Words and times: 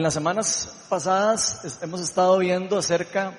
en 0.00 0.04
las 0.04 0.14
semanas 0.14 0.86
pasadas 0.88 1.78
hemos 1.82 2.00
estado 2.00 2.38
viendo 2.38 2.78
acerca 2.78 3.34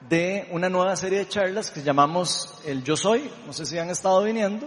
de 0.00 0.48
una 0.50 0.68
nueva 0.68 0.96
serie 0.96 1.18
de 1.18 1.28
charlas 1.28 1.70
que 1.70 1.84
llamamos 1.84 2.58
el 2.66 2.82
Yo 2.82 2.96
Soy, 2.96 3.30
no 3.46 3.52
sé 3.52 3.64
si 3.66 3.78
han 3.78 3.88
estado 3.88 4.20
viniendo, 4.24 4.66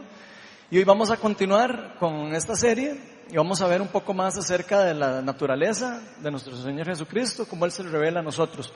y 0.71 0.77
hoy 0.77 0.85
vamos 0.85 1.11
a 1.11 1.17
continuar 1.17 1.97
con 1.99 2.33
esta 2.33 2.55
serie 2.55 3.25
y 3.29 3.35
vamos 3.35 3.59
a 3.59 3.67
ver 3.67 3.81
un 3.81 3.89
poco 3.89 4.13
más 4.13 4.37
acerca 4.37 4.85
de 4.85 4.93
la 4.93 5.21
naturaleza 5.21 6.01
de 6.21 6.31
nuestro 6.31 6.55
Señor 6.55 6.85
Jesucristo, 6.85 7.45
cómo 7.49 7.65
Él 7.65 7.71
se 7.73 7.83
revela 7.83 8.21
a 8.21 8.23
nosotros. 8.23 8.71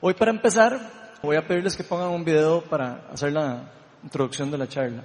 Hoy 0.00 0.14
para 0.14 0.30
empezar 0.30 0.78
voy 1.24 1.34
a 1.34 1.44
pedirles 1.44 1.76
que 1.76 1.82
pongan 1.82 2.10
un 2.10 2.24
video 2.24 2.62
para 2.62 3.08
hacer 3.12 3.32
la 3.32 3.68
introducción 4.04 4.48
de 4.52 4.58
la 4.58 4.68
charla. 4.68 5.02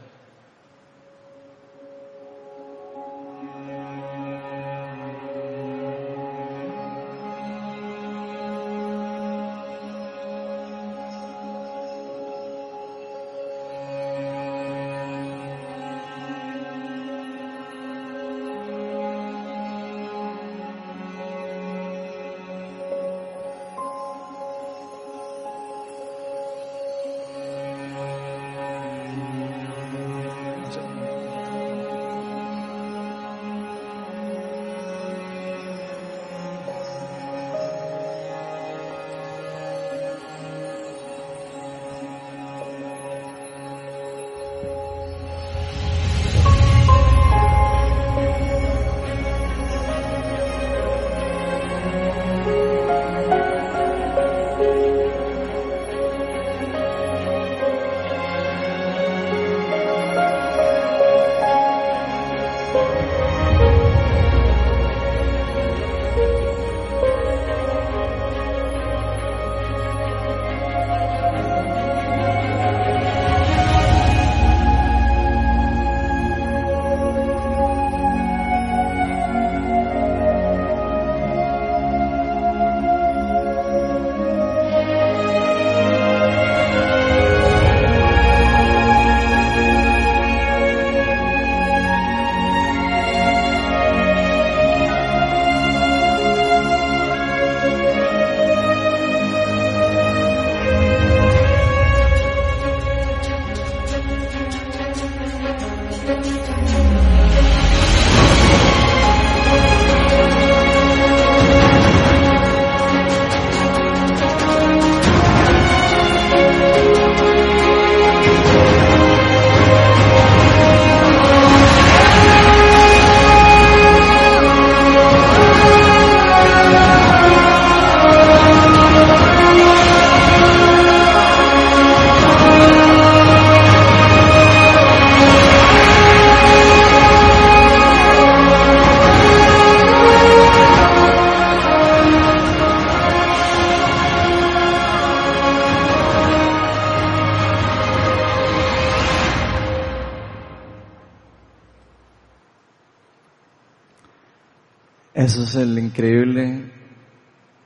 Es 155.52 155.58
el 155.58 155.78
increíble 155.78 156.72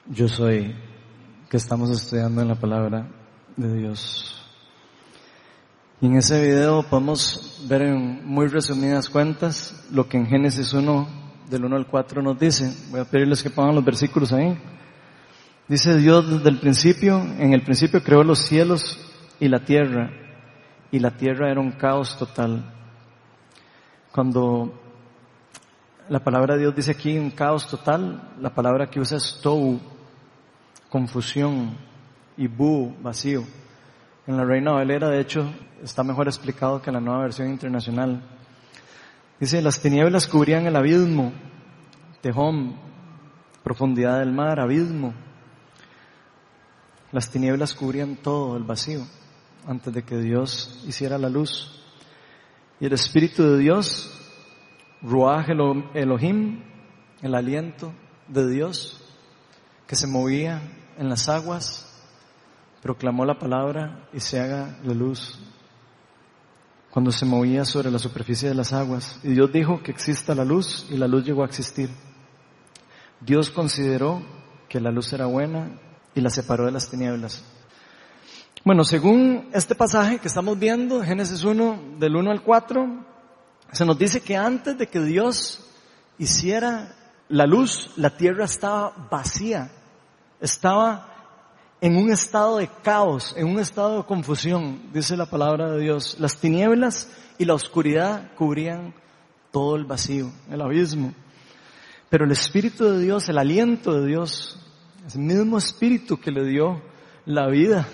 yo 0.07 0.27
soy 0.27 0.73
que 1.47 1.57
estamos 1.57 1.91
estudiando 1.91 2.41
en 2.41 2.47
la 2.47 2.55
palabra 2.55 3.07
de 3.55 3.77
Dios. 3.77 4.43
Y 6.01 6.07
en 6.07 6.15
ese 6.15 6.43
video 6.43 6.81
podemos 6.89 7.63
ver 7.69 7.83
en 7.83 8.25
muy 8.25 8.47
resumidas 8.47 9.07
cuentas 9.07 9.85
lo 9.91 10.09
que 10.09 10.17
en 10.17 10.25
Génesis 10.25 10.73
1, 10.73 11.07
del 11.47 11.65
1 11.65 11.75
al 11.75 11.85
4 11.85 12.23
nos 12.23 12.39
dice. 12.39 12.75
Voy 12.89 13.01
a 13.01 13.05
pedirles 13.05 13.43
que 13.43 13.51
pongan 13.51 13.75
los 13.75 13.85
versículos 13.85 14.33
ahí. 14.33 14.57
Dice 15.67 15.95
Dios 15.95 16.27
desde 16.27 16.49
el 16.49 16.59
principio, 16.59 17.21
en 17.37 17.53
el 17.53 17.61
principio 17.61 18.01
creó 18.01 18.23
los 18.23 18.39
cielos 18.39 18.97
y 19.39 19.47
la 19.47 19.63
tierra, 19.63 20.09
y 20.91 20.97
la 20.97 21.11
tierra 21.11 21.51
era 21.51 21.61
un 21.61 21.73
caos 21.73 22.17
total. 22.17 22.65
Cuando 24.11 24.84
la 26.07 26.23
palabra 26.23 26.53
de 26.53 26.61
Dios 26.61 26.75
dice 26.75 26.91
aquí 26.91 27.17
un 27.17 27.31
caos 27.31 27.67
total. 27.67 28.35
La 28.39 28.53
palabra 28.53 28.89
que 28.89 28.99
usa 28.99 29.17
es 29.17 29.39
tou, 29.41 29.79
confusión, 30.89 31.75
y 32.37 32.47
bu, 32.47 32.95
vacío. 33.01 33.43
En 34.27 34.37
la 34.37 34.43
Reina 34.43 34.71
Valera, 34.71 35.09
de 35.09 35.19
hecho, 35.19 35.51
está 35.83 36.03
mejor 36.03 36.27
explicado 36.27 36.81
que 36.81 36.89
en 36.89 36.95
la 36.95 36.99
nueva 36.99 37.21
versión 37.21 37.49
internacional. 37.49 38.21
Dice, 39.39 39.61
las 39.61 39.79
tinieblas 39.79 40.27
cubrían 40.27 40.65
el 40.65 40.75
abismo, 40.75 41.33
tejón, 42.21 42.75
profundidad 43.63 44.19
del 44.19 44.31
mar, 44.31 44.59
abismo. 44.59 45.13
Las 47.11 47.29
tinieblas 47.29 47.73
cubrían 47.73 48.15
todo 48.17 48.57
el 48.57 48.63
vacío 48.63 49.01
antes 49.67 49.93
de 49.93 50.03
que 50.03 50.17
Dios 50.17 50.83
hiciera 50.87 51.17
la 51.17 51.29
luz. 51.29 51.81
Y 52.79 52.85
el 52.85 52.93
Espíritu 52.93 53.43
de 53.43 53.57
Dios 53.57 54.24
Ruach 55.01 55.49
Elohim, 55.49 56.63
el 57.21 57.35
aliento 57.35 57.93
de 58.27 58.49
Dios 58.49 59.01
que 59.87 59.95
se 59.95 60.07
movía 60.07 60.61
en 60.97 61.09
las 61.09 61.29
aguas, 61.29 61.91
proclamó 62.81 63.25
la 63.25 63.39
palabra 63.39 64.07
y 64.13 64.19
se 64.19 64.39
haga 64.39 64.77
la 64.83 64.93
luz 64.93 65.39
cuando 66.91 67.11
se 67.11 67.25
movía 67.25 67.65
sobre 67.65 67.91
la 67.91 67.99
superficie 67.99 68.47
de 68.47 68.55
las 68.55 68.71
aguas. 68.71 69.19
Y 69.21 69.33
Dios 69.33 69.51
dijo 69.51 69.83
que 69.83 69.91
exista 69.91 70.33
la 70.33 70.45
luz 70.45 70.87
y 70.89 70.95
la 70.95 71.07
luz 71.07 71.25
llegó 71.25 71.43
a 71.43 71.47
existir. 71.47 71.89
Dios 73.19 73.49
consideró 73.49 74.23
que 74.69 74.79
la 74.79 74.91
luz 74.91 75.11
era 75.11 75.25
buena 75.25 75.77
y 76.13 76.21
la 76.21 76.29
separó 76.29 76.65
de 76.65 76.71
las 76.71 76.89
tinieblas. 76.89 77.43
Bueno, 78.63 78.83
según 78.83 79.49
este 79.53 79.75
pasaje 79.75 80.19
que 80.19 80.27
estamos 80.27 80.57
viendo, 80.57 81.03
Génesis 81.03 81.43
1, 81.43 81.97
del 81.99 82.15
1 82.15 82.31
al 82.31 82.41
4, 82.41 83.05
se 83.71 83.85
nos 83.85 83.97
dice 83.97 84.21
que 84.21 84.35
antes 84.35 84.77
de 84.77 84.87
que 84.87 85.01
Dios 85.01 85.65
hiciera 86.17 86.95
la 87.29 87.45
luz, 87.45 87.91
la 87.97 88.15
tierra 88.15 88.45
estaba 88.45 89.07
vacía, 89.09 89.71
estaba 90.39 91.11
en 91.81 91.97
un 91.97 92.11
estado 92.11 92.57
de 92.57 92.69
caos, 92.83 93.33
en 93.37 93.47
un 93.47 93.59
estado 93.59 93.97
de 93.97 94.05
confusión, 94.05 94.91
dice 94.93 95.17
la 95.17 95.25
palabra 95.25 95.71
de 95.71 95.81
Dios. 95.81 96.17
Las 96.19 96.37
tinieblas 96.37 97.09
y 97.37 97.45
la 97.45 97.53
oscuridad 97.53 98.31
cubrían 98.35 98.93
todo 99.51 99.75
el 99.75 99.85
vacío, 99.85 100.31
el 100.49 100.61
abismo. 100.61 101.13
Pero 102.09 102.25
el 102.25 102.31
Espíritu 102.31 102.85
de 102.85 102.99
Dios, 102.99 103.27
el 103.29 103.37
aliento 103.37 103.93
de 103.93 104.07
Dios, 104.07 104.59
el 105.13 105.21
mismo 105.21 105.57
Espíritu 105.57 106.19
que 106.19 106.31
le 106.31 106.45
dio 106.45 106.81
la 107.25 107.47
vida 107.47 107.87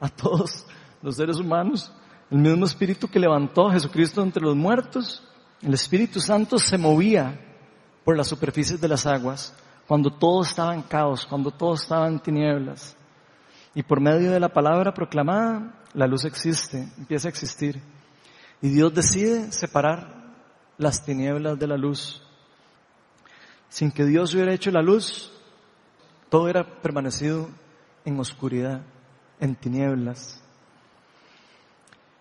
a 0.00 0.08
todos 0.08 0.66
los 1.02 1.16
seres 1.16 1.36
humanos, 1.36 1.92
el 2.30 2.38
mismo 2.38 2.66
Espíritu 2.66 3.08
que 3.08 3.18
levantó 3.18 3.68
a 3.68 3.72
Jesucristo 3.72 4.22
entre 4.22 4.42
los 4.42 4.54
muertos, 4.54 5.22
el 5.62 5.74
Espíritu 5.74 6.20
Santo 6.20 6.58
se 6.58 6.76
movía 6.76 7.40
por 8.04 8.16
las 8.16 8.28
superficies 8.28 8.80
de 8.80 8.88
las 8.88 9.06
aguas, 9.06 9.54
cuando 9.86 10.10
todo 10.10 10.42
estaba 10.42 10.74
en 10.74 10.82
caos, 10.82 11.26
cuando 11.26 11.50
todo 11.50 11.74
estaba 11.74 12.06
en 12.06 12.20
tinieblas. 12.20 12.96
Y 13.74 13.82
por 13.82 14.00
medio 14.00 14.30
de 14.30 14.40
la 14.40 14.48
palabra 14.50 14.92
proclamada, 14.92 15.82
la 15.94 16.06
luz 16.06 16.24
existe, 16.24 16.88
empieza 16.98 17.28
a 17.28 17.30
existir. 17.30 17.80
Y 18.60 18.68
Dios 18.68 18.92
decide 18.92 19.50
separar 19.52 20.34
las 20.76 21.04
tinieblas 21.04 21.58
de 21.58 21.66
la 21.66 21.76
luz. 21.76 22.22
Sin 23.68 23.90
que 23.90 24.04
Dios 24.04 24.34
hubiera 24.34 24.52
hecho 24.52 24.70
la 24.70 24.82
luz, 24.82 25.32
todo 26.28 26.44
hubiera 26.44 26.80
permanecido 26.80 27.48
en 28.04 28.18
oscuridad, 28.18 28.82
en 29.40 29.54
tinieblas. 29.54 30.42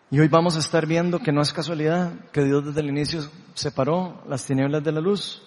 Y 0.10 0.22
hoy 0.22 0.30
vamos 0.30 0.56
a 0.56 0.60
estar 0.60 0.86
viendo 0.86 1.20
que 1.20 1.34
no 1.34 1.42
es 1.42 1.52
casualidad 1.52 2.14
que 2.32 2.46
Dios 2.46 2.64
desde 2.64 2.80
el 2.80 2.88
inicio 2.88 3.30
separó 3.54 4.24
las 4.30 4.46
tinieblas 4.46 4.82
de 4.82 4.94
la 4.94 5.02
luz. 5.02 5.44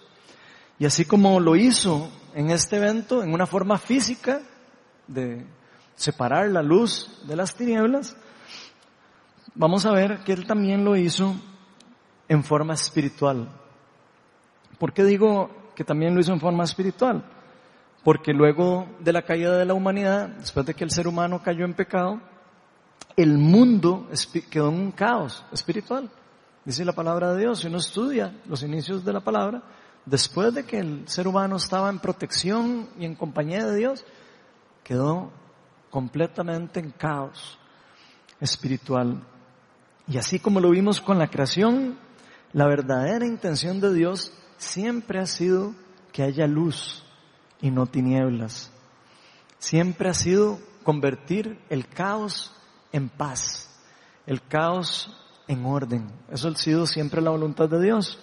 Y 0.78 0.84
así 0.84 1.06
como 1.06 1.40
lo 1.40 1.56
hizo 1.56 2.10
en 2.34 2.50
este 2.50 2.76
evento, 2.76 3.22
en 3.22 3.32
una 3.32 3.46
forma 3.46 3.78
física 3.78 4.42
de 5.06 5.46
separar 5.94 6.50
la 6.50 6.62
luz 6.62 7.22
de 7.26 7.36
las 7.36 7.54
tinieblas, 7.54 8.14
vamos 9.54 9.86
a 9.86 9.92
ver 9.92 10.18
que 10.24 10.34
Él 10.34 10.46
también 10.46 10.84
lo 10.84 10.94
hizo 10.94 11.34
en 12.28 12.44
forma 12.44 12.74
espiritual. 12.74 13.48
¿Por 14.78 14.92
qué 14.92 15.04
digo 15.04 15.72
que 15.74 15.84
también 15.84 16.14
lo 16.14 16.20
hizo 16.20 16.34
en 16.34 16.40
forma 16.40 16.64
espiritual? 16.64 17.24
Porque 18.04 18.34
luego 18.34 18.86
de 19.00 19.14
la 19.14 19.22
caída 19.22 19.56
de 19.56 19.64
la 19.64 19.72
humanidad, 19.72 20.28
después 20.28 20.66
de 20.66 20.74
que 20.74 20.84
el 20.84 20.90
ser 20.90 21.08
humano 21.08 21.42
cayó 21.42 21.64
en 21.64 21.72
pecado, 21.72 22.20
el 23.16 23.38
mundo 23.38 24.08
quedó 24.50 24.68
en 24.68 24.74
un 24.74 24.92
caos 24.92 25.44
espiritual. 25.52 26.10
Dice 26.64 26.84
la 26.84 26.92
palabra 26.92 27.32
de 27.32 27.40
Dios, 27.40 27.60
si 27.60 27.66
uno 27.66 27.78
estudia 27.78 28.40
los 28.46 28.62
inicios 28.62 29.04
de 29.04 29.12
la 29.12 29.20
palabra, 29.20 29.62
después 30.06 30.54
de 30.54 30.64
que 30.64 30.78
el 30.78 31.08
ser 31.08 31.26
humano 31.26 31.56
estaba 31.56 31.90
en 31.90 31.98
protección 31.98 32.88
y 32.98 33.04
en 33.04 33.14
compañía 33.14 33.66
de 33.66 33.76
Dios, 33.76 34.04
quedó 34.84 35.30
completamente 35.90 36.80
en 36.80 36.90
caos 36.90 37.58
espiritual. 38.40 39.22
Y 40.06 40.18
así 40.18 40.38
como 40.38 40.60
lo 40.60 40.70
vimos 40.70 41.00
con 41.00 41.18
la 41.18 41.28
creación, 41.28 41.98
la 42.52 42.66
verdadera 42.66 43.26
intención 43.26 43.80
de 43.80 43.92
Dios 43.94 44.32
siempre 44.56 45.20
ha 45.20 45.26
sido 45.26 45.74
que 46.12 46.22
haya 46.22 46.46
luz 46.46 47.04
y 47.60 47.70
no 47.70 47.86
tinieblas. 47.86 48.72
Siempre 49.58 50.08
ha 50.08 50.14
sido 50.14 50.58
convertir 50.82 51.60
el 51.68 51.86
caos 51.86 52.54
en 52.92 53.08
paz, 53.08 53.70
el 54.26 54.42
caos 54.42 55.16
en 55.48 55.64
orden. 55.64 56.10
Eso 56.30 56.48
ha 56.48 56.54
sido 56.54 56.86
siempre 56.86 57.20
la 57.20 57.30
voluntad 57.30 57.68
de 57.68 57.80
Dios. 57.80 58.18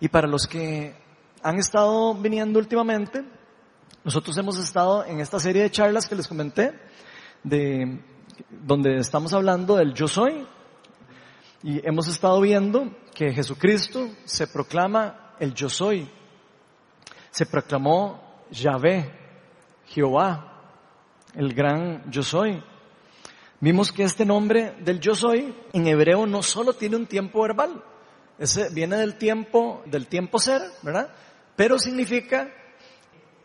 Y 0.00 0.08
para 0.08 0.28
los 0.28 0.46
que 0.46 0.94
han 1.42 1.58
estado 1.58 2.14
viniendo 2.14 2.58
últimamente, 2.58 3.24
nosotros 4.04 4.36
hemos 4.38 4.58
estado 4.58 5.04
en 5.04 5.20
esta 5.20 5.38
serie 5.38 5.62
de 5.62 5.70
charlas 5.70 6.06
que 6.06 6.14
les 6.14 6.28
comenté, 6.28 6.78
de, 7.42 8.00
donde 8.50 8.98
estamos 8.98 9.32
hablando 9.32 9.76
del 9.76 9.94
yo 9.94 10.08
soy, 10.08 10.46
y 11.62 11.86
hemos 11.86 12.08
estado 12.08 12.40
viendo 12.40 12.94
que 13.14 13.32
Jesucristo 13.32 14.10
se 14.24 14.46
proclama 14.46 15.34
el 15.40 15.54
yo 15.54 15.68
soy, 15.68 16.10
se 17.30 17.46
proclamó 17.46 18.44
Yahvé, 18.50 19.10
Jehová, 19.86 20.54
el 21.34 21.52
gran 21.54 22.10
yo 22.10 22.22
soy. 22.22 22.62
Vimos 23.64 23.92
que 23.92 24.02
este 24.02 24.26
nombre 24.26 24.74
del 24.80 25.00
yo 25.00 25.14
soy 25.14 25.54
en 25.72 25.86
hebreo 25.86 26.26
no 26.26 26.42
solo 26.42 26.74
tiene 26.74 26.96
un 26.96 27.06
tiempo 27.06 27.40
verbal, 27.40 27.82
ese 28.38 28.68
viene 28.68 28.98
del 28.98 29.16
tiempo, 29.16 29.82
del 29.86 30.06
tiempo 30.06 30.38
ser, 30.38 30.60
¿verdad? 30.82 31.08
Pero 31.56 31.78
significa 31.78 32.50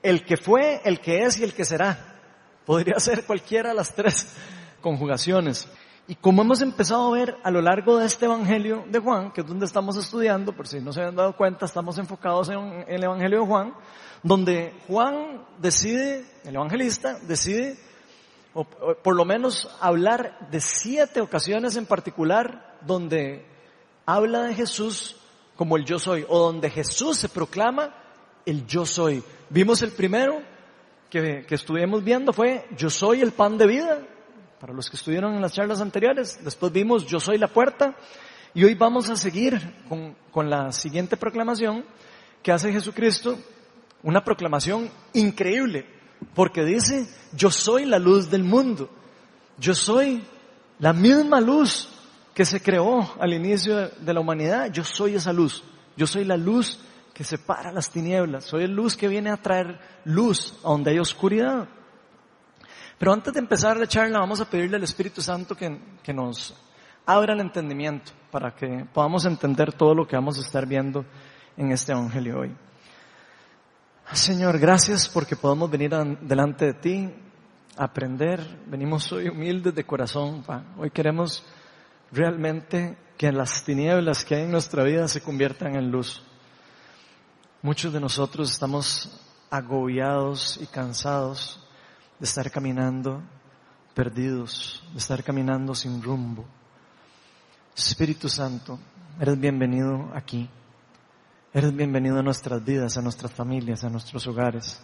el 0.04 0.26
que 0.26 0.36
fue, 0.36 0.82
el 0.84 1.00
que 1.00 1.24
es 1.24 1.40
y 1.40 1.46
el 1.46 1.54
que 1.54 1.64
será. 1.64 2.20
Podría 2.66 3.00
ser 3.00 3.26
cualquiera 3.26 3.70
de 3.70 3.76
las 3.76 3.96
tres 3.96 4.36
conjugaciones. 4.82 5.70
Y 6.06 6.16
como 6.16 6.42
hemos 6.42 6.62
empezado 6.62 7.08
a 7.08 7.18
ver 7.18 7.38
a 7.42 7.50
lo 7.50 7.62
largo 7.62 7.98
de 7.98 8.06
este 8.06 8.26
Evangelio 8.26 8.84
de 8.90 9.00
Juan, 9.00 9.32
que 9.32 9.40
es 9.40 9.48
donde 9.48 9.68
estamos 9.68 9.96
estudiando, 9.96 10.52
por 10.52 10.68
si 10.68 10.82
no 10.82 10.92
se 10.92 11.00
habían 11.00 11.16
dado 11.16 11.38
cuenta, 11.38 11.66
estamos 11.66 11.98
enfocados 11.98 12.50
en 12.50 12.84
el 12.90 13.02
Evangelio 13.06 13.40
de 13.40 13.46
Juan, 13.46 13.74
donde 14.22 14.74
Juan 14.86 15.46
decide, 15.60 16.26
el 16.44 16.56
evangelista 16.56 17.18
decide 17.26 17.78
por 18.64 19.16
lo 19.16 19.26
menos 19.26 19.70
hablar 19.80 20.50
de 20.52 20.60
siete 20.60 21.22
ocasiones 21.22 21.76
en 21.76 21.86
particular 21.86 22.78
donde 22.82 23.46
habla 24.06 24.44
de 24.44 24.56
Jesús 24.56 25.16
como 25.56 25.76
el 25.76 25.86
yo 25.86 26.00
soy, 26.00 26.26
o 26.28 26.40
donde 26.40 26.70
Jesús 26.70 27.18
se 27.18 27.28
proclama 27.30 27.94
el 28.46 28.66
yo 28.66 28.86
soy. 28.86 29.22
Vimos 29.50 29.82
el 29.82 29.92
primero 29.92 30.42
que, 31.10 31.46
que 31.46 31.56
estuvimos 31.56 32.04
viendo 32.04 32.32
fue 32.32 32.66
yo 32.78 32.90
soy 32.90 33.22
el 33.22 33.34
pan 33.34 33.58
de 33.58 33.68
vida, 33.68 34.00
para 34.60 34.74
los 34.74 34.90
que 34.90 34.96
estuvieron 34.96 35.36
en 35.36 35.42
las 35.42 35.54
charlas 35.54 35.82
anteriores. 35.82 36.40
Después 36.44 36.72
vimos 36.72 37.06
yo 37.06 37.20
soy 37.20 37.38
la 37.38 37.50
puerta, 37.50 37.96
y 38.54 38.64
hoy 38.64 38.74
vamos 38.74 39.10
a 39.10 39.16
seguir 39.16 39.84
con, 39.88 40.16
con 40.32 40.50
la 40.50 40.72
siguiente 40.72 41.18
proclamación 41.18 41.86
que 42.42 42.52
hace 42.52 42.72
Jesucristo, 42.72 43.38
una 44.02 44.24
proclamación 44.24 44.90
increíble, 45.14 45.86
porque 46.34 46.64
dice, 46.64 47.08
yo 47.34 47.52
soy 47.52 47.86
la 47.86 48.00
luz 48.00 48.30
del 48.30 48.44
mundo. 48.44 48.90
Yo 49.58 49.74
soy 49.74 50.24
la 50.80 50.94
misma 50.94 51.42
luz 51.42 51.90
que 52.34 52.46
se 52.46 52.62
creó 52.62 53.14
al 53.20 53.34
inicio 53.34 53.90
de 53.90 54.14
la 54.14 54.20
humanidad. 54.20 54.72
Yo 54.72 54.84
soy 54.84 55.16
esa 55.16 55.34
luz. 55.34 55.64
Yo 55.98 56.08
soy 56.08 56.24
la 56.24 56.38
luz 56.38 56.80
que 57.14 57.24
separa 57.24 57.72
las 57.72 57.90
tinieblas. 57.90 58.46
Soy 58.46 58.68
la 58.68 58.74
luz 58.74 58.96
que 58.96 59.08
viene 59.08 59.30
a 59.30 59.38
traer 59.38 59.80
luz 60.06 60.58
a 60.64 60.70
donde 60.70 60.92
hay 60.92 61.00
oscuridad. 61.00 61.68
Pero 62.98 63.14
antes 63.14 63.34
de 63.34 63.40
empezar 63.40 63.78
la 63.78 63.88
charla 63.88 64.20
vamos 64.20 64.42
a 64.42 64.50
pedirle 64.50 64.78
al 64.78 64.84
Espíritu 64.84 65.22
Santo 65.22 65.56
que, 65.56 65.80
que 66.04 66.14
nos 66.14 66.54
abra 67.06 67.34
el 67.34 67.40
entendimiento 67.40 68.12
para 68.30 68.54
que 68.54 68.86
podamos 68.94 69.26
entender 69.26 69.74
todo 69.74 69.96
lo 69.96 70.08
que 70.08 70.16
vamos 70.16 70.38
a 70.38 70.42
estar 70.42 70.66
viendo 70.66 71.06
en 71.58 71.72
este 71.72 71.92
Evangelio 71.92 72.40
hoy. 72.40 72.56
Señor, 74.14 74.58
gracias 74.58 75.08
porque 75.08 75.36
podemos 75.36 75.70
venir 75.70 75.92
delante 76.22 76.66
de 76.66 76.74
ti 76.74 77.14
aprender. 77.78 78.40
Venimos 78.66 79.12
hoy 79.12 79.30
humildes 79.30 79.76
de 79.76 79.86
corazón. 79.86 80.44
Hoy 80.80 80.90
queremos 80.90 81.46
realmente 82.12 82.98
que 83.16 83.32
las 83.32 83.64
tinieblas 83.64 84.26
que 84.26 84.34
hay 84.34 84.44
en 84.44 84.52
nuestra 84.52 84.84
vida 84.84 85.08
se 85.08 85.22
conviertan 85.22 85.76
en 85.76 85.92
luz. 85.92 86.24
Muchos 87.62 87.94
de 87.94 88.00
nosotros 88.00 88.52
estamos 88.52 89.22
agobiados 89.52 90.58
y 90.60 90.66
cansados 90.66 91.64
de 92.18 92.26
estar 92.26 92.50
caminando 92.50 93.22
perdidos, 93.94 94.84
de 94.92 94.98
estar 94.98 95.24
caminando 95.24 95.76
sin 95.76 96.02
rumbo. 96.02 96.46
Espíritu 97.78 98.28
Santo, 98.28 98.80
eres 99.20 99.40
bienvenido 99.40 100.10
aquí. 100.16 100.50
Eres 101.52 101.76
bienvenido 101.76 102.20
a 102.20 102.22
nuestras 102.22 102.64
vidas, 102.64 102.96
a 102.98 103.02
nuestras 103.02 103.32
familias, 103.34 103.84
a 103.84 103.90
nuestros 103.90 104.28
hogares, 104.28 104.80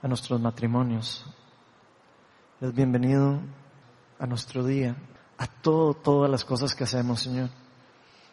a 0.00 0.06
nuestros 0.06 0.40
matrimonios. 0.40 1.26
Eres 2.60 2.72
bienvenido 2.72 3.40
a 4.16 4.26
nuestro 4.28 4.62
día, 4.62 4.94
a 5.36 5.48
todo, 5.48 5.94
todas 5.94 6.30
las 6.30 6.44
cosas 6.44 6.76
que 6.76 6.84
hacemos, 6.84 7.22
Señor. 7.22 7.50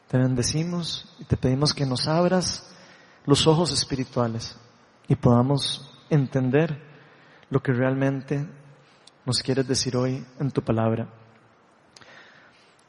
Te 0.07 0.19
bendecimos 0.19 1.11
y 1.17 1.23
te 1.23 1.37
pedimos 1.37 1.73
que 1.73 1.87
nos 1.87 2.07
abras 2.07 2.71
los 3.25 3.47
ojos 3.47 3.71
espirituales 3.71 4.55
y 5.07 5.15
podamos 5.15 5.91
entender 6.11 6.79
lo 7.49 7.63
que 7.63 7.73
realmente 7.73 8.47
nos 9.25 9.41
quieres 9.41 9.67
decir 9.67 9.97
hoy 9.97 10.23
en 10.39 10.51
tu 10.51 10.61
palabra. 10.61 11.09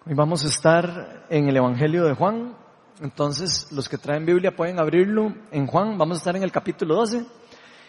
Hoy 0.04 0.12
vamos 0.12 0.44
a 0.44 0.48
estar 0.48 1.24
en 1.30 1.48
el 1.48 1.56
Evangelio 1.56 2.04
de 2.04 2.14
Juan, 2.14 2.54
entonces, 3.02 3.72
los 3.72 3.88
que 3.88 3.96
traen 3.96 4.26
Biblia 4.26 4.54
pueden 4.54 4.78
abrirlo 4.78 5.34
en 5.50 5.66
Juan, 5.66 5.96
vamos 5.96 6.18
a 6.18 6.20
estar 6.20 6.36
en 6.36 6.42
el 6.42 6.52
capítulo 6.52 6.96
12 6.96 7.24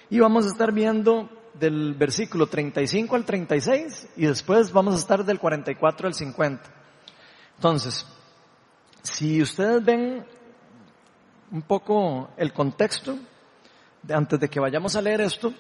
y 0.09 0.19
vamos 0.19 0.45
a 0.45 0.49
estar 0.49 0.71
viendo 0.71 1.29
del 1.53 1.93
versículo 1.95 2.47
35 2.47 3.17
al 3.17 3.25
36 3.25 4.07
y 4.15 4.25
después 4.25 4.71
vamos 4.71 4.95
a 4.95 4.97
estar 4.97 5.25
del 5.25 5.37
44 5.37 6.07
al 6.07 6.13
50. 6.13 6.63
Entonces, 7.57 8.07
si 9.01 9.41
ustedes 9.41 9.83
ven 9.83 10.25
un 11.51 11.61
poco 11.63 12.29
el 12.37 12.53
contexto, 12.53 13.17
antes 14.09 14.39
de 14.39 14.47
que 14.47 14.61
vayamos 14.61 14.95
a 14.95 15.01
leer 15.01 15.19
esto, 15.19 15.53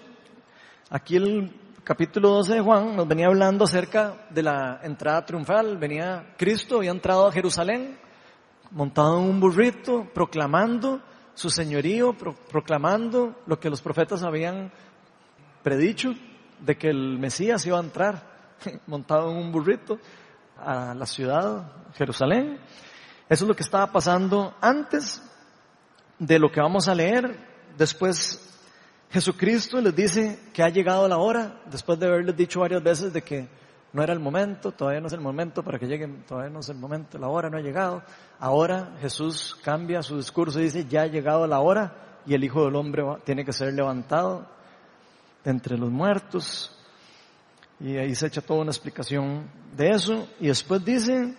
aquí 0.89 1.17
el 1.17 1.53
capítulo 1.83 2.29
12 2.29 2.53
de 2.53 2.61
Juan 2.61 2.95
nos 2.95 3.05
venía 3.05 3.27
hablando 3.27 3.65
acerca 3.65 4.27
de 4.29 4.43
la 4.43 4.79
entrada 4.81 5.25
triunfal, 5.25 5.77
venía 5.77 6.35
Cristo, 6.37 6.77
había 6.77 6.91
entrado 6.91 7.27
a 7.27 7.33
Jerusalén, 7.33 7.99
montado 8.71 9.19
en 9.19 9.29
un 9.29 9.39
burrito, 9.39 10.07
proclamando 10.13 11.01
su 11.33 11.49
señorío, 11.49 12.15
proclamando 12.49 13.35
lo 13.45 13.59
que 13.59 13.69
los 13.69 13.81
profetas 13.81 14.23
habían 14.23 14.71
predicho, 15.63 16.13
de 16.59 16.77
que 16.77 16.89
el 16.89 17.17
Mesías 17.17 17.65
iba 17.65 17.77
a 17.77 17.83
entrar 17.83 18.55
montado 18.87 19.31
en 19.31 19.37
un 19.37 19.51
burrito 19.51 19.99
a 20.57 20.93
la 20.93 21.05
ciudad, 21.05 21.71
Jerusalén. 21.95 22.59
Eso 23.27 23.45
es 23.45 23.47
lo 23.47 23.55
que 23.55 23.63
estaba 23.63 23.91
pasando 23.91 24.55
antes 24.61 25.21
de 26.19 26.37
lo 26.37 26.51
que 26.51 26.61
vamos 26.61 26.87
a 26.87 26.95
leer. 26.95 27.35
Después 27.77 28.51
Jesucristo 29.09 29.81
les 29.81 29.95
dice 29.95 30.39
que 30.53 30.63
ha 30.63 30.69
llegado 30.69 31.07
la 31.07 31.17
hora, 31.17 31.61
después 31.65 31.99
de 31.99 32.07
haberles 32.07 32.35
dicho 32.35 32.59
varias 32.59 32.83
veces 32.83 33.11
de 33.11 33.21
que 33.21 33.49
no 33.93 34.03
era 34.03 34.13
el 34.13 34.19
momento, 34.19 34.71
todavía 34.71 35.01
no 35.01 35.07
es 35.07 35.13
el 35.13 35.21
momento 35.21 35.63
para 35.63 35.77
que 35.77 35.85
lleguen, 35.85 36.23
todavía 36.25 36.49
no 36.49 36.59
es 36.59 36.69
el 36.69 36.77
momento, 36.77 37.17
la 37.17 37.27
hora 37.27 37.49
no 37.49 37.57
ha 37.57 37.61
llegado. 37.61 38.03
Ahora 38.39 38.95
Jesús 39.01 39.57
cambia 39.63 40.01
su 40.01 40.17
discurso 40.17 40.59
y 40.59 40.63
dice, 40.63 40.85
ya 40.85 41.01
ha 41.01 41.07
llegado 41.07 41.45
la 41.45 41.59
hora 41.59 42.19
y 42.25 42.33
el 42.33 42.43
Hijo 42.43 42.65
del 42.65 42.75
Hombre 42.75 43.03
tiene 43.25 43.43
que 43.43 43.51
ser 43.51 43.73
levantado 43.73 44.47
de 45.43 45.51
entre 45.51 45.77
los 45.77 45.89
muertos. 45.89 46.77
Y 47.79 47.97
ahí 47.97 48.15
se 48.15 48.27
echa 48.27 48.41
toda 48.41 48.61
una 48.61 48.71
explicación 48.71 49.49
de 49.75 49.89
eso. 49.89 50.27
Y 50.39 50.47
después 50.47 50.85
dice 50.85 51.35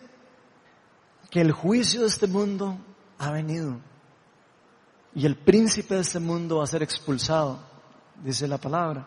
que 1.31 1.41
el 1.41 1.53
juicio 1.53 2.03
de 2.03 2.09
este 2.09 2.27
mundo 2.27 2.77
ha 3.19 3.31
venido. 3.31 3.79
Y 5.15 5.25
el 5.25 5.37
príncipe 5.37 5.95
de 5.95 6.01
este 6.01 6.21
mundo 6.21 6.59
va 6.59 6.65
a 6.65 6.67
ser 6.67 6.83
expulsado, 6.83 7.61
dice 8.23 8.49
la 8.49 8.59
palabra, 8.59 9.07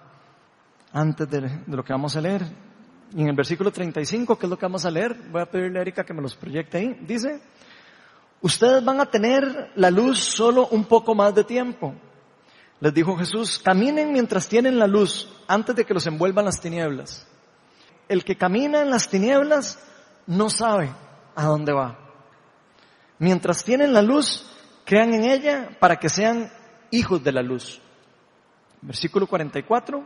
antes 0.94 1.30
de, 1.30 1.64
lo 1.68 1.84
que 1.84 1.94
vamos 1.94 2.16
a 2.16 2.22
leer. 2.22 2.65
Y 3.14 3.22
en 3.22 3.30
el 3.30 3.36
versículo 3.36 3.72
35, 3.72 4.38
que 4.38 4.46
es 4.46 4.50
lo 4.50 4.58
que 4.58 4.66
vamos 4.66 4.86
a 4.86 4.92
leer, 4.92 5.16
voy 5.32 5.42
a 5.42 5.46
pedirle 5.46 5.80
a 5.80 5.82
Erika 5.82 6.04
que 6.04 6.14
me 6.14 6.22
los 6.22 6.36
proyecte 6.36 6.78
ahí, 6.78 6.98
dice, 7.02 7.40
ustedes 8.42 8.84
van 8.84 9.00
a 9.00 9.06
tener 9.06 9.72
la 9.76 9.92
luz 9.92 10.20
solo 10.20 10.68
un 10.68 10.86
poco 10.86 11.16
más 11.16 11.34
de 11.36 11.44
tiempo. 11.44 11.94
Les 12.80 12.94
dijo 12.94 13.16
Jesús, 13.16 13.60
caminen 13.60 14.12
mientras 14.12 14.48
tienen 14.48 14.78
la 14.78 14.88
luz, 14.88 15.32
antes 15.48 15.76
de 15.76 15.86
que 15.86 15.94
los 15.94 16.06
envuelvan 16.08 16.46
las 16.46 16.60
tinieblas. 16.60 17.28
El 18.10 18.24
que 18.24 18.38
camina 18.38 18.82
en 18.82 18.90
las 18.90 19.10
tinieblas 19.10 19.80
no 20.28 20.50
sabe 20.50 20.92
a 21.36 21.46
dónde 21.46 21.74
va. 21.74 21.98
Mientras 23.18 23.64
tienen 23.64 23.94
la 23.94 24.02
luz, 24.02 24.46
crean 24.86 25.14
en 25.14 25.24
ella 25.24 25.78
para 25.80 25.98
que 25.98 26.10
sean 26.10 26.52
hijos 26.92 27.24
de 27.24 27.32
la 27.32 27.42
luz. 27.42 27.82
Versículo 28.82 29.26
44. 29.26 30.06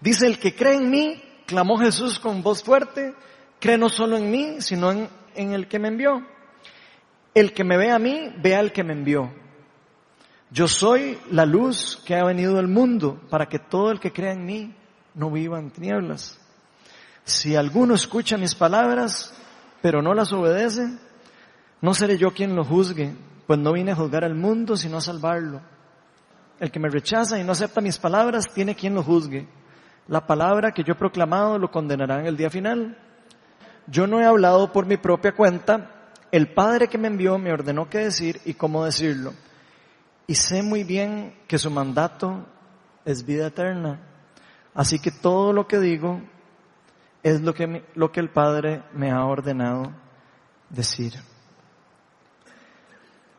Dice, 0.00 0.26
el 0.26 0.38
que 0.38 0.54
cree 0.54 0.74
en 0.74 0.90
mí, 0.90 1.22
clamó 1.48 1.78
Jesús 1.78 2.18
con 2.18 2.42
voz 2.42 2.62
fuerte, 2.62 3.14
cree 3.58 3.78
no 3.78 3.88
solo 3.88 4.18
en 4.18 4.30
mí, 4.30 4.56
sino 4.60 4.92
en, 4.92 5.08
en 5.34 5.54
el 5.54 5.66
que 5.66 5.78
me 5.78 5.88
envió. 5.88 6.22
El 7.34 7.54
que 7.54 7.64
me 7.64 7.78
ve 7.78 7.90
a 7.90 7.98
mí, 7.98 8.30
ve 8.36 8.54
al 8.54 8.70
que 8.70 8.84
me 8.84 8.92
envió. 8.92 9.32
Yo 10.50 10.68
soy 10.68 11.18
la 11.30 11.46
luz 11.46 12.02
que 12.04 12.16
ha 12.16 12.24
venido 12.24 12.56
del 12.56 12.68
mundo 12.68 13.18
para 13.30 13.46
que 13.46 13.58
todo 13.58 13.90
el 13.90 13.98
que 13.98 14.12
crea 14.12 14.32
en 14.32 14.44
mí 14.44 14.74
no 15.14 15.30
viva 15.30 15.58
en 15.58 15.70
tinieblas. 15.70 16.38
Si 17.24 17.56
alguno 17.56 17.94
escucha 17.94 18.36
mis 18.36 18.54
palabras, 18.54 19.34
pero 19.80 20.02
no 20.02 20.12
las 20.12 20.32
obedece, 20.34 20.98
no 21.80 21.94
seré 21.94 22.18
yo 22.18 22.34
quien 22.34 22.56
lo 22.56 22.64
juzgue, 22.64 23.14
pues 23.46 23.58
no 23.58 23.72
vine 23.72 23.92
a 23.92 23.96
juzgar 23.96 24.22
al 24.22 24.34
mundo, 24.34 24.76
sino 24.76 24.98
a 24.98 25.00
salvarlo. 25.00 25.62
El 26.60 26.70
que 26.70 26.80
me 26.80 26.90
rechaza 26.90 27.38
y 27.38 27.44
no 27.44 27.52
acepta 27.52 27.80
mis 27.80 27.98
palabras, 27.98 28.52
tiene 28.52 28.74
quien 28.74 28.94
lo 28.94 29.02
juzgue. 29.02 29.48
La 30.08 30.26
palabra 30.26 30.72
que 30.72 30.82
yo 30.82 30.94
he 30.94 30.96
proclamado 30.96 31.58
lo 31.58 31.70
condenará 31.70 32.20
en 32.20 32.26
el 32.26 32.36
día 32.36 32.50
final. 32.50 32.98
Yo 33.86 34.06
no 34.06 34.20
he 34.20 34.24
hablado 34.24 34.72
por 34.72 34.86
mi 34.86 34.96
propia 34.96 35.32
cuenta, 35.32 36.12
el 36.32 36.52
Padre 36.52 36.88
que 36.88 36.98
me 36.98 37.08
envió 37.08 37.38
me 37.38 37.52
ordenó 37.52 37.88
qué 37.88 37.98
decir 37.98 38.40
y 38.44 38.54
cómo 38.54 38.84
decirlo 38.84 39.32
y 40.28 40.34
sé 40.34 40.62
muy 40.62 40.84
bien 40.84 41.34
que 41.48 41.58
su 41.58 41.70
mandato 41.70 42.46
es 43.06 43.24
vida 43.24 43.46
eterna. 43.46 43.98
Así 44.74 45.00
que 45.00 45.10
todo 45.10 45.54
lo 45.54 45.66
que 45.66 45.80
digo 45.80 46.20
es 47.22 47.40
lo 47.40 47.54
que, 47.54 47.82
lo 47.94 48.12
que 48.12 48.20
el 48.20 48.28
Padre 48.28 48.82
me 48.92 49.10
ha 49.10 49.24
ordenado 49.24 49.90
decir. 50.68 51.14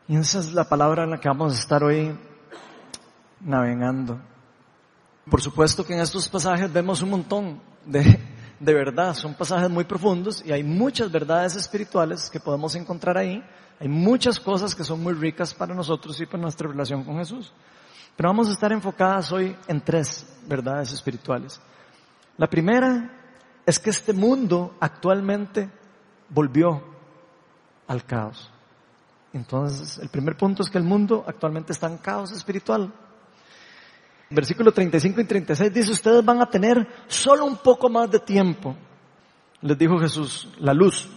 Y 0.08 0.16
esa 0.16 0.40
es 0.40 0.52
la 0.52 0.68
palabra 0.68 1.04
en 1.04 1.10
la 1.10 1.20
que 1.20 1.28
vamos 1.28 1.54
a 1.54 1.60
estar 1.60 1.84
hoy 1.84 2.18
navegando. 3.40 4.20
Por 5.28 5.42
supuesto 5.42 5.84
que 5.84 5.94
en 5.94 6.00
estos 6.00 6.28
pasajes 6.28 6.72
vemos 6.72 7.02
un 7.02 7.10
montón 7.10 7.60
de, 7.84 8.18
de 8.60 8.74
verdad, 8.74 9.14
son 9.14 9.34
pasajes 9.34 9.68
muy 9.68 9.84
profundos 9.84 10.42
y 10.46 10.52
hay 10.52 10.62
muchas 10.62 11.10
verdades 11.10 11.56
espirituales 11.56 12.30
que 12.30 12.40
podemos 12.40 12.74
encontrar 12.74 13.18
ahí 13.18 13.44
hay 13.80 13.88
muchas 13.88 14.38
cosas 14.38 14.74
que 14.74 14.84
son 14.84 15.02
muy 15.02 15.14
ricas 15.14 15.54
para 15.54 15.74
nosotros 15.74 16.20
y 16.20 16.26
para 16.26 16.42
nuestra 16.42 16.68
relación 16.68 17.02
con 17.02 17.16
Jesús. 17.16 17.50
Pero 18.14 18.28
vamos 18.28 18.48
a 18.48 18.52
estar 18.52 18.70
enfocadas 18.72 19.32
hoy 19.32 19.56
en 19.66 19.80
tres 19.80 20.26
verdades 20.46 20.92
espirituales. 20.92 21.58
La 22.36 22.46
primera 22.46 23.10
es 23.64 23.78
que 23.78 23.88
este 23.88 24.12
mundo 24.12 24.76
actualmente 24.80 25.70
volvió 26.28 26.84
al 27.86 28.04
caos. 28.04 28.50
Entonces, 29.32 29.96
el 29.98 30.10
primer 30.10 30.36
punto 30.36 30.62
es 30.62 30.68
que 30.68 30.76
el 30.76 30.84
mundo 30.84 31.24
actualmente 31.26 31.72
está 31.72 31.86
en 31.86 31.96
caos 31.96 32.32
espiritual. 32.32 32.92
Versículo 34.30 34.70
35 34.70 35.20
y 35.20 35.24
36 35.24 35.74
dice, 35.74 35.90
ustedes 35.90 36.24
van 36.24 36.40
a 36.40 36.46
tener 36.46 36.86
solo 37.08 37.44
un 37.44 37.56
poco 37.56 37.88
más 37.88 38.10
de 38.10 38.20
tiempo. 38.20 38.76
Les 39.60 39.76
dijo 39.76 39.98
Jesús, 39.98 40.48
la 40.58 40.72
luz. 40.72 41.08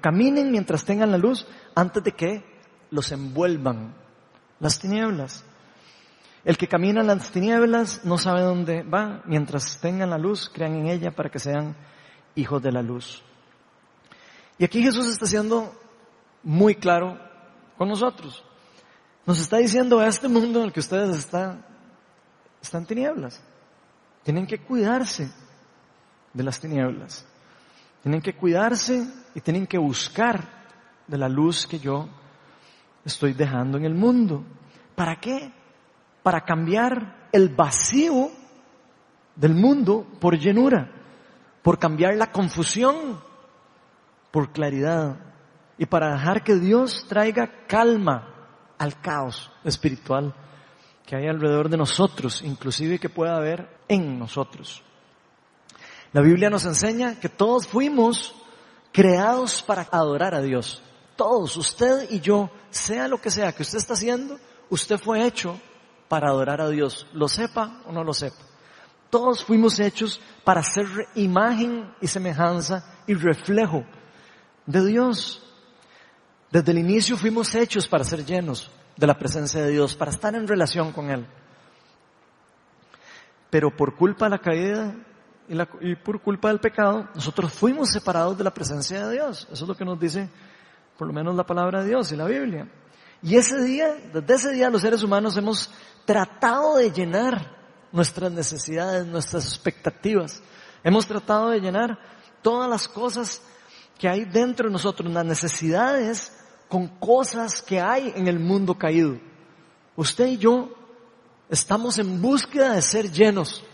Caminen 0.00 0.52
mientras 0.52 0.84
tengan 0.84 1.10
la 1.10 1.18
luz 1.18 1.46
antes 1.74 2.04
de 2.04 2.12
que 2.12 2.44
los 2.90 3.10
envuelvan 3.12 3.94
las 4.60 4.78
tinieblas. 4.78 5.44
El 6.44 6.56
que 6.56 6.68
camina 6.68 7.00
en 7.00 7.08
las 7.08 7.30
tinieblas 7.30 8.04
no 8.04 8.18
sabe 8.18 8.42
dónde 8.42 8.82
va. 8.82 9.22
Mientras 9.24 9.80
tengan 9.80 10.10
la 10.10 10.18
luz, 10.18 10.50
crean 10.52 10.74
en 10.76 10.88
ella 10.88 11.10
para 11.10 11.30
que 11.30 11.38
sean 11.38 11.76
hijos 12.34 12.62
de 12.62 12.72
la 12.72 12.82
luz. 12.82 13.22
Y 14.58 14.64
aquí 14.64 14.82
Jesús 14.82 15.06
está 15.08 15.26
siendo 15.26 15.72
muy 16.42 16.74
claro 16.74 17.18
con 17.76 17.88
nosotros. 17.88 18.44
Nos 19.26 19.40
está 19.40 19.58
diciendo 19.58 19.98
a 19.98 20.08
este 20.08 20.28
mundo 20.28 20.60
en 20.60 20.66
el 20.66 20.72
que 20.72 20.80
ustedes 20.80 21.16
están, 21.16 21.64
están 22.60 22.86
tinieblas. 22.86 23.40
Tienen 24.22 24.46
que 24.46 24.58
cuidarse 24.58 25.30
de 26.32 26.42
las 26.42 26.60
tinieblas. 26.60 27.24
Tienen 28.02 28.20
que 28.20 28.34
cuidarse 28.34 29.06
y 29.34 29.40
tienen 29.40 29.66
que 29.66 29.78
buscar 29.78 30.44
de 31.06 31.18
la 31.18 31.28
luz 31.28 31.66
que 31.66 31.78
yo 31.78 32.08
estoy 33.04 33.32
dejando 33.32 33.78
en 33.78 33.84
el 33.84 33.94
mundo. 33.94 34.44
¿Para 34.94 35.16
qué? 35.20 35.52
Para 36.22 36.42
cambiar 36.42 37.28
el 37.32 37.48
vacío 37.48 38.30
del 39.34 39.54
mundo 39.54 40.06
por 40.20 40.38
llenura, 40.38 40.90
por 41.62 41.78
cambiar 41.78 42.16
la 42.16 42.30
confusión 42.30 43.18
por 44.30 44.52
claridad 44.52 45.16
y 45.78 45.86
para 45.86 46.12
dejar 46.12 46.44
que 46.44 46.56
Dios 46.56 47.06
traiga 47.08 47.66
calma 47.66 48.28
al 48.78 49.00
caos 49.00 49.50
espiritual 49.64 50.34
que 51.08 51.16
hay 51.16 51.26
alrededor 51.26 51.70
de 51.70 51.78
nosotros, 51.78 52.42
inclusive 52.42 52.98
que 52.98 53.08
pueda 53.08 53.36
haber 53.36 53.66
en 53.88 54.18
nosotros. 54.18 54.82
La 56.12 56.20
Biblia 56.20 56.50
nos 56.50 56.66
enseña 56.66 57.18
que 57.18 57.30
todos 57.30 57.66
fuimos 57.66 58.34
creados 58.92 59.62
para 59.62 59.88
adorar 59.90 60.34
a 60.34 60.42
Dios 60.42 60.82
todos, 61.18 61.56
usted 61.56 62.08
y 62.10 62.20
yo, 62.20 62.48
sea 62.70 63.08
lo 63.08 63.20
que 63.20 63.30
sea 63.30 63.52
que 63.52 63.62
usted 63.62 63.78
está 63.78 63.94
haciendo, 63.94 64.38
usted 64.70 64.98
fue 64.98 65.26
hecho 65.26 65.60
para 66.06 66.28
adorar 66.28 66.60
a 66.60 66.68
Dios, 66.68 67.08
lo 67.12 67.28
sepa 67.28 67.82
o 67.86 67.92
no 67.92 68.04
lo 68.04 68.14
sepa. 68.14 68.36
Todos 69.10 69.42
fuimos 69.42 69.80
hechos 69.80 70.20
para 70.44 70.62
ser 70.62 70.86
imagen 71.16 71.92
y 72.00 72.06
semejanza 72.06 72.84
y 73.08 73.14
reflejo 73.14 73.84
de 74.64 74.86
Dios. 74.86 75.42
Desde 76.52 76.70
el 76.70 76.78
inicio 76.78 77.16
fuimos 77.16 77.52
hechos 77.54 77.88
para 77.88 78.04
ser 78.04 78.24
llenos 78.24 78.70
de 78.98 79.06
la 79.06 79.16
presencia 79.16 79.62
de 79.62 79.70
Dios, 79.70 79.94
para 79.94 80.10
estar 80.10 80.34
en 80.34 80.48
relación 80.48 80.92
con 80.92 81.08
Él. 81.08 81.24
Pero 83.48 83.74
por 83.74 83.94
culpa 83.94 84.26
de 84.26 84.30
la 84.30 84.38
caída 84.38 84.94
y, 85.80 85.94
por 85.94 86.20
culpa 86.20 86.48
del 86.48 86.58
pecado, 86.58 87.08
nosotros 87.14 87.52
fuimos 87.52 87.90
separados 87.90 88.36
de 88.36 88.44
la 88.44 88.52
presencia 88.52 89.06
de 89.06 89.14
Dios. 89.14 89.46
Eso 89.52 89.64
es 89.64 89.68
lo 89.68 89.76
que 89.76 89.84
nos 89.84 89.98
dice 89.98 90.28
por 90.98 91.06
lo 91.06 91.14
menos 91.14 91.36
la 91.36 91.46
palabra 91.46 91.82
de 91.82 91.90
Dios 91.90 92.10
y 92.10 92.16
la 92.16 92.24
Biblia. 92.24 92.68
Y 93.22 93.36
ese 93.36 93.62
día, 93.62 93.94
desde 94.12 94.34
ese 94.34 94.52
día 94.52 94.68
los 94.68 94.82
seres 94.82 95.02
humanos 95.04 95.36
hemos 95.36 95.70
tratado 96.04 96.76
de 96.76 96.90
llenar 96.90 97.56
nuestras 97.92 98.32
necesidades, 98.32 99.06
nuestras 99.06 99.46
expectativas. 99.46 100.42
Hemos 100.82 101.06
tratado 101.06 101.50
de 101.50 101.60
llenar 101.60 101.98
todas 102.42 102.68
las 102.68 102.88
cosas 102.88 103.40
que 103.96 104.08
hay 104.08 104.24
dentro 104.24 104.66
de 104.66 104.72
nosotros, 104.72 105.10
las 105.12 105.24
necesidades 105.24 106.37
con 106.68 106.88
cosas 106.88 107.62
que 107.62 107.80
hay 107.80 108.12
en 108.14 108.28
el 108.28 108.38
mundo 108.38 108.76
caído. 108.76 109.18
Usted 109.96 110.26
y 110.26 110.38
yo 110.38 110.70
estamos 111.48 111.98
en 111.98 112.20
búsqueda 112.20 112.74
de 112.74 112.82
ser 112.82 113.10
llenos 113.10 113.64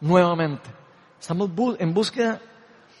nuevamente. 0.00 0.70
Estamos 1.18 1.50
en 1.78 1.94
búsqueda 1.94 2.40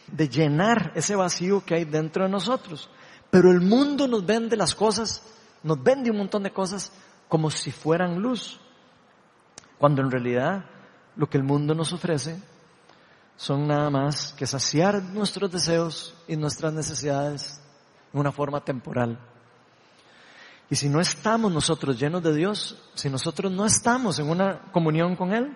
de 0.06 0.28
llenar 0.28 0.92
ese 0.94 1.14
vacío 1.14 1.64
que 1.64 1.74
hay 1.74 1.84
dentro 1.84 2.24
de 2.24 2.30
nosotros. 2.30 2.88
Pero 3.30 3.50
el 3.50 3.60
mundo 3.60 4.06
nos 4.08 4.24
vende 4.24 4.56
las 4.56 4.74
cosas, 4.74 5.22
nos 5.62 5.82
vende 5.82 6.10
un 6.10 6.18
montón 6.18 6.42
de 6.42 6.52
cosas 6.52 6.92
como 7.28 7.50
si 7.50 7.70
fueran 7.70 8.20
luz. 8.20 8.60
Cuando 9.78 10.02
en 10.02 10.10
realidad 10.10 10.64
lo 11.16 11.28
que 11.28 11.38
el 11.38 11.44
mundo 11.44 11.74
nos 11.74 11.92
ofrece 11.92 12.40
son 13.36 13.66
nada 13.66 13.90
más 13.90 14.32
que 14.34 14.46
saciar 14.46 15.02
nuestros 15.02 15.50
deseos 15.50 16.14
y 16.28 16.36
nuestras 16.36 16.72
necesidades 16.72 17.60
de 18.12 18.18
una 18.18 18.32
forma 18.32 18.64
temporal. 18.64 19.18
Y 20.70 20.76
si 20.76 20.88
no 20.88 21.00
estamos 21.00 21.52
nosotros 21.52 21.98
llenos 21.98 22.22
de 22.22 22.34
Dios, 22.34 22.82
si 22.94 23.10
nosotros 23.10 23.52
no 23.52 23.66
estamos 23.66 24.18
en 24.18 24.30
una 24.30 24.72
comunión 24.72 25.16
con 25.16 25.32
Él 25.32 25.54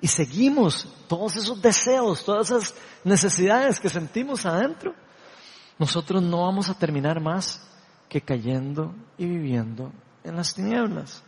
y 0.00 0.08
seguimos 0.08 0.88
todos 1.06 1.36
esos 1.36 1.62
deseos, 1.62 2.24
todas 2.24 2.50
esas 2.50 2.74
necesidades 3.04 3.78
que 3.78 3.88
sentimos 3.88 4.46
adentro, 4.46 4.94
nosotros 5.78 6.22
no 6.22 6.42
vamos 6.42 6.68
a 6.68 6.74
terminar 6.74 7.20
más 7.20 7.64
que 8.08 8.20
cayendo 8.20 8.94
y 9.16 9.26
viviendo 9.26 9.92
en 10.24 10.36
las 10.36 10.54
tinieblas. 10.54 11.22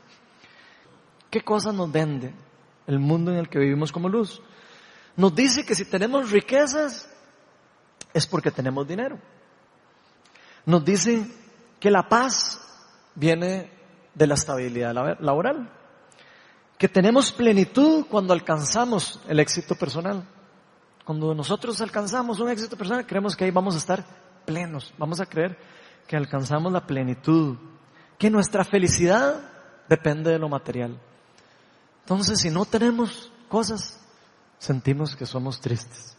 ¿Qué 1.31 1.43
cosa 1.43 1.73
nos 1.73 1.91
vende 1.93 2.35
el 2.87 2.99
mundo 2.99 3.31
en 3.31 3.39
el 3.39 3.49
que 3.49 3.61
vivimos 3.61 3.93
como 3.93 4.09
luz? 4.09 4.43
Nos 5.17 5.35
dice 5.35 5.65
que 5.65 5.75
si 5.75 5.85
tenemos 5.85 6.31
riquezas 6.31 7.09
es 8.13 8.27
porque 8.27 8.51
tenemos 8.51 8.89
dinero. 8.89 9.19
Nos 10.67 10.85
dice 10.85 11.27
que 11.79 11.91
la 11.91 12.09
paz 12.09 12.61
viene 13.15 13.71
de 14.15 14.27
la 14.27 14.35
estabilidad 14.35 14.95
laboral. 15.21 15.71
Que 16.79 16.89
tenemos 16.89 17.33
plenitud 17.33 18.07
cuando 18.09 18.33
alcanzamos 18.33 19.21
el 19.29 19.41
éxito 19.41 19.75
personal. 19.75 20.25
Cuando 21.05 21.35
nosotros 21.35 21.81
alcanzamos 21.81 22.41
un 22.41 22.51
éxito 22.51 22.77
personal, 22.77 23.07
creemos 23.07 23.37
que 23.37 23.45
ahí 23.45 23.51
vamos 23.51 23.75
a 23.75 23.79
estar 23.79 24.05
plenos. 24.47 24.95
Vamos 24.97 25.21
a 25.21 25.27
creer 25.27 25.59
que 26.07 26.17
alcanzamos 26.17 26.73
la 26.73 26.87
plenitud. 26.87 27.57
Que 28.19 28.31
nuestra 28.31 28.65
felicidad 28.65 29.41
depende 29.89 30.31
de 30.31 30.39
lo 30.39 30.49
material. 30.49 30.99
Entonces, 32.03 32.41
si 32.41 32.51
no 32.51 32.65
tenemos 32.65 33.33
cosas, 33.49 34.01
sentimos 34.59 35.17
que 35.17 35.27
somos 35.27 35.61
tristes. 35.61 36.17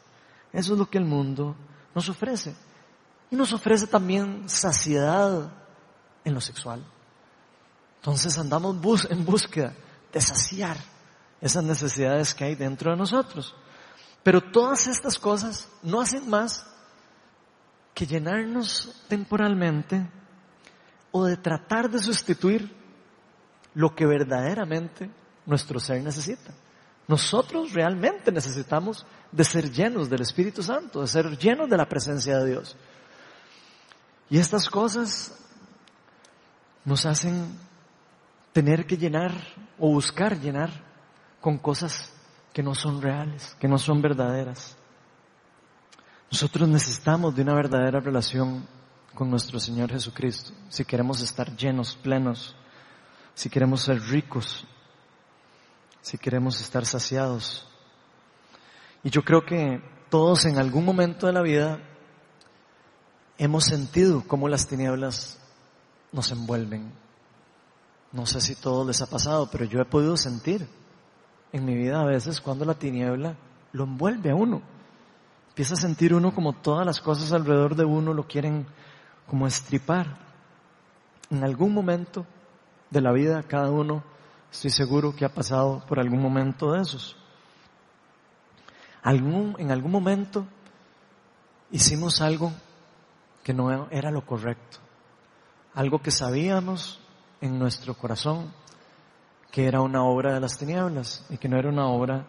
Eso 0.54 0.74
es 0.74 0.80
lo 0.80 0.90
que 0.90 0.98
el 0.98 1.06
mundo 1.06 1.56
nos 1.96 2.10
ofrece. 2.10 2.56
Y 3.32 3.36
nos 3.36 3.54
ofrece 3.54 3.88
también 3.88 4.48
saciedad 4.48 5.52
en 6.24 6.34
lo 6.34 6.42
sexual. 6.42 6.86
Entonces 7.96 8.38
andamos 8.38 9.08
en 9.10 9.26
búsqueda 9.26 9.74
de 10.12 10.22
saciar 10.22 10.78
esas 11.40 11.64
necesidades 11.64 12.36
que 12.36 12.44
hay 12.44 12.56
dentro 12.56 12.92
de 12.92 12.98
nosotros. 12.98 13.56
Pero 14.22 14.42
todas 14.42 14.88
estas 14.88 15.18
cosas 15.18 15.68
no 15.82 16.02
hacen 16.02 16.30
más 16.30 16.68
que 17.94 18.06
llenarnos 18.06 19.04
temporalmente 19.08 20.08
o 21.12 21.26
de 21.26 21.38
tratar 21.38 21.90
de 21.90 22.00
sustituir 22.00 22.76
lo 23.74 23.96
que 23.96 24.06
verdaderamente 24.06 25.10
nuestro 25.46 25.80
ser 25.80 26.04
necesita. 26.04 26.54
Nosotros 27.08 27.74
realmente 27.74 28.32
necesitamos 28.32 29.06
de 29.32 29.44
ser 29.44 29.72
llenos 29.72 30.10
del 30.10 30.22
Espíritu 30.22 30.64
Santo, 30.64 31.02
de 31.02 31.08
ser 31.08 31.38
llenos 31.38 31.70
de 31.70 31.78
la 31.78 31.90
presencia 31.90 32.38
de 32.38 32.50
Dios. 32.52 32.78
Y 34.32 34.40
estas 34.40 34.70
cosas 34.70 35.38
nos 36.86 37.06
hacen 37.06 37.54
tener 38.54 38.88
que 38.88 38.96
llenar 38.96 39.34
o 39.78 39.90
buscar 39.90 40.40
llenar 40.40 40.72
con 41.42 41.58
cosas 41.58 42.14
que 42.54 42.64
no 42.64 42.74
son 42.74 43.02
reales, 43.02 43.58
que 43.60 43.68
no 43.68 43.78
son 43.78 44.02
verdaderas. 44.02 44.78
Nosotros 46.32 46.70
necesitamos 46.70 47.36
de 47.36 47.42
una 47.42 47.54
verdadera 47.56 48.00
relación 48.00 48.66
con 49.14 49.30
nuestro 49.30 49.60
Señor 49.60 49.92
Jesucristo 49.92 50.54
si 50.70 50.86
queremos 50.86 51.22
estar 51.22 51.54
llenos, 51.58 51.98
plenos, 51.98 52.56
si 53.34 53.50
queremos 53.50 53.82
ser 53.82 54.02
ricos, 54.02 54.66
si 56.00 56.18
queremos 56.18 56.62
estar 56.62 56.86
saciados. 56.86 57.68
Y 59.04 59.10
yo 59.10 59.24
creo 59.26 59.44
que 59.44 59.82
todos 60.10 60.46
en 60.46 60.58
algún 60.58 60.86
momento 60.86 61.28
de 61.28 61.34
la 61.34 61.42
vida 61.42 61.91
hemos 63.42 63.64
sentido 63.64 64.24
cómo 64.28 64.48
las 64.48 64.68
tinieblas 64.68 65.40
nos 66.12 66.32
envuelven. 66.32 66.92
No 68.12 68.28
sé 68.28 68.40
si 68.40 68.54
todo 68.54 68.86
les 68.86 69.02
ha 69.02 69.08
pasado, 69.08 69.50
pero 69.52 69.66
yo 69.66 69.82
he 69.82 69.86
podido 69.86 70.16
sentir 70.16 70.68
en 71.52 71.66
mi 71.66 71.74
vida 71.74 72.00
a 72.00 72.06
veces 72.06 72.40
cuando 72.40 72.66
la 72.66 72.76
tiniebla 72.76 73.36
lo 73.72 73.86
envuelve 73.86 74.30
a 74.30 74.36
uno. 74.36 74.62
Empieza 75.50 75.74
a 75.74 75.78
sentir 75.78 76.14
uno 76.14 76.36
como 76.36 76.54
todas 76.54 76.86
las 76.86 77.02
cosas 77.02 77.34
alrededor 77.34 77.76
de 77.76 77.84
uno 77.84 78.14
lo 78.14 78.28
quieren 78.28 78.68
como 79.26 79.48
estripar. 79.48 80.20
En 81.32 81.44
algún 81.44 81.74
momento 81.74 82.28
de 82.92 83.02
la 83.02 83.12
vida 83.12 83.42
cada 83.42 83.72
uno 83.72 84.04
estoy 84.52 84.70
seguro 84.70 85.16
que 85.16 85.26
ha 85.26 85.34
pasado 85.34 85.84
por 85.88 86.00
algún 86.00 86.22
momento 86.22 86.74
de 86.74 86.82
esos. 86.84 87.16
Algún, 89.02 89.56
en 89.58 89.72
algún 89.72 89.92
momento 89.92 90.46
hicimos 91.72 92.22
algo 92.22 92.54
que 93.44 93.54
no 93.54 93.88
era 93.90 94.12
lo 94.12 94.26
correcto 94.26 94.80
algo 95.74 96.00
que 96.00 96.12
sabíamos 96.12 97.00
en 97.40 97.58
nuestro 97.58 97.94
corazón 97.94 98.54
que 99.52 99.68
era 99.68 99.82
una 99.82 100.04
obra 100.04 100.34
de 100.34 100.40
las 100.40 100.58
tinieblas 100.58 101.26
y 101.30 101.38
que 101.38 101.50
no 101.50 101.58
era 101.58 101.70
una 101.70 101.88
obra 101.88 102.26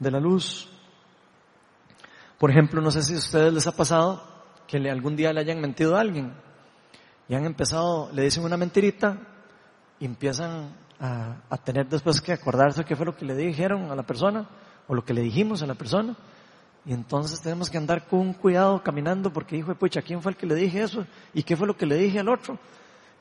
de 0.00 0.10
la 0.10 0.18
luz. 0.18 0.68
Por 2.38 2.50
ejemplo, 2.50 2.80
no 2.80 2.90
sé 2.90 3.02
si 3.02 3.14
a 3.14 3.18
ustedes 3.18 3.52
les 3.52 3.66
ha 3.68 3.76
pasado 3.76 4.22
que 4.66 4.78
algún 4.90 5.14
día 5.14 5.32
le 5.32 5.40
hayan 5.40 5.60
mentido 5.60 5.96
a 5.96 6.00
alguien 6.00 6.34
y 7.28 7.34
han 7.34 7.44
empezado, 7.44 8.10
le 8.12 8.22
dicen 8.22 8.44
una 8.44 8.56
mentirita 8.56 9.16
y 10.00 10.06
empiezan 10.06 10.74
a, 10.98 11.36
a 11.48 11.56
tener 11.58 11.88
después 11.88 12.20
que 12.20 12.32
acordarse 12.32 12.84
qué 12.84 12.96
fue 12.96 13.06
lo 13.06 13.16
que 13.16 13.24
le 13.24 13.36
dijeron 13.36 13.90
a 13.90 13.94
la 13.94 14.02
persona 14.02 14.48
o 14.88 14.94
lo 14.94 15.04
que 15.04 15.14
le 15.14 15.22
dijimos 15.22 15.62
a 15.62 15.66
la 15.66 15.74
persona 15.74 16.16
y 16.86 16.92
entonces 16.92 17.40
tenemos 17.40 17.68
que 17.68 17.78
andar 17.78 18.06
con 18.06 18.32
cuidado 18.32 18.80
caminando 18.80 19.32
porque 19.32 19.56
dijo, 19.56 19.74
pucha, 19.74 20.02
¿quién 20.02 20.22
fue 20.22 20.30
el 20.30 20.38
que 20.38 20.46
le 20.46 20.54
dije 20.54 20.82
eso? 20.82 21.04
¿Y 21.34 21.42
qué 21.42 21.56
fue 21.56 21.66
lo 21.66 21.76
que 21.76 21.84
le 21.84 21.96
dije 21.96 22.20
al 22.20 22.28
otro? 22.28 22.60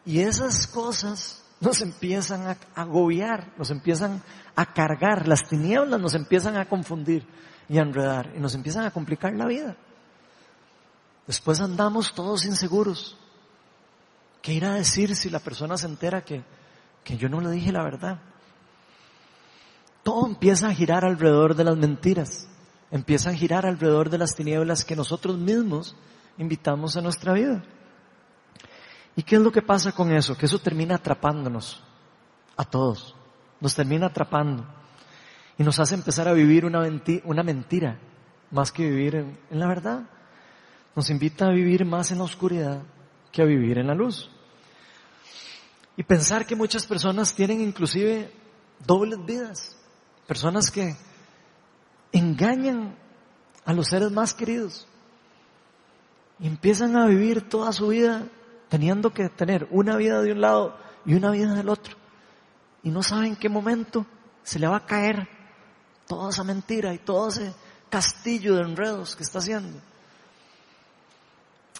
Y 0.05 0.19
esas 0.19 0.67
cosas 0.67 1.43
nos 1.59 1.81
empiezan 1.81 2.45
a 2.45 2.57
agobiar, 2.75 3.53
nos 3.57 3.71
empiezan 3.71 4.21
a 4.55 4.71
cargar, 4.71 5.27
las 5.27 5.47
tinieblas 5.47 5.99
nos 5.99 6.13
empiezan 6.13 6.57
a 6.57 6.69
confundir 6.69 7.25
y 7.67 7.79
a 7.79 7.81
enredar 7.81 8.31
y 8.35 8.39
nos 8.39 8.53
empiezan 8.53 8.85
a 8.85 8.91
complicar 8.91 9.33
la 9.33 9.47
vida. 9.47 9.75
Después 11.25 11.59
andamos 11.59 12.13
todos 12.13 12.45
inseguros. 12.45 13.17
¿Qué 14.43 14.53
irá 14.53 14.73
a 14.73 14.75
decir 14.75 15.15
si 15.15 15.31
la 15.31 15.39
persona 15.39 15.75
se 15.75 15.87
entera 15.87 16.23
que, 16.23 16.43
que 17.03 17.17
yo 17.17 17.29
no 17.29 17.41
le 17.41 17.49
dije 17.49 17.71
la 17.71 17.83
verdad? 17.83 18.19
Todo 20.03 20.27
empieza 20.27 20.67
a 20.67 20.73
girar 20.75 21.03
alrededor 21.03 21.55
de 21.55 21.63
las 21.63 21.77
mentiras 21.77 22.47
empiezan 22.91 23.33
a 23.33 23.37
girar 23.37 23.65
alrededor 23.65 24.09
de 24.09 24.17
las 24.17 24.35
tinieblas 24.35 24.85
que 24.85 24.95
nosotros 24.95 25.37
mismos 25.37 25.95
invitamos 26.37 26.95
a 26.97 27.01
nuestra 27.01 27.33
vida. 27.33 27.63
¿Y 29.15 29.23
qué 29.23 29.35
es 29.35 29.41
lo 29.41 29.51
que 29.51 29.61
pasa 29.61 29.93
con 29.93 30.11
eso? 30.11 30.37
Que 30.37 30.45
eso 30.45 30.59
termina 30.59 30.95
atrapándonos 30.95 31.81
a 32.57 32.65
todos. 32.65 33.15
Nos 33.61 33.75
termina 33.75 34.07
atrapando. 34.07 34.65
Y 35.57 35.63
nos 35.63 35.79
hace 35.79 35.95
empezar 35.95 36.27
a 36.27 36.33
vivir 36.33 36.65
una, 36.65 36.81
mentira, 37.43 37.97
más 38.51 38.71
que 38.71 38.89
vivir 38.89 39.15
en, 39.15 39.39
en 39.49 39.59
la 39.59 39.67
verdad. 39.67 40.03
Nos 40.95 41.09
invita 41.09 41.47
a 41.47 41.51
vivir 41.51 41.85
más 41.85 42.11
en 42.11 42.17
la 42.17 42.25
oscuridad 42.25 42.81
que 43.31 43.41
a 43.41 43.45
vivir 43.45 43.77
en 43.77 43.87
la 43.87 43.95
luz. 43.95 44.29
Y 45.97 46.03
pensar 46.03 46.45
que 46.45 46.57
muchas 46.57 46.85
personas 46.85 47.33
tienen 47.33 47.61
inclusive 47.61 48.31
dobles 48.85 49.25
vidas. 49.25 49.77
Personas 50.27 50.69
que 50.69 50.95
engañan 52.17 52.95
a 53.65 53.73
los 53.73 53.87
seres 53.87 54.11
más 54.11 54.33
queridos 54.33 54.87
y 56.39 56.47
empiezan 56.47 56.95
a 56.97 57.07
vivir 57.07 57.47
toda 57.49 57.71
su 57.71 57.87
vida 57.87 58.27
teniendo 58.69 59.11
que 59.11 59.29
tener 59.29 59.67
una 59.71 59.95
vida 59.95 60.21
de 60.21 60.31
un 60.31 60.41
lado 60.41 60.77
y 61.05 61.13
una 61.13 61.31
vida 61.31 61.53
del 61.53 61.69
otro 61.69 61.95
y 62.83 62.89
no 62.89 63.01
saben 63.01 63.35
qué 63.35 63.49
momento 63.49 64.05
se 64.43 64.59
le 64.59 64.67
va 64.67 64.77
a 64.77 64.85
caer 64.85 65.27
toda 66.07 66.29
esa 66.29 66.43
mentira 66.43 66.93
y 66.93 66.99
todo 66.99 67.29
ese 67.29 67.53
castillo 67.89 68.55
de 68.55 68.61
enredos 68.61 69.15
que 69.15 69.23
está 69.23 69.39
haciendo. 69.39 69.79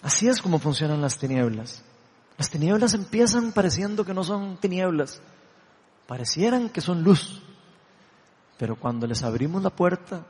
Así 0.02 0.28
es 0.28 0.42
como 0.42 0.58
funcionan 0.58 1.00
las 1.00 1.18
tinieblas. 1.18 1.82
Las 2.36 2.50
tinieblas 2.50 2.94
empiezan 2.94 3.52
pareciendo 3.52 4.04
que 4.04 4.12
no 4.12 4.24
son 4.24 4.58
tinieblas, 4.58 5.20
parecieran 6.06 6.68
que 6.68 6.80
son 6.80 7.02
luz. 7.02 7.42
Pero 8.58 8.76
cuando 8.76 9.06
les 9.06 9.22
abrimos 9.22 9.62
la 9.62 9.70
puerta, 9.70 10.24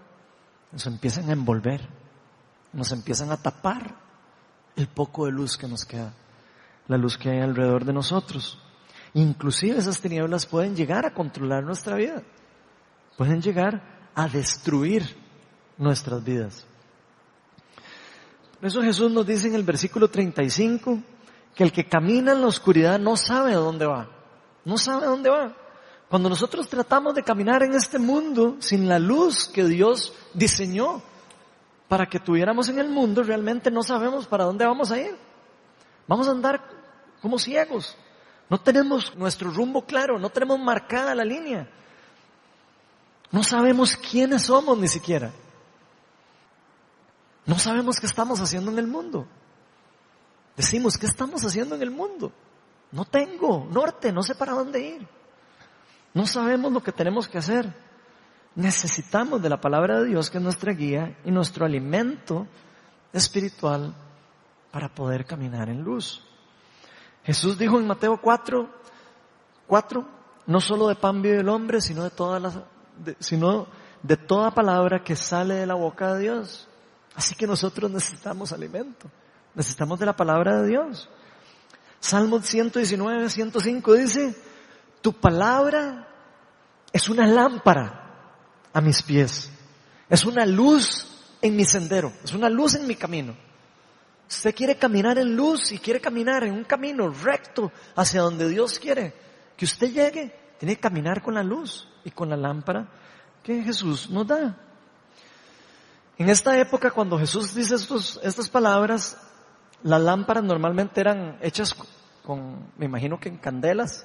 nos 0.73 0.87
empiezan 0.87 1.29
a 1.29 1.33
envolver, 1.33 1.89
nos 2.73 2.93
empiezan 2.93 3.31
a 3.31 3.37
tapar 3.37 3.95
el 4.75 4.89
poco 4.89 5.27
de 5.27 5.33
luz 5.33 5.57
que 5.57 5.69
nos 5.69 5.85
queda, 5.85 6.13
la 6.89 6.97
luz 6.97 7.17
que 7.17 7.31
hay 7.31 7.41
alrededor 7.41 7.85
de 7.85 7.93
nosotros. 7.93 8.59
Inclusive 9.15 9.79
esas 9.79 10.01
tinieblas 10.01 10.45
pueden 10.47 10.77
llegar 10.77 11.07
a 11.07 11.15
controlar 11.15 11.65
nuestra 11.65 11.97
vida, 11.97 12.23
pueden 13.17 13.41
llegar 13.41 14.11
a 14.15 14.29
destruir 14.29 15.17
nuestras 15.79 16.23
vidas. 16.23 16.67
Por 18.59 18.67
eso 18.67 18.83
Jesús 18.83 19.11
nos 19.11 19.27
dice 19.27 19.49
en 19.49 19.55
el 19.55 19.63
versículo 19.63 20.09
35 20.09 20.99
que 21.55 21.65
el 21.65 21.73
que 21.73 21.87
camina 21.87 22.33
en 22.33 22.41
la 22.41 22.49
oscuridad 22.49 22.99
no 22.99 23.17
sabe 23.17 23.53
a 23.55 23.59
dónde 23.59 23.87
va, 23.87 24.09
no 24.65 24.77
sabe 24.77 25.07
a 25.07 25.11
dónde 25.11 25.31
va. 25.31 25.57
Cuando 26.09 26.29
nosotros 26.29 26.69
tratamos 26.69 27.15
de 27.15 27.25
caminar 27.25 27.63
en 27.65 27.75
este 27.75 27.99
mundo 27.99 28.57
sin 28.61 28.89
la 28.89 28.99
luz 28.99 29.49
que 29.49 29.65
Dios 29.65 30.15
diseñó 30.35 31.03
para 31.89 32.07
que 32.07 32.21
tuviéramos 32.21 32.69
en 32.69 32.79
el 32.79 32.89
mundo, 32.89 33.23
realmente 33.23 33.71
no 33.71 33.83
sabemos 33.83 34.27
para 34.27 34.45
dónde 34.45 34.65
vamos 34.65 34.93
a 34.93 34.99
ir. 34.99 35.17
Vamos 36.07 36.29
a 36.29 36.31
andar 36.31 36.63
como 37.21 37.39
ciegos, 37.39 37.97
No 38.49 38.61
tenemos 38.61 39.17
nuestro 39.17 39.51
rumbo 39.51 39.85
claro, 39.85 40.21
no 40.21 40.31
tenemos 40.31 40.61
marcada 40.61 41.15
la 41.17 41.25
línea. 41.25 41.69
No 43.33 43.43
sabemos 43.43 43.97
quiénes 43.97 44.43
somos 44.43 44.79
ni 44.79 44.87
siquiera. 44.87 45.33
No 47.45 47.59
sabemos 47.59 47.99
qué 47.99 48.07
estamos 48.07 48.41
haciendo 48.41 48.71
en 48.71 48.79
el 48.79 48.87
mundo. 48.87 49.27
Decimos, 50.57 50.97
¿qué 50.97 51.07
estamos 51.07 51.45
haciendo 51.45 51.75
en 51.75 51.83
el 51.83 51.91
mundo? 51.91 52.31
No 52.93 53.05
tengo 53.05 53.67
norte, 53.69 54.13
no 54.13 54.23
sé 54.23 54.37
para 54.37 54.53
dónde 54.53 54.81
ir. 54.81 55.16
No 56.17 56.27
sabemos 56.27 56.73
lo 56.73 56.83
que 56.83 56.93
tenemos 56.93 57.29
que 57.29 57.37
hacer. 57.37 57.71
Necesitamos 58.55 59.43
de 59.43 59.51
la 59.51 59.61
palabra 59.61 60.01
de 60.01 60.07
Dios 60.07 60.31
que 60.31 60.39
es 60.39 60.43
nuestra 60.43 60.73
guía 60.73 61.15
y 61.27 61.31
nuestro 61.31 61.67
alimento 61.67 62.47
espiritual 63.13 63.95
para 64.71 64.89
poder 64.89 65.27
caminar 65.27 65.69
en 65.69 65.83
luz. 65.83 66.25
Jesús 67.23 67.59
dijo 67.59 67.79
en 67.79 67.87
Mateo 67.87 68.19
4, 68.19 68.67
4, 69.67 70.09
no 70.47 70.59
solo 70.59 70.89
de 70.89 70.95
pan 70.95 71.21
vive 71.21 71.41
el 71.41 71.51
hombre, 71.51 71.83
sino 71.83 72.03
de 72.03 72.09
todas 72.09 72.41
las, 72.41 72.61
sino 73.19 73.67
de 74.03 74.17
toda 74.17 74.53
palabra 74.53 75.05
que 75.05 75.17
sale 75.17 75.57
de 75.57 75.67
la 75.67 75.75
boca 75.75 76.15
de 76.15 76.23
Dios. 76.23 76.67
Así 77.15 77.35
que 77.35 77.47
nosotros 77.47 77.91
necesitamos 77.91 78.55
alimento, 78.55 79.11
necesitamos 79.55 79.99
de 79.99 80.07
la 80.07 80.17
palabra 80.17 80.63
de 80.63 80.69
Dios. 80.69 81.11
Salmo 82.01 82.41
119, 82.41 83.29
105 83.29 83.93
dice, 83.93 84.46
tu 85.07 85.13
palabra 85.13 86.05
es 86.93 87.09
una 87.09 87.29
lámpara 87.29 88.69
a 88.73 88.81
mis 88.81 89.05
pies, 89.05 89.53
es 90.11 90.25
una 90.25 90.45
luz 90.45 91.07
en 91.41 91.55
mi 91.55 91.65
sendero, 91.65 92.13
es 92.25 92.33
una 92.33 92.49
luz 92.49 92.75
en 92.75 92.89
mi 92.89 92.97
camino. 92.97 93.37
Usted 94.29 94.53
quiere 94.53 94.77
caminar 94.77 95.17
en 95.19 95.37
luz 95.37 95.71
y 95.71 95.79
quiere 95.79 96.01
caminar 96.01 96.43
en 96.43 96.55
un 96.55 96.65
camino 96.65 97.09
recto 97.09 97.71
hacia 97.95 98.21
donde 98.21 98.49
Dios 98.49 98.81
quiere 98.81 99.15
que 99.57 99.65
usted 99.65 99.93
llegue, 99.93 100.57
tiene 100.59 100.75
que 100.75 100.81
caminar 100.81 101.23
con 101.23 101.35
la 101.35 101.45
luz 101.45 101.89
y 102.03 102.11
con 102.11 102.29
la 102.29 102.37
lámpara 102.37 102.89
que 103.45 103.63
Jesús 103.63 104.11
nos 104.11 104.27
da. 104.27 104.59
En 106.19 106.29
esta 106.29 106.59
época, 106.59 106.91
cuando 106.91 107.17
Jesús 107.17 107.55
dice 107.55 107.77
estas 107.77 108.49
palabras, 108.49 109.17
las 109.85 110.01
lámparas 110.01 110.43
normalmente 110.43 111.01
eran 111.01 111.39
hechas 111.43 111.77
con, 112.25 112.73
me 112.77 112.87
imagino 112.87 113.21
que 113.21 113.29
en 113.29 113.37
candelas, 113.37 114.05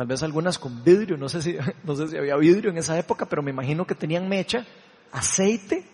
tal 0.00 0.06
vez 0.06 0.22
algunas 0.22 0.58
con 0.58 0.82
vidrio, 0.82 1.18
no 1.18 1.28
sé 1.28 1.42
si, 1.42 1.58
no 1.84 1.94
sé 1.94 2.08
si 2.08 2.16
había 2.16 2.34
vidrio 2.36 2.70
en 2.70 2.78
esa 2.78 2.98
época, 2.98 3.26
pero 3.26 3.42
me 3.42 3.50
imagino 3.50 3.86
que 3.86 3.94
tenían 3.94 4.30
mecha, 4.30 4.64
aceite 5.12 5.86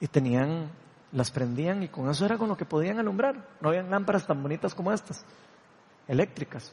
y 0.00 0.06
tenían, 0.06 0.70
las 1.12 1.30
prendían 1.30 1.82
y 1.82 1.88
con 1.88 2.08
eso 2.08 2.24
era 2.24 2.38
con 2.38 2.48
lo 2.48 2.56
que 2.56 2.64
podían 2.64 2.98
alumbrar. 2.98 3.50
No 3.60 3.68
habían 3.68 3.90
lámparas 3.90 4.26
tan 4.26 4.42
bonitas 4.42 4.74
como 4.74 4.94
estas, 4.94 5.26
eléctricas. 6.08 6.72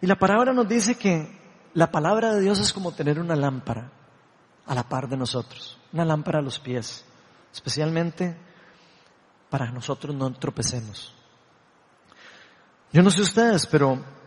Y 0.00 0.06
la 0.06 0.14
palabra 0.14 0.52
nos 0.52 0.68
dice 0.68 0.94
que 0.94 1.36
la 1.74 1.90
palabra 1.90 2.32
de 2.32 2.40
Dios 2.40 2.60
es 2.60 2.72
como 2.72 2.92
tener 2.92 3.18
una 3.18 3.34
lámpara 3.34 3.90
a 4.64 4.76
la 4.76 4.88
par 4.88 5.08
de 5.08 5.16
nosotros, 5.16 5.76
una 5.92 6.04
lámpara 6.04 6.38
a 6.38 6.42
los 6.42 6.60
pies, 6.60 7.04
especialmente 7.52 8.36
para 9.48 9.72
nosotros 9.72 10.14
no 10.14 10.32
tropecemos. 10.34 11.16
Yo 12.92 13.02
no 13.02 13.10
sé 13.10 13.22
ustedes, 13.22 13.66
pero 13.66 14.19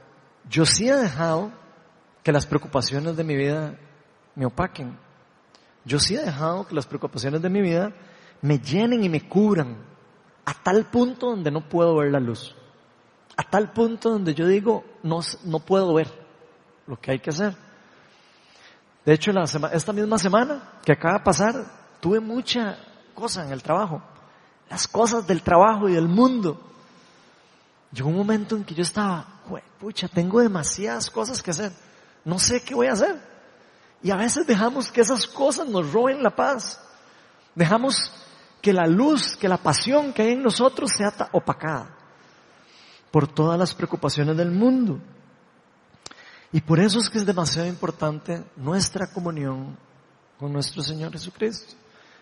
yo 0.50 0.66
sí 0.66 0.90
he 0.90 0.96
dejado 0.96 1.52
que 2.24 2.32
las 2.32 2.46
preocupaciones 2.46 3.16
de 3.16 3.24
mi 3.24 3.36
vida 3.36 3.76
me 4.36 4.46
opaquen. 4.46 4.98
Yo 5.86 6.00
sí 6.00 6.16
he 6.16 6.22
dejado 6.22 6.66
que 6.66 6.76
las 6.76 6.86
preocupaciones 6.86 7.42
de 7.42 7.50
mi 7.50 7.62
vida 7.62 7.94
me 8.42 8.60
llenen 8.60 9.04
y 9.04 9.10
me 9.10 9.28
cubran 9.28 9.78
a 10.46 10.54
tal 10.54 10.86
punto 10.86 11.28
donde 11.28 11.52
no 11.52 11.68
puedo 11.68 11.98
ver 11.98 12.12
la 12.12 12.20
luz. 12.20 12.56
A 13.36 13.44
tal 13.44 13.72
punto 13.72 14.10
donde 14.10 14.34
yo 14.34 14.48
digo, 14.48 14.84
no, 15.04 15.20
no 15.46 15.60
puedo 15.60 15.94
ver 15.94 16.08
lo 16.88 17.00
que 17.00 17.12
hay 17.12 17.20
que 17.20 17.32
hacer. 17.32 17.56
De 19.06 19.14
hecho, 19.14 19.32
la 19.32 19.44
esta 19.74 19.92
misma 19.92 20.18
semana 20.18 20.80
que 20.86 20.94
acaba 20.94 21.20
de 21.20 21.24
pasar, 21.24 21.66
tuve 22.00 22.20
mucha 22.20 22.78
cosa 23.14 23.46
en 23.46 23.52
el 23.52 23.62
trabajo. 23.62 24.02
Las 24.70 24.88
cosas 24.88 25.28
del 25.28 25.42
trabajo 25.42 25.90
y 25.90 25.94
del 25.94 26.08
mundo 26.08 26.73
Llegó 27.94 28.10
un 28.10 28.18
momento 28.18 28.56
en 28.56 28.64
que 28.64 28.74
yo 28.74 28.82
estaba, 28.82 29.26
pucha, 29.80 30.08
tengo 30.08 30.40
demasiadas 30.40 31.12
cosas 31.12 31.44
que 31.44 31.52
hacer. 31.52 31.72
No 32.26 32.40
sé 32.40 32.64
qué 32.64 32.74
voy 32.74 32.88
a 32.88 32.94
hacer. 32.94 33.22
Y 34.02 34.10
a 34.10 34.16
veces 34.16 34.48
dejamos 34.48 34.92
que 34.92 35.02
esas 35.02 35.28
cosas 35.28 35.68
nos 35.68 35.92
roben 35.94 36.24
la 36.24 36.36
paz. 36.36 36.80
Dejamos 37.54 38.12
que 38.62 38.74
la 38.74 38.88
luz, 38.88 39.36
que 39.36 39.48
la 39.48 39.58
pasión 39.58 40.12
que 40.12 40.24
hay 40.24 40.32
en 40.32 40.42
nosotros 40.42 40.92
sea 40.92 41.14
opacada 41.34 41.96
por 43.12 43.28
todas 43.28 43.60
las 43.60 43.76
preocupaciones 43.76 44.36
del 44.36 44.52
mundo. 44.52 45.00
Y 46.52 46.62
por 46.62 46.80
eso 46.80 47.00
es 47.00 47.10
que 47.10 47.20
es 47.20 47.26
demasiado 47.26 47.68
importante 47.68 48.44
nuestra 48.56 49.08
comunión 49.08 49.78
con 50.40 50.52
nuestro 50.52 50.82
Señor 50.82 51.12
Jesucristo. 51.12 51.76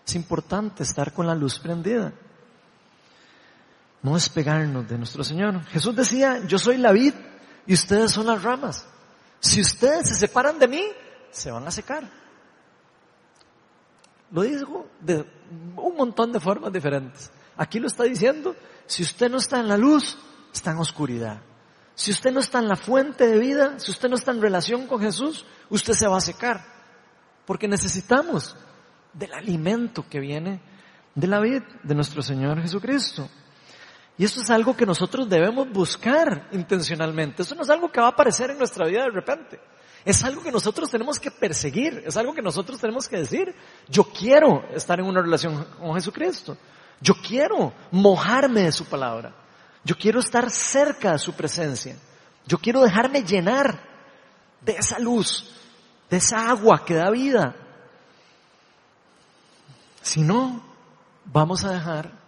Es 0.06 0.14
importante 0.16 0.82
estar 0.82 1.12
con 1.12 1.26
la 1.26 1.34
luz 1.34 1.58
prendida 1.58 2.12
no 4.02 4.14
despegarnos 4.14 4.88
de 4.88 4.98
nuestro 4.98 5.22
Señor. 5.24 5.64
Jesús 5.66 5.94
decía, 5.94 6.40
yo 6.46 6.58
soy 6.58 6.76
la 6.76 6.92
vid 6.92 7.14
y 7.66 7.74
ustedes 7.74 8.10
son 8.10 8.26
las 8.26 8.42
ramas. 8.42 8.86
Si 9.40 9.60
ustedes 9.60 10.08
se 10.08 10.14
separan 10.14 10.58
de 10.58 10.68
mí, 10.68 10.82
se 11.30 11.50
van 11.50 11.66
a 11.66 11.70
secar. 11.70 12.08
Lo 14.30 14.42
digo 14.42 14.88
de 15.00 15.26
un 15.76 15.96
montón 15.96 16.32
de 16.32 16.40
formas 16.40 16.72
diferentes. 16.72 17.30
Aquí 17.56 17.78
lo 17.78 17.86
está 17.86 18.04
diciendo, 18.04 18.56
si 18.86 19.02
usted 19.02 19.30
no 19.30 19.38
está 19.38 19.60
en 19.60 19.68
la 19.68 19.76
luz, 19.76 20.18
está 20.52 20.72
en 20.72 20.78
oscuridad. 20.78 21.40
Si 21.94 22.10
usted 22.10 22.32
no 22.32 22.40
está 22.40 22.58
en 22.58 22.68
la 22.68 22.76
fuente 22.76 23.26
de 23.26 23.38
vida, 23.38 23.78
si 23.78 23.90
usted 23.90 24.08
no 24.08 24.16
está 24.16 24.30
en 24.30 24.40
relación 24.40 24.86
con 24.86 25.00
Jesús, 25.00 25.44
usted 25.68 25.92
se 25.92 26.08
va 26.08 26.16
a 26.16 26.22
secar. 26.22 26.64
Porque 27.44 27.68
necesitamos 27.68 28.56
del 29.12 29.32
alimento 29.34 30.06
que 30.08 30.18
viene 30.18 30.62
de 31.14 31.26
la 31.26 31.40
vid 31.40 31.62
de 31.82 31.94
nuestro 31.94 32.22
Señor 32.22 32.60
Jesucristo. 32.62 33.28
Y 34.18 34.24
eso 34.24 34.40
es 34.40 34.50
algo 34.50 34.76
que 34.76 34.86
nosotros 34.86 35.28
debemos 35.28 35.70
buscar 35.70 36.48
intencionalmente. 36.52 37.42
Eso 37.42 37.54
no 37.54 37.62
es 37.62 37.70
algo 37.70 37.90
que 37.90 38.00
va 38.00 38.06
a 38.06 38.10
aparecer 38.10 38.50
en 38.50 38.58
nuestra 38.58 38.86
vida 38.86 39.04
de 39.04 39.10
repente. 39.10 39.60
Es 40.04 40.22
algo 40.24 40.42
que 40.42 40.52
nosotros 40.52 40.90
tenemos 40.90 41.18
que 41.18 41.30
perseguir. 41.30 42.02
Es 42.06 42.16
algo 42.16 42.34
que 42.34 42.42
nosotros 42.42 42.80
tenemos 42.80 43.08
que 43.08 43.18
decir. 43.18 43.54
Yo 43.88 44.04
quiero 44.04 44.64
estar 44.74 45.00
en 45.00 45.06
una 45.06 45.22
relación 45.22 45.64
con 45.78 45.94
Jesucristo. 45.94 46.56
Yo 47.00 47.14
quiero 47.14 47.72
mojarme 47.90 48.62
de 48.62 48.72
su 48.72 48.84
palabra. 48.84 49.32
Yo 49.84 49.96
quiero 49.96 50.20
estar 50.20 50.50
cerca 50.50 51.12
de 51.12 51.18
su 51.18 51.32
presencia. 51.32 51.96
Yo 52.46 52.58
quiero 52.58 52.82
dejarme 52.82 53.22
llenar 53.22 53.80
de 54.60 54.72
esa 54.72 54.98
luz, 54.98 55.50
de 56.10 56.18
esa 56.18 56.50
agua 56.50 56.84
que 56.84 56.94
da 56.94 57.10
vida. 57.10 57.56
Si 60.00 60.20
no, 60.20 60.62
vamos 61.24 61.64
a 61.64 61.72
dejar 61.72 62.21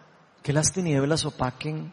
que 0.44 0.52
las 0.52 0.72
tinieblas 0.72 1.24
opaquen 1.24 1.90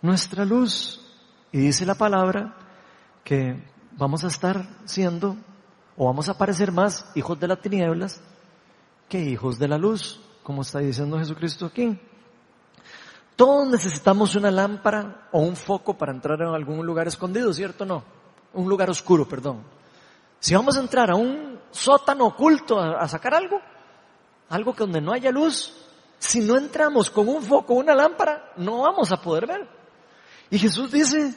nuestra 0.00 0.44
luz. 0.44 1.04
Y 1.50 1.58
dice 1.58 1.84
la 1.84 1.96
palabra 1.96 2.54
que 3.24 3.60
vamos 3.96 4.22
a 4.22 4.28
estar 4.28 4.64
siendo 4.84 5.36
o 5.96 6.06
vamos 6.06 6.28
a 6.28 6.38
parecer 6.38 6.70
más 6.70 7.10
hijos 7.16 7.38
de 7.40 7.48
las 7.48 7.60
tinieblas 7.60 8.22
que 9.08 9.20
hijos 9.20 9.58
de 9.58 9.66
la 9.66 9.76
luz, 9.76 10.20
como 10.44 10.62
está 10.62 10.78
diciendo 10.78 11.18
Jesucristo 11.18 11.66
aquí. 11.66 11.98
Todos 13.34 13.68
necesitamos 13.68 14.36
una 14.36 14.52
lámpara 14.52 15.26
o 15.32 15.40
un 15.40 15.56
foco 15.56 15.98
para 15.98 16.12
entrar 16.12 16.40
en 16.42 16.54
algún 16.54 16.86
lugar 16.86 17.08
escondido, 17.08 17.52
¿cierto 17.52 17.84
no? 17.84 18.04
Un 18.54 18.68
lugar 18.68 18.88
oscuro, 18.88 19.26
perdón. 19.26 19.64
Si 20.38 20.54
vamos 20.54 20.76
a 20.76 20.80
entrar 20.80 21.10
a 21.10 21.16
un 21.16 21.58
sótano 21.72 22.26
oculto 22.26 22.78
a, 22.78 23.00
a 23.00 23.08
sacar 23.08 23.34
algo, 23.34 23.60
algo 24.48 24.74
que 24.74 24.84
donde 24.84 25.00
no 25.00 25.12
haya 25.12 25.32
luz, 25.32 25.89
si 26.20 26.40
no 26.40 26.58
entramos 26.58 27.10
con 27.10 27.28
un 27.28 27.42
foco, 27.42 27.74
una 27.74 27.94
lámpara, 27.94 28.52
no 28.56 28.82
vamos 28.82 29.10
a 29.10 29.20
poder 29.20 29.46
ver. 29.46 29.66
Y 30.50 30.58
Jesús 30.58 30.92
dice 30.92 31.34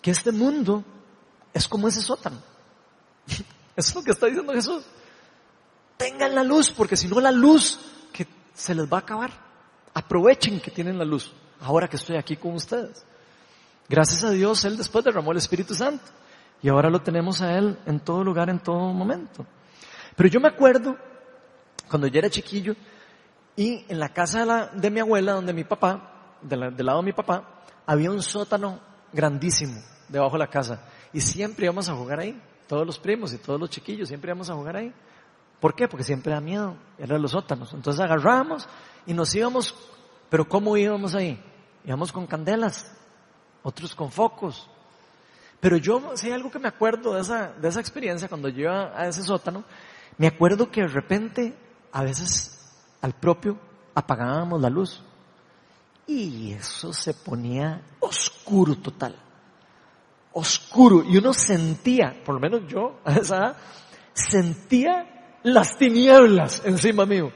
que 0.00 0.10
este 0.10 0.32
mundo 0.32 0.82
es 1.52 1.68
como 1.68 1.86
ese 1.88 2.00
sótano. 2.00 2.38
Eso 3.76 3.90
es 3.90 3.94
lo 3.94 4.02
que 4.02 4.10
está 4.10 4.26
diciendo 4.26 4.54
Jesús. 4.54 4.82
Tengan 5.98 6.34
la 6.34 6.42
luz, 6.42 6.70
porque 6.70 6.96
si 6.96 7.06
no 7.06 7.20
la 7.20 7.30
luz 7.30 7.78
que 8.10 8.26
se 8.54 8.74
les 8.74 8.90
va 8.90 8.96
a 8.96 9.00
acabar. 9.00 9.30
Aprovechen 9.92 10.60
que 10.60 10.70
tienen 10.70 10.98
la 10.98 11.04
luz, 11.04 11.32
ahora 11.60 11.86
que 11.86 11.96
estoy 11.96 12.16
aquí 12.16 12.36
con 12.36 12.54
ustedes. 12.54 13.04
Gracias 13.90 14.24
a 14.24 14.30
Dios, 14.30 14.64
Él 14.64 14.78
después 14.78 15.04
derramó 15.04 15.32
el 15.32 15.38
Espíritu 15.38 15.74
Santo. 15.74 16.04
Y 16.62 16.68
ahora 16.70 16.88
lo 16.88 17.02
tenemos 17.02 17.42
a 17.42 17.58
Él 17.58 17.78
en 17.84 18.00
todo 18.00 18.24
lugar, 18.24 18.48
en 18.48 18.60
todo 18.60 18.92
momento. 18.92 19.44
Pero 20.16 20.28
yo 20.30 20.40
me 20.40 20.48
acuerdo, 20.48 20.96
cuando 21.88 22.06
yo 22.06 22.18
era 22.18 22.30
chiquillo, 22.30 22.74
y 23.58 23.84
en 23.88 23.98
la 23.98 24.10
casa 24.10 24.70
de, 24.72 24.88
mi 24.88 25.00
abuela, 25.00 25.32
donde 25.32 25.52
mi 25.52 25.64
papá, 25.64 26.36
del 26.40 26.60
lado 26.78 27.00
de 27.00 27.06
mi 27.06 27.12
papá, 27.12 27.64
había 27.84 28.08
un 28.08 28.22
sótano 28.22 28.78
grandísimo 29.12 29.82
debajo 30.08 30.34
de 30.34 30.38
la 30.38 30.46
casa. 30.46 30.84
Y 31.12 31.20
siempre 31.20 31.64
íbamos 31.64 31.88
a 31.88 31.94
jugar 31.96 32.20
ahí. 32.20 32.40
Todos 32.68 32.86
los 32.86 33.00
primos 33.00 33.32
y 33.32 33.38
todos 33.38 33.58
los 33.58 33.68
chiquillos 33.68 34.06
siempre 34.06 34.28
íbamos 34.30 34.48
a 34.48 34.54
jugar 34.54 34.76
ahí. 34.76 34.94
¿Por 35.58 35.74
qué? 35.74 35.88
Porque 35.88 36.04
siempre 36.04 36.32
da 36.32 36.40
miedo. 36.40 36.76
Eran 36.98 37.20
los 37.20 37.32
sótanos. 37.32 37.72
Entonces 37.72 38.00
agarrábamos 38.00 38.68
y 39.06 39.12
nos 39.12 39.34
íbamos. 39.34 39.74
Pero 40.30 40.48
¿cómo 40.48 40.76
íbamos 40.76 41.16
ahí? 41.16 41.42
Íbamos 41.84 42.12
con 42.12 42.28
candelas. 42.28 42.96
otros 43.64 43.92
con 43.92 44.12
focos. 44.12 44.70
Pero 45.58 45.78
yo, 45.78 46.12
si 46.14 46.28
hay 46.28 46.34
algo 46.34 46.48
que 46.48 46.60
me 46.60 46.68
acuerdo 46.68 47.14
de 47.14 47.22
esa, 47.22 47.48
de 47.54 47.66
esa 47.66 47.80
experiencia 47.80 48.28
cuando 48.28 48.50
yo 48.50 48.60
iba 48.60 48.96
a 48.96 49.08
ese 49.08 49.24
sótano, 49.24 49.64
me 50.16 50.28
acuerdo 50.28 50.70
que 50.70 50.82
de 50.82 50.86
repente, 50.86 51.58
a 51.90 52.04
veces 52.04 52.54
al 53.00 53.14
propio, 53.14 53.58
apagábamos 53.94 54.60
la 54.60 54.70
luz. 54.70 55.02
Y 56.06 56.52
eso 56.52 56.92
se 56.92 57.14
ponía 57.14 57.82
oscuro 58.00 58.76
total. 58.76 59.14
Oscuro. 60.32 61.02
Y 61.04 61.18
uno 61.18 61.32
sentía, 61.32 62.22
por 62.24 62.34
lo 62.34 62.40
menos 62.40 62.62
yo, 62.66 63.00
a 63.04 63.14
esa 63.14 63.56
sentía 64.12 65.38
las 65.42 65.76
tinieblas 65.76 66.62
encima 66.64 67.06
mío. 67.06 67.30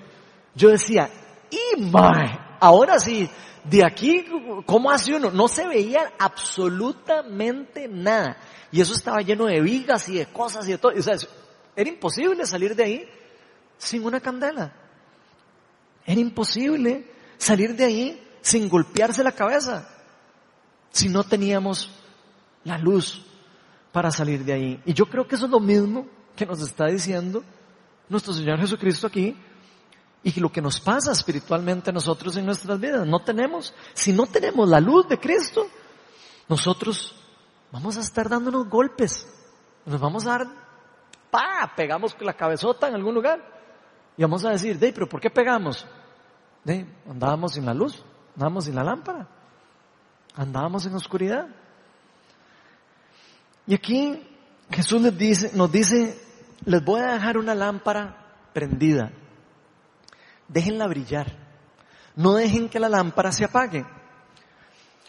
Yo 0.54 0.70
decía, 0.70 1.10
y 1.50 1.80
mae, 1.80 2.38
ahora 2.60 2.98
sí, 2.98 3.28
de 3.64 3.84
aquí, 3.84 4.24
¿cómo 4.66 4.90
hace 4.90 5.14
uno? 5.14 5.30
No 5.30 5.48
se 5.48 5.66
veía 5.66 6.12
absolutamente 6.18 7.88
nada. 7.88 8.36
Y 8.70 8.80
eso 8.80 8.94
estaba 8.94 9.20
lleno 9.20 9.46
de 9.46 9.60
vigas 9.60 10.08
y 10.08 10.16
de 10.16 10.26
cosas 10.26 10.66
y 10.66 10.72
de 10.72 10.78
todo. 10.78 10.92
Era 11.76 11.88
imposible 11.88 12.46
salir 12.46 12.74
de 12.74 12.84
ahí 12.84 13.08
sin 13.78 14.04
una 14.04 14.20
candela. 14.20 14.72
Era 16.04 16.20
imposible 16.20 17.10
salir 17.38 17.76
de 17.76 17.84
ahí 17.84 18.28
sin 18.40 18.68
golpearse 18.68 19.22
la 19.22 19.32
cabeza 19.32 19.88
si 20.90 21.08
no 21.08 21.24
teníamos 21.24 21.90
la 22.64 22.78
luz 22.78 23.24
para 23.92 24.10
salir 24.10 24.44
de 24.44 24.52
ahí. 24.52 24.82
Y 24.84 24.94
yo 24.94 25.06
creo 25.06 25.26
que 25.26 25.36
eso 25.36 25.46
es 25.46 25.50
lo 25.50 25.60
mismo 25.60 26.06
que 26.36 26.46
nos 26.46 26.60
está 26.62 26.86
diciendo 26.86 27.42
nuestro 28.08 28.32
Señor 28.32 28.58
Jesucristo 28.58 29.06
aquí 29.06 29.36
y 30.22 30.38
lo 30.38 30.52
que 30.52 30.62
nos 30.62 30.80
pasa 30.80 31.12
espiritualmente 31.12 31.92
nosotros 31.92 32.36
en 32.36 32.46
nuestras 32.46 32.78
vidas. 32.78 33.06
No 33.06 33.20
tenemos, 33.20 33.74
si 33.94 34.12
no 34.12 34.26
tenemos 34.26 34.68
la 34.68 34.80
luz 34.80 35.08
de 35.08 35.18
Cristo, 35.18 35.66
nosotros 36.48 37.14
vamos 37.70 37.96
a 37.96 38.00
estar 38.00 38.28
dándonos 38.28 38.68
golpes. 38.68 39.26
Nos 39.84 40.00
vamos 40.00 40.26
a 40.26 40.30
dar, 40.30 40.46
pa, 41.30 41.72
pegamos 41.76 42.14
la 42.20 42.34
cabezota 42.34 42.88
en 42.88 42.94
algún 42.94 43.14
lugar. 43.14 43.61
Y 44.16 44.22
vamos 44.22 44.44
a 44.44 44.50
decir, 44.50 44.78
de, 44.78 44.92
pero 44.92 45.08
¿por 45.08 45.20
qué 45.20 45.30
pegamos? 45.30 45.86
De, 46.64 46.86
andábamos 47.08 47.54
sin 47.54 47.64
la 47.64 47.74
luz, 47.74 48.04
andábamos 48.34 48.64
sin 48.64 48.74
la 48.74 48.84
lámpara, 48.84 49.28
andábamos 50.34 50.86
en 50.86 50.94
oscuridad. 50.94 51.48
Y 53.66 53.74
aquí 53.74 54.22
Jesús 54.70 55.00
les 55.02 55.16
dice, 55.16 55.50
nos 55.54 55.70
dice, 55.70 56.18
les 56.64 56.84
voy 56.84 57.00
a 57.00 57.12
dejar 57.12 57.38
una 57.38 57.54
lámpara 57.54 58.50
prendida 58.52 59.12
déjenla 60.52 60.86
brillar. 60.86 61.32
No 62.14 62.34
dejen 62.34 62.68
que 62.68 62.78
la 62.78 62.88
lámpara 62.88 63.32
se 63.32 63.44
apague. 63.44 63.86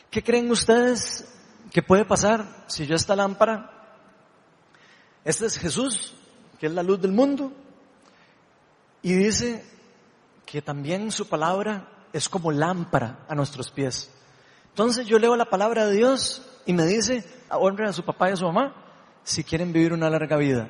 ¿Qué 0.09 0.23
creen 0.23 0.49
ustedes 0.51 1.29
que 1.71 1.81
puede 1.81 2.05
pasar 2.05 2.65
si 2.67 2.85
yo 2.85 2.95
esta 2.95 3.15
lámpara, 3.15 3.69
este 5.25 5.45
es 5.47 5.57
Jesús, 5.57 6.13
que 6.59 6.67
es 6.67 6.73
la 6.73 6.83
luz 6.83 7.01
del 7.01 7.11
mundo, 7.11 7.51
y 9.03 9.13
dice 9.13 9.63
que 10.45 10.61
también 10.61 11.11
su 11.11 11.27
palabra 11.27 11.87
es 12.11 12.27
como 12.29 12.51
lámpara 12.51 13.19
a 13.27 13.35
nuestros 13.35 13.69
pies. 13.69 14.09
Entonces 14.69 15.05
yo 15.05 15.19
leo 15.19 15.35
la 15.35 15.45
palabra 15.45 15.85
de 15.85 15.95
Dios 15.95 16.41
y 16.65 16.73
me 16.73 16.85
dice, 16.85 17.23
honren 17.51 17.89
a 17.89 17.93
su 17.93 18.03
papá 18.03 18.29
y 18.29 18.33
a 18.33 18.37
su 18.37 18.45
mamá 18.45 18.73
si 19.23 19.43
quieren 19.43 19.71
vivir 19.71 19.93
una 19.93 20.09
larga 20.09 20.37
vida. 20.37 20.69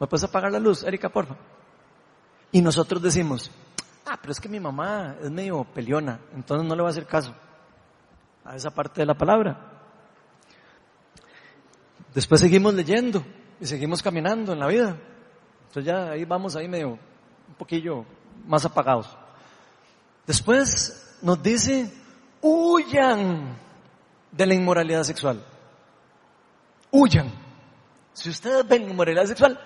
¿Me 0.00 0.06
puedes 0.06 0.24
apagar 0.24 0.50
la 0.50 0.58
luz, 0.58 0.82
Erika, 0.82 1.08
porfa? 1.08 1.36
Y 2.50 2.62
nosotros 2.62 3.02
decimos, 3.02 3.50
ah, 4.06 4.18
pero 4.20 4.32
es 4.32 4.40
que 4.40 4.48
mi 4.48 4.60
mamá 4.60 5.16
es 5.22 5.30
medio 5.30 5.64
peleona, 5.64 6.20
entonces 6.34 6.66
no 6.66 6.74
le 6.74 6.82
va 6.82 6.88
a 6.88 6.90
hacer 6.92 7.06
caso 7.06 7.34
a 8.44 8.56
esa 8.56 8.70
parte 8.70 9.02
de 9.02 9.06
la 9.06 9.14
palabra. 9.14 9.72
Después 12.14 12.40
seguimos 12.40 12.72
leyendo 12.72 13.22
y 13.60 13.66
seguimos 13.66 14.02
caminando 14.02 14.52
en 14.52 14.58
la 14.58 14.66
vida. 14.68 14.96
Entonces 15.66 15.84
ya 15.84 16.10
ahí 16.12 16.24
vamos 16.24 16.56
ahí 16.56 16.66
medio, 16.66 16.98
un 17.48 17.54
poquillo 17.54 18.04
más 18.46 18.64
apagados. 18.64 19.08
Después 20.26 21.18
nos 21.22 21.42
dice, 21.42 21.92
huyan 22.42 23.56
de 24.30 24.46
la 24.46 24.54
inmoralidad 24.54 25.02
sexual. 25.02 25.42
Huyan. 26.90 27.30
Si 28.12 28.30
ustedes 28.30 28.66
ven 28.66 28.90
inmoralidad 28.90 29.26
sexual, 29.26 29.58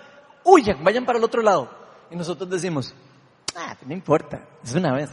huyan, 0.45 0.83
vayan 0.83 1.05
para 1.05 1.19
el 1.19 1.25
otro 1.25 1.43
lado. 1.43 1.71
Y 2.11 2.17
nosotros 2.17 2.49
decimos, 2.51 2.95
Ah, 3.55 3.77
no 3.85 3.93
importa, 3.93 4.41
es 4.63 4.75
una 4.75 4.93
vez. 4.93 5.11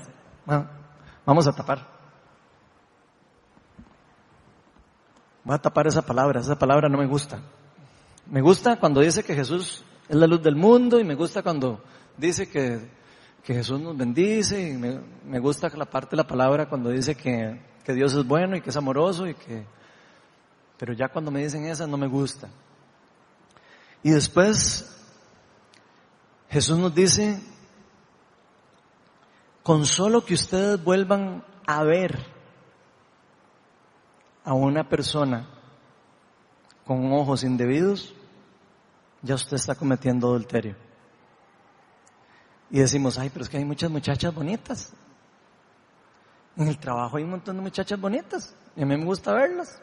vamos 1.26 1.48
a 1.48 1.52
tapar. 1.52 1.86
Voy 5.44 5.56
a 5.56 5.60
tapar 5.60 5.88
esa 5.88 6.02
palabra, 6.02 6.40
esa 6.40 6.58
palabra 6.58 6.90
no 6.90 6.98
me 6.98 7.08
gusta. 7.08 7.40
Me 8.28 8.42
gusta 8.42 8.78
cuando 8.78 9.02
dice 9.02 9.24
que 9.24 9.36
Jesús 9.36 9.84
es 10.08 10.16
la 10.16 10.28
luz 10.28 10.42
del 10.42 10.56
mundo 10.56 11.00
y 11.00 11.04
me 11.04 11.16
gusta 11.16 11.42
cuando 11.42 11.84
dice 12.20 12.50
que, 12.50 12.80
que 13.44 13.54
Jesús 13.54 13.80
nos 13.80 13.98
bendice 13.98 14.70
y 14.70 14.74
me, 14.74 15.00
me, 15.26 15.40
gusta 15.40 15.70
la 15.70 15.90
parte 15.90 16.12
de 16.12 16.18
la 16.18 16.28
palabra 16.28 16.68
cuando 16.68 16.90
dice 16.90 17.16
que, 17.16 17.60
que 17.84 17.94
Dios 17.94 18.14
es 18.14 18.28
bueno 18.28 18.56
y 18.56 18.62
que 18.62 18.70
es 18.70 18.78
amoroso 18.78 19.28
y 19.28 19.34
que... 19.34 19.66
Pero 20.78 20.94
ya 20.94 21.10
cuando 21.10 21.32
me 21.32 21.44
dicen 21.44 21.66
esas 21.66 21.88
no 21.88 21.98
me 21.98 22.08
gusta. 22.08 22.50
Y 24.04 24.12
después 24.12 24.96
Jesús 26.50 26.78
nos 26.78 26.94
dice 26.94 27.42
con 29.64 29.86
solo 29.86 30.24
que 30.26 30.34
ustedes 30.34 30.84
vuelvan 30.84 31.44
a 31.68 31.84
ver 31.84 32.26
a 34.44 34.54
una 34.54 34.88
persona 34.88 35.48
con 36.86 37.12
ojos 37.14 37.44
indebidos, 37.44 38.16
ya 39.22 39.36
usted 39.36 39.58
está 39.58 39.76
cometiendo 39.76 40.30
adulterio. 40.30 40.89
Y 42.72 42.80
decimos, 42.80 43.18
ay, 43.18 43.30
pero 43.30 43.44
es 43.44 43.50
que 43.50 43.58
hay 43.58 43.66
muchas 43.66 43.90
muchachas 43.90 44.34
bonitas. 44.34 44.94
En 46.56 46.68
el 46.68 46.78
trabajo 46.78 47.18
hay 47.18 47.24
un 47.24 47.32
montón 47.32 47.56
de 47.56 47.62
muchachas 47.62 48.00
bonitas 48.00 48.56
y 48.76 48.84
a 48.84 48.86
mí 48.86 48.98
me 48.98 49.06
gusta 49.06 49.34
verlas. 49.34 49.82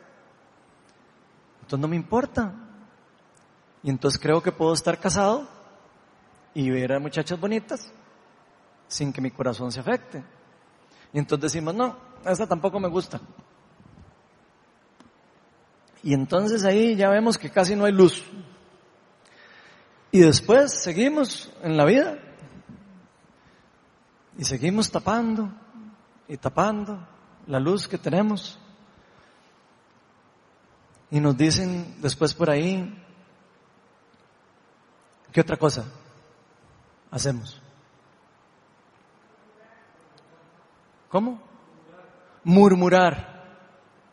Entonces 1.62 1.80
no 1.80 1.88
me 1.88 1.96
importa. 1.96 2.54
Y 3.82 3.90
entonces 3.90 4.20
creo 4.20 4.42
que 4.42 4.52
puedo 4.52 4.72
estar 4.72 4.98
casado 5.00 5.48
y 6.54 6.70
ver 6.70 6.92
a 6.92 7.00
muchachas 7.00 7.40
bonitas 7.40 7.90
sin 8.88 9.12
que 9.12 9.20
mi 9.20 9.30
corazón 9.30 9.72
se 9.72 9.80
afecte. 9.80 10.22
Y 11.12 11.18
entonces 11.18 11.52
decimos, 11.52 11.74
no, 11.74 11.96
esta 12.24 12.46
tampoco 12.46 12.78
me 12.78 12.88
gusta. 12.88 13.20
Y 16.02 16.14
entonces 16.14 16.64
ahí 16.64 16.94
ya 16.94 17.08
vemos 17.08 17.36
que 17.36 17.50
casi 17.50 17.74
no 17.74 17.84
hay 17.84 17.92
luz. 17.92 18.22
Y 20.12 20.20
después 20.20 20.72
seguimos 20.72 21.50
en 21.62 21.76
la 21.76 21.84
vida 21.84 22.18
y 24.38 24.44
seguimos 24.44 24.90
tapando 24.90 25.50
y 26.28 26.36
tapando 26.36 26.98
la 27.46 27.60
luz 27.60 27.88
que 27.88 27.98
tenemos. 27.98 28.58
Y 31.10 31.20
nos 31.20 31.36
dicen 31.36 31.96
después 32.02 32.34
por 32.34 32.50
ahí, 32.50 33.02
¿qué 35.32 35.40
otra 35.40 35.56
cosa 35.56 35.84
hacemos? 37.10 37.60
¿Cómo? 41.08 41.40
Murmurar. 42.44 43.34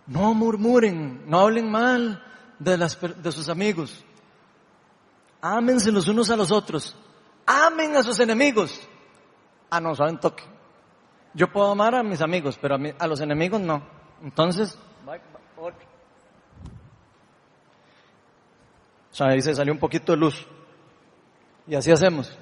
No 0.05 0.33
murmuren, 0.33 1.23
no 1.27 1.39
hablen 1.39 1.71
mal 1.71 2.21
de, 2.59 2.77
las, 2.77 2.99
de 3.01 3.31
sus 3.31 3.49
amigos. 3.49 4.03
Ámense 5.41 5.91
los 5.91 6.07
unos 6.07 6.29
a 6.29 6.35
los 6.35 6.51
otros. 6.51 6.95
Amen 7.45 7.95
a 7.95 8.03
sus 8.03 8.19
enemigos. 8.19 8.79
Ah, 9.75 9.79
no, 9.81 9.95
saben 9.95 10.19
toque. 10.19 10.43
Yo 11.33 11.51
puedo 11.51 11.71
amar 11.71 11.95
a 11.95 12.03
mis 12.03 12.21
amigos, 12.21 12.59
pero 12.61 12.75
a, 12.75 12.79
a 12.99 13.07
los 13.07 13.21
enemigos 13.21 13.59
no. 13.59 13.81
Entonces, 14.21 14.77
o 19.11 19.15
sea, 19.15 19.29
ahí 19.29 19.41
se 19.41 19.55
salió 19.55 19.73
un 19.73 19.79
poquito 19.79 20.11
de 20.11 20.19
luz. 20.19 20.45
Y 21.65 21.73
así 21.73 21.89
hacemos. 21.89 22.37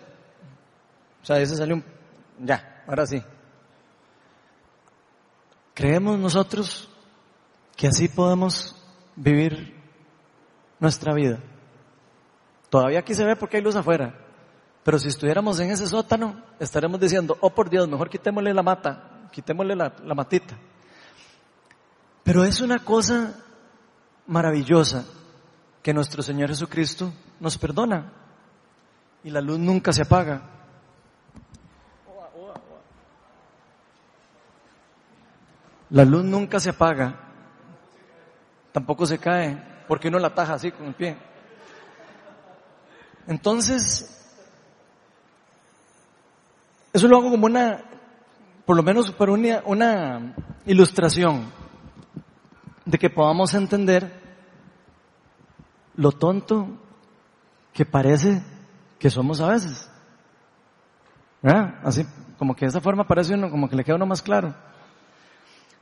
O 1.22 1.26
sea, 1.26 1.38
ahí 1.38 1.46
se 1.46 1.56
salió 1.56 1.76
un... 1.76 1.86
Ya, 2.40 2.84
ahora 2.86 3.06
sí. 3.06 3.24
¿Creemos 5.74 6.20
nosotros 6.20 6.90
que 7.78 7.88
así 7.88 8.10
podemos 8.10 8.76
vivir 9.16 9.74
nuestra 10.82 11.14
vida? 11.14 11.40
Todavía 12.70 13.00
aquí 13.00 13.16
se 13.16 13.24
ve 13.24 13.38
porque 13.38 13.56
hay 13.56 13.64
luz 13.64 13.78
afuera, 13.78 14.16
pero 14.84 14.98
si 14.98 15.10
estuviéramos 15.10 15.60
en 15.60 15.72
ese 15.72 15.88
sótano, 15.88 16.42
estaremos 16.60 17.00
diciendo, 17.00 17.38
oh 17.42 17.52
por 17.52 17.70
Dios, 17.70 17.88
mejor 17.88 18.10
quitémosle 18.10 18.54
la 18.54 18.64
mata, 18.64 19.28
quitémosle 19.32 19.76
la, 19.76 20.16
matita. 20.16 20.58
Pero 22.24 22.44
es 22.44 22.62
una 22.62 22.80
cosa 22.80 23.36
maravillosa 24.26 25.06
que 25.84 25.94
nuestro 25.94 26.24
Señor 26.24 26.50
Jesucristo 26.50 27.14
nos 27.40 27.58
perdona 27.58 28.12
y 29.24 29.30
la 29.30 29.42
luz 29.42 29.60
nunca 29.60 29.94
se 29.94 30.02
apaga. 30.02 30.42
La 35.92 36.06
luz 36.06 36.24
nunca 36.24 36.60
se 36.60 36.70
apaga. 36.70 37.28
tampoco 38.72 39.06
se 39.06 39.20
cae, 39.20 39.62
porque 39.88 40.08
uno 40.08 40.18
la 40.18 40.34
taja 40.34 40.54
así 40.54 40.72
con 40.72 40.88
el 40.88 40.96
pie. 40.96 41.18
Entonces, 43.28 44.21
eso 46.94 47.08
lo 47.08 47.18
hago 47.18 47.32
como 47.32 47.46
una, 47.46 47.84
por 48.66 48.76
lo 48.76 48.84
menos 48.84 49.12
para 49.12 49.32
una, 49.32 49.62
una 49.66 50.36
ilustración 50.66 51.52
de 52.86 52.98
que 52.98 53.10
podamos 53.10 53.54
entender 53.54 54.22
lo 55.96 56.12
tonto 56.12 56.68
que 57.74 57.86
parece 57.86 58.44
que 59.00 59.10
somos 59.10 59.40
a 59.42 59.48
veces. 59.48 59.90
¿Verdad? 61.42 61.80
Así, 61.84 62.06
como 62.38 62.56
que 62.56 62.66
de 62.66 62.70
esa 62.70 62.82
forma 62.82 63.08
parece 63.08 63.34
uno, 63.34 63.50
como 63.50 63.70
que 63.70 63.76
le 63.76 63.84
queda 63.84 63.96
uno 63.96 64.06
más 64.06 64.22
claro. 64.22 64.54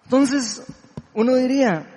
Entonces, 0.04 0.66
uno 1.14 1.36
diría, 1.36 1.88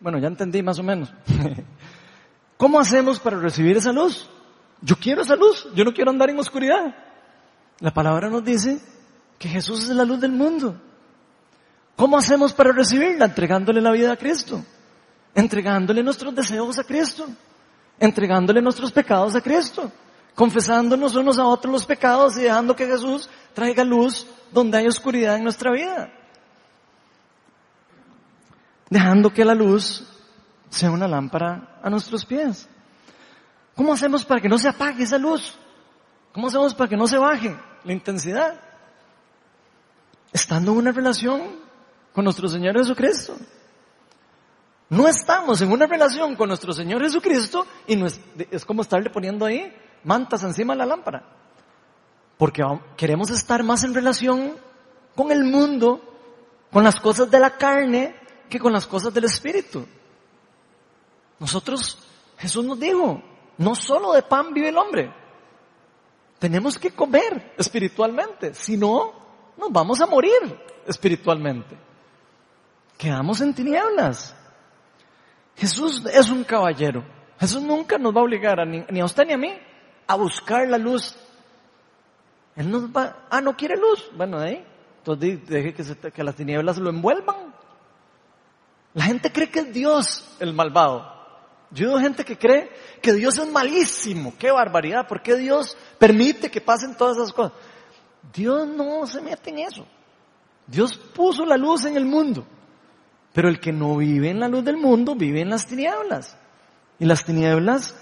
bueno, 0.00 0.18
ya 0.18 0.28
entendí 0.28 0.62
más 0.62 0.78
o 0.78 0.82
menos. 0.82 1.12
¿Cómo 2.56 2.78
hacemos 2.78 3.18
para 3.18 3.38
recibir 3.38 3.76
esa 3.76 3.92
luz? 3.92 4.28
Yo 4.80 4.96
quiero 4.96 5.22
esa 5.22 5.36
luz, 5.36 5.68
yo 5.74 5.84
no 5.84 5.92
quiero 5.92 6.10
andar 6.10 6.30
en 6.30 6.38
oscuridad. 6.38 6.94
La 7.80 7.92
palabra 7.92 8.28
nos 8.28 8.44
dice 8.44 8.80
que 9.38 9.48
Jesús 9.48 9.82
es 9.82 9.96
la 9.96 10.04
luz 10.04 10.20
del 10.20 10.32
mundo. 10.32 10.80
¿Cómo 11.96 12.16
hacemos 12.16 12.52
para 12.52 12.72
recibirla? 12.72 13.26
Entregándole 13.26 13.80
la 13.80 13.90
vida 13.92 14.12
a 14.12 14.16
Cristo, 14.16 14.64
entregándole 15.34 16.02
nuestros 16.02 16.34
deseos 16.34 16.78
a 16.78 16.84
Cristo, 16.84 17.28
entregándole 17.98 18.62
nuestros 18.62 18.92
pecados 18.92 19.34
a 19.34 19.40
Cristo, 19.40 19.90
confesándonos 20.34 21.14
unos 21.14 21.38
a 21.38 21.46
otros 21.46 21.72
los 21.72 21.86
pecados 21.86 22.36
y 22.38 22.42
dejando 22.42 22.74
que 22.74 22.86
Jesús 22.86 23.28
traiga 23.52 23.84
luz 23.84 24.26
donde 24.52 24.78
hay 24.78 24.86
oscuridad 24.86 25.36
en 25.36 25.44
nuestra 25.44 25.70
vida. 25.72 26.12
Dejando 28.88 29.32
que 29.32 29.44
la 29.44 29.54
luz 29.54 30.04
sea 30.70 30.90
una 30.90 31.06
lámpara 31.06 31.78
a 31.82 31.90
nuestros 31.90 32.24
pies. 32.24 32.68
¿Cómo 33.74 33.92
hacemos 33.92 34.24
para 34.24 34.40
que 34.40 34.48
no 34.48 34.58
se 34.58 34.68
apague 34.68 35.04
esa 35.04 35.18
luz? 35.18 35.56
¿Cómo 36.32 36.48
hacemos 36.48 36.74
para 36.74 36.88
que 36.88 36.96
no 36.96 37.06
se 37.06 37.18
baje 37.18 37.56
la 37.84 37.92
intensidad? 37.92 38.60
Estando 40.32 40.72
en 40.72 40.78
una 40.78 40.92
relación 40.92 41.42
con 42.12 42.24
nuestro 42.24 42.48
Señor 42.48 42.76
Jesucristo. 42.76 43.36
No 44.88 45.08
estamos 45.08 45.60
en 45.62 45.72
una 45.72 45.86
relación 45.86 46.36
con 46.36 46.48
nuestro 46.48 46.72
Señor 46.72 47.02
Jesucristo 47.02 47.66
y 47.86 47.96
no 47.96 48.06
es, 48.06 48.20
es 48.50 48.64
como 48.64 48.82
estarle 48.82 49.10
poniendo 49.10 49.46
ahí 49.46 49.74
mantas 50.04 50.42
encima 50.42 50.74
de 50.74 50.78
la 50.78 50.86
lámpara. 50.86 51.22
Porque 52.36 52.62
queremos 52.96 53.30
estar 53.30 53.62
más 53.62 53.84
en 53.84 53.94
relación 53.94 54.56
con 55.14 55.30
el 55.30 55.44
mundo, 55.44 56.00
con 56.70 56.84
las 56.84 56.98
cosas 57.00 57.30
de 57.30 57.40
la 57.40 57.56
carne, 57.56 58.16
que 58.48 58.58
con 58.58 58.72
las 58.72 58.86
cosas 58.86 59.14
del 59.14 59.24
Espíritu. 59.24 59.86
Nosotros, 61.38 61.98
Jesús 62.38 62.64
nos 62.64 62.78
dijo, 62.78 63.22
no 63.58 63.74
solo 63.74 64.12
de 64.12 64.22
pan 64.22 64.52
vive 64.52 64.68
el 64.68 64.78
hombre. 64.78 65.21
Tenemos 66.42 66.76
que 66.76 66.90
comer 66.90 67.54
espiritualmente, 67.56 68.52
si 68.52 68.76
no, 68.76 69.12
nos 69.56 69.70
vamos 69.70 70.00
a 70.00 70.06
morir 70.06 70.58
espiritualmente. 70.84 71.78
Quedamos 72.98 73.40
en 73.42 73.54
tinieblas. 73.54 74.34
Jesús 75.54 76.04
es 76.12 76.30
un 76.30 76.42
caballero. 76.42 77.04
Jesús 77.38 77.62
nunca 77.62 77.96
nos 77.96 78.12
va 78.12 78.22
a 78.22 78.24
obligar 78.24 78.58
a 78.58 78.64
ni, 78.64 78.98
a 78.98 79.04
usted 79.04 79.24
ni 79.24 79.34
a 79.34 79.38
mí 79.38 79.52
a 80.08 80.16
buscar 80.16 80.68
la 80.68 80.78
luz. 80.78 81.14
Él 82.56 82.72
nos 82.72 82.86
va, 82.86 83.28
ah, 83.30 83.40
no 83.40 83.56
quiere 83.56 83.76
luz. 83.76 84.10
Bueno, 84.16 84.40
ahí, 84.40 84.66
entonces 84.98 85.46
deje 85.46 85.72
que, 85.72 86.10
que 86.10 86.24
las 86.24 86.34
tinieblas 86.34 86.76
lo 86.76 86.90
envuelvan. 86.90 87.54
La 88.94 89.04
gente 89.04 89.30
cree 89.30 89.48
que 89.48 89.60
es 89.60 89.72
Dios 89.72 90.36
el 90.40 90.54
malvado. 90.54 91.21
Yo 91.72 91.88
veo 91.88 91.98
gente 91.98 92.24
que 92.24 92.36
cree 92.36 92.70
que 93.00 93.12
Dios 93.14 93.38
es 93.38 93.50
malísimo. 93.50 94.34
Qué 94.38 94.50
barbaridad. 94.50 95.08
¿Por 95.08 95.22
qué 95.22 95.36
Dios 95.36 95.76
permite 95.98 96.50
que 96.50 96.60
pasen 96.60 96.96
todas 96.96 97.16
esas 97.16 97.32
cosas? 97.32 97.52
Dios 98.32 98.68
no 98.68 99.06
se 99.06 99.20
mete 99.20 99.50
en 99.50 99.60
eso. 99.60 99.86
Dios 100.66 100.96
puso 100.96 101.44
la 101.44 101.56
luz 101.56 101.84
en 101.86 101.96
el 101.96 102.04
mundo. 102.04 102.46
Pero 103.32 103.48
el 103.48 103.58
que 103.58 103.72
no 103.72 103.96
vive 103.96 104.30
en 104.30 104.40
la 104.40 104.48
luz 104.48 104.64
del 104.64 104.76
mundo 104.76 105.14
vive 105.14 105.40
en 105.40 105.48
las 105.48 105.66
tinieblas. 105.66 106.36
Y 106.98 107.06
las 107.06 107.24
tinieblas 107.24 107.96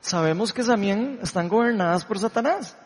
sabemos 0.00 0.52
que 0.52 0.62
también 0.62 1.18
están 1.20 1.48
gobernadas 1.48 2.04
por 2.04 2.18
Satanás. 2.18 2.76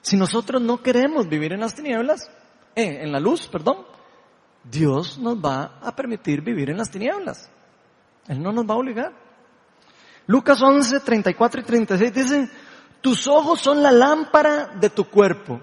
Si 0.00 0.16
nosotros 0.16 0.62
no 0.62 0.80
queremos 0.80 1.28
vivir 1.28 1.52
en 1.52 1.60
las 1.60 1.74
tinieblas, 1.74 2.30
eh, 2.76 3.00
en 3.02 3.10
la 3.10 3.18
luz, 3.18 3.48
perdón, 3.48 3.84
Dios 4.62 5.18
nos 5.18 5.36
va 5.36 5.80
a 5.82 5.94
permitir 5.96 6.40
vivir 6.40 6.70
en 6.70 6.76
las 6.76 6.90
tinieblas. 6.90 7.50
Él 8.28 8.42
no 8.42 8.52
nos 8.52 8.68
va 8.68 8.74
a 8.74 8.78
obligar. 8.78 9.12
Lucas 10.26 10.60
11, 10.60 11.00
34 11.00 11.60
y 11.60 11.64
36 11.64 12.14
dice, 12.14 12.50
tus 13.00 13.26
ojos 13.26 13.60
son 13.60 13.82
la 13.82 13.90
lámpara 13.90 14.66
de 14.78 14.90
tu 14.90 15.04
cuerpo. 15.08 15.60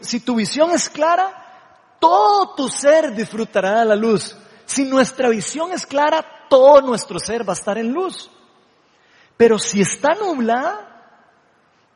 Si 0.00 0.20
tu 0.20 0.36
visión 0.36 0.72
es 0.72 0.90
clara, 0.90 1.96
todo 1.98 2.54
tu 2.54 2.68
ser 2.68 3.14
disfrutará 3.14 3.80
de 3.80 3.86
la 3.86 3.96
luz. 3.96 4.36
Si 4.66 4.84
nuestra 4.84 5.30
visión 5.30 5.72
es 5.72 5.86
clara, 5.86 6.24
todo 6.50 6.82
nuestro 6.82 7.18
ser 7.18 7.48
va 7.48 7.54
a 7.54 7.56
estar 7.56 7.78
en 7.78 7.92
luz. 7.92 8.30
Pero 9.36 9.58
si 9.58 9.80
está 9.80 10.14
nublada, 10.14 10.92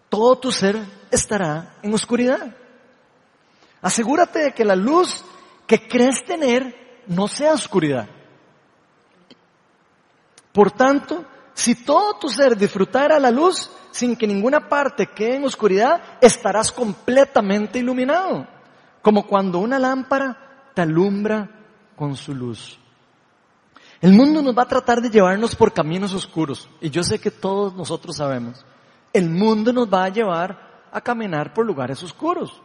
todo 0.08 0.38
tu 0.38 0.50
ser 0.50 0.78
estará 1.10 1.74
en 1.82 1.92
oscuridad. 1.92 2.56
Asegúrate 3.82 4.38
de 4.38 4.52
que 4.52 4.64
la 4.64 4.76
luz 4.76 5.22
que 5.66 5.86
crees 5.86 6.24
tener 6.24 7.04
no 7.06 7.28
sea 7.28 7.52
oscuridad. 7.52 8.08
Por 10.56 10.70
tanto, 10.70 11.22
si 11.52 11.84
todo 11.84 12.14
tu 12.18 12.30
ser 12.30 12.56
disfrutara 12.56 13.20
la 13.20 13.30
luz 13.30 13.70
sin 13.90 14.16
que 14.16 14.26
ninguna 14.26 14.70
parte 14.70 15.06
quede 15.08 15.36
en 15.36 15.44
oscuridad, 15.44 16.00
estarás 16.18 16.72
completamente 16.72 17.78
iluminado, 17.78 18.46
como 19.02 19.26
cuando 19.26 19.58
una 19.58 19.78
lámpara 19.78 20.70
te 20.72 20.80
alumbra 20.80 21.46
con 21.94 22.16
su 22.16 22.34
luz. 22.34 22.78
El 24.00 24.14
mundo 24.14 24.40
nos 24.40 24.56
va 24.56 24.62
a 24.62 24.68
tratar 24.68 25.02
de 25.02 25.10
llevarnos 25.10 25.54
por 25.54 25.74
caminos 25.74 26.14
oscuros, 26.14 26.70
y 26.80 26.88
yo 26.88 27.02
sé 27.02 27.18
que 27.18 27.30
todos 27.30 27.74
nosotros 27.74 28.16
sabemos. 28.16 28.64
El 29.12 29.28
mundo 29.28 29.74
nos 29.74 29.92
va 29.92 30.04
a 30.04 30.08
llevar 30.08 30.86
a 30.90 31.02
caminar 31.02 31.52
por 31.52 31.66
lugares 31.66 32.02
oscuros. 32.02 32.62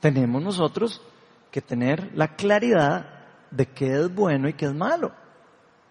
Tenemos 0.00 0.42
nosotros 0.42 1.02
que 1.50 1.60
tener 1.60 2.10
la 2.14 2.36
claridad 2.36 3.26
de 3.50 3.66
qué 3.66 4.00
es 4.00 4.14
bueno 4.14 4.48
y 4.48 4.54
qué 4.54 4.64
es 4.64 4.74
malo 4.74 5.12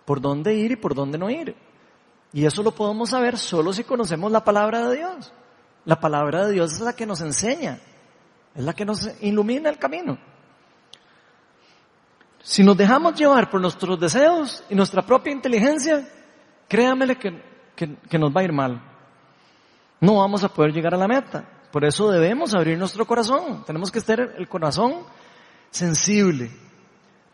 por 0.10 0.22
dónde 0.22 0.56
ir 0.56 0.72
y 0.72 0.76
por 0.76 0.96
dónde 0.96 1.20
no 1.20 1.30
ir. 1.30 1.56
Y 2.34 2.44
eso 2.44 2.64
lo 2.64 2.72
podemos 2.72 3.12
saber 3.12 3.38
solo 3.38 3.72
si 3.72 3.84
conocemos 3.84 4.32
la 4.32 4.44
palabra 4.44 4.88
de 4.88 4.98
Dios. 4.98 5.32
La 5.86 6.00
palabra 6.00 6.48
de 6.48 6.54
Dios 6.54 6.74
es 6.74 6.80
la 6.80 6.94
que 6.94 7.06
nos 7.06 7.22
enseña, 7.22 7.80
es 8.56 8.64
la 8.64 8.74
que 8.74 8.86
nos 8.86 9.08
ilumina 9.22 9.70
el 9.70 9.78
camino. 9.78 10.18
Si 12.42 12.64
nos 12.64 12.76
dejamos 12.76 13.14
llevar 13.14 13.52
por 13.52 13.62
nuestros 13.62 14.00
deseos 14.00 14.64
y 14.68 14.74
nuestra 14.74 15.04
propia 15.04 15.32
inteligencia, 15.32 16.10
créamele 16.68 17.16
que, 17.16 17.44
que 17.76 18.18
nos 18.18 18.36
va 18.36 18.42
a 18.42 18.46
ir 18.46 18.52
mal. 18.52 18.82
No 20.02 20.16
vamos 20.16 20.44
a 20.44 20.50
poder 20.50 20.74
llegar 20.74 20.96
a 20.96 20.98
la 20.98 21.08
meta. 21.08 21.48
Por 21.72 21.86
eso 21.86 22.10
debemos 22.10 22.56
abrir 22.56 22.80
nuestro 22.80 23.06
corazón. 23.06 23.64
Tenemos 23.64 23.92
que 23.92 24.00
estar 24.00 24.20
el 24.20 24.50
corazón 24.50 25.04
sensible, 25.70 26.50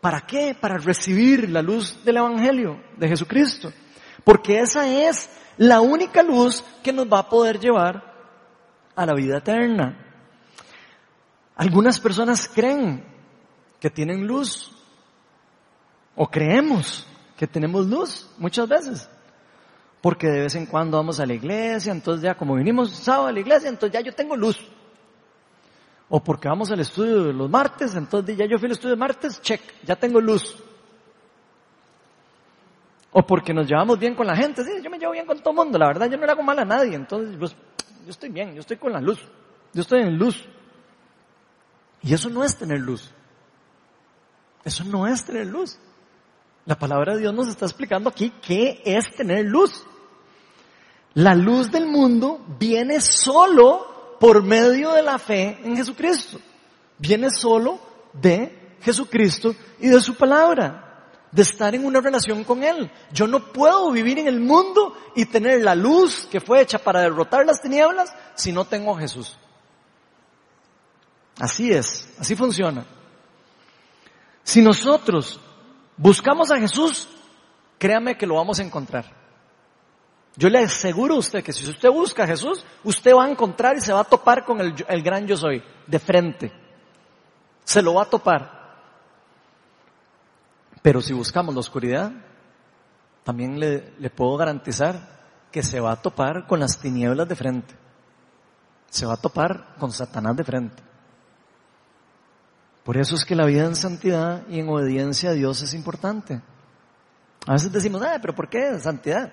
¿Para 0.06 0.20
qué? 0.20 0.54
Para 0.54 0.78
recibir 0.78 1.50
la 1.50 1.60
luz 1.60 2.04
del 2.04 2.18
Evangelio 2.18 2.80
de 2.96 3.08
Jesucristo. 3.08 3.72
Porque 4.22 4.60
esa 4.60 4.86
es 4.86 5.28
la 5.56 5.80
única 5.80 6.22
luz 6.22 6.62
que 6.84 6.92
nos 6.92 7.12
va 7.12 7.18
a 7.18 7.28
poder 7.28 7.58
llevar 7.58 8.14
a 8.94 9.04
la 9.04 9.14
vida 9.14 9.38
eterna. 9.38 9.98
Algunas 11.56 11.98
personas 11.98 12.46
creen 12.46 13.04
que 13.80 13.90
tienen 13.90 14.28
luz 14.28 14.70
o 16.14 16.30
creemos 16.30 17.04
que 17.36 17.48
tenemos 17.48 17.86
luz 17.86 18.30
muchas 18.38 18.68
veces. 18.68 19.08
Porque 20.00 20.28
de 20.28 20.42
vez 20.42 20.54
en 20.54 20.66
cuando 20.66 20.98
vamos 20.98 21.18
a 21.18 21.26
la 21.26 21.34
iglesia, 21.34 21.90
entonces 21.90 22.22
ya 22.22 22.36
como 22.36 22.54
vinimos 22.54 22.92
sábado 22.92 23.26
a 23.26 23.32
la 23.32 23.40
iglesia, 23.40 23.68
entonces 23.68 23.92
ya 23.92 24.06
yo 24.06 24.14
tengo 24.14 24.36
luz. 24.36 24.56
O 26.08 26.22
porque 26.22 26.48
vamos 26.48 26.70
al 26.70 26.80
estudio 26.80 27.32
los 27.32 27.50
martes, 27.50 27.94
entonces 27.94 28.36
ya 28.36 28.46
yo 28.46 28.58
fui 28.58 28.66
al 28.66 28.72
estudio 28.72 28.94
de 28.94 29.00
martes, 29.00 29.40
check, 29.40 29.60
ya 29.84 29.96
tengo 29.96 30.20
luz. 30.20 30.62
O 33.12 33.26
porque 33.26 33.52
nos 33.52 33.66
llevamos 33.66 33.98
bien 33.98 34.14
con 34.14 34.26
la 34.26 34.36
gente, 34.36 34.62
sí, 34.62 34.70
yo 34.82 34.90
me 34.90 34.98
llevo 34.98 35.12
bien 35.12 35.26
con 35.26 35.38
todo 35.38 35.50
el 35.50 35.56
mundo, 35.56 35.78
la 35.78 35.88
verdad 35.88 36.08
yo 36.08 36.16
no 36.16 36.26
le 36.26 36.32
hago 36.32 36.42
mal 36.42 36.58
a 36.58 36.64
nadie, 36.64 36.94
entonces 36.94 37.36
pues, 37.38 37.56
yo 38.04 38.10
estoy 38.10 38.28
bien, 38.28 38.54
yo 38.54 38.60
estoy 38.60 38.76
con 38.76 38.92
la 38.92 39.00
luz, 39.00 39.18
yo 39.72 39.80
estoy 39.82 40.02
en 40.02 40.16
luz. 40.16 40.46
Y 42.02 42.14
eso 42.14 42.28
no 42.30 42.44
es 42.44 42.56
tener 42.56 42.78
luz. 42.78 43.10
Eso 44.64 44.84
no 44.84 45.06
es 45.06 45.24
tener 45.24 45.46
luz. 45.46 45.78
La 46.66 46.78
palabra 46.78 47.14
de 47.14 47.20
Dios 47.20 47.34
nos 47.34 47.48
está 47.48 47.66
explicando 47.66 48.10
aquí 48.10 48.32
qué 48.42 48.82
es 48.84 49.14
tener 49.14 49.44
luz. 49.44 49.84
La 51.14 51.34
luz 51.34 51.70
del 51.70 51.86
mundo 51.86 52.44
viene 52.58 53.00
solo 53.00 53.85
por 54.18 54.42
medio 54.42 54.92
de 54.92 55.02
la 55.02 55.18
fe 55.18 55.58
en 55.62 55.76
Jesucristo. 55.76 56.38
Viene 56.98 57.30
solo 57.30 57.78
de 58.12 58.76
Jesucristo 58.80 59.54
y 59.80 59.88
de 59.88 60.00
su 60.00 60.14
palabra, 60.14 61.08
de 61.30 61.42
estar 61.42 61.74
en 61.74 61.84
una 61.84 62.00
relación 62.00 62.44
con 62.44 62.62
Él. 62.62 62.90
Yo 63.12 63.26
no 63.26 63.52
puedo 63.52 63.90
vivir 63.90 64.18
en 64.18 64.28
el 64.28 64.40
mundo 64.40 64.96
y 65.14 65.26
tener 65.26 65.62
la 65.62 65.74
luz 65.74 66.26
que 66.30 66.40
fue 66.40 66.62
hecha 66.62 66.78
para 66.78 67.00
derrotar 67.00 67.44
las 67.44 67.60
tinieblas 67.60 68.14
si 68.34 68.52
no 68.52 68.64
tengo 68.64 68.96
a 68.96 69.00
Jesús. 69.00 69.36
Así 71.38 71.70
es, 71.70 72.08
así 72.18 72.34
funciona. 72.34 72.86
Si 74.42 74.62
nosotros 74.62 75.40
buscamos 75.96 76.50
a 76.50 76.58
Jesús, 76.58 77.08
créame 77.78 78.16
que 78.16 78.26
lo 78.26 78.36
vamos 78.36 78.58
a 78.58 78.62
encontrar. 78.62 79.25
Yo 80.36 80.50
le 80.50 80.58
aseguro 80.58 81.14
a 81.14 81.18
usted 81.18 81.42
que 81.42 81.52
si 81.52 81.68
usted 81.68 81.88
busca 81.90 82.24
a 82.24 82.26
Jesús, 82.26 82.64
usted 82.84 83.14
va 83.14 83.24
a 83.24 83.30
encontrar 83.30 83.76
y 83.76 83.80
se 83.80 83.92
va 83.92 84.00
a 84.00 84.04
topar 84.04 84.44
con 84.44 84.60
el, 84.60 84.74
el 84.86 85.02
gran 85.02 85.26
yo 85.26 85.36
soy, 85.36 85.62
de 85.86 85.98
frente. 85.98 86.52
Se 87.64 87.80
lo 87.80 87.94
va 87.94 88.02
a 88.02 88.10
topar. 88.10 88.56
Pero 90.82 91.00
si 91.00 91.14
buscamos 91.14 91.54
la 91.54 91.60
oscuridad, 91.60 92.12
también 93.24 93.58
le, 93.58 93.94
le 93.98 94.10
puedo 94.10 94.36
garantizar 94.36 95.16
que 95.50 95.62
se 95.62 95.80
va 95.80 95.92
a 95.92 96.02
topar 96.02 96.46
con 96.46 96.60
las 96.60 96.78
tinieblas 96.78 97.26
de 97.28 97.34
frente. 97.34 97.74
Se 98.90 99.06
va 99.06 99.14
a 99.14 99.20
topar 99.20 99.74
con 99.78 99.90
Satanás 99.90 100.36
de 100.36 100.44
frente. 100.44 100.82
Por 102.84 102.98
eso 102.98 103.16
es 103.16 103.24
que 103.24 103.34
la 103.34 103.46
vida 103.46 103.64
en 103.64 103.74
santidad 103.74 104.46
y 104.48 104.60
en 104.60 104.68
obediencia 104.68 105.30
a 105.30 105.32
Dios 105.32 105.62
es 105.62 105.72
importante. 105.72 106.40
A 107.46 107.52
veces 107.52 107.72
decimos, 107.72 108.02
ah, 108.02 108.18
pero 108.20 108.34
¿por 108.34 108.48
qué 108.48 108.78
santidad? 108.78 109.32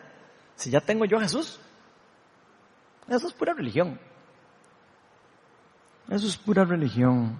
Si 0.56 0.70
ya 0.70 0.82
tengo 0.82 1.06
yo 1.06 1.18
a 1.18 1.22
Jesús. 1.22 1.60
Eso 3.08 3.28
es 3.28 3.34
pura 3.34 3.54
religión. 3.54 4.00
Eso 6.10 6.28
es 6.28 6.38
pura 6.38 6.66
religión. 6.66 7.38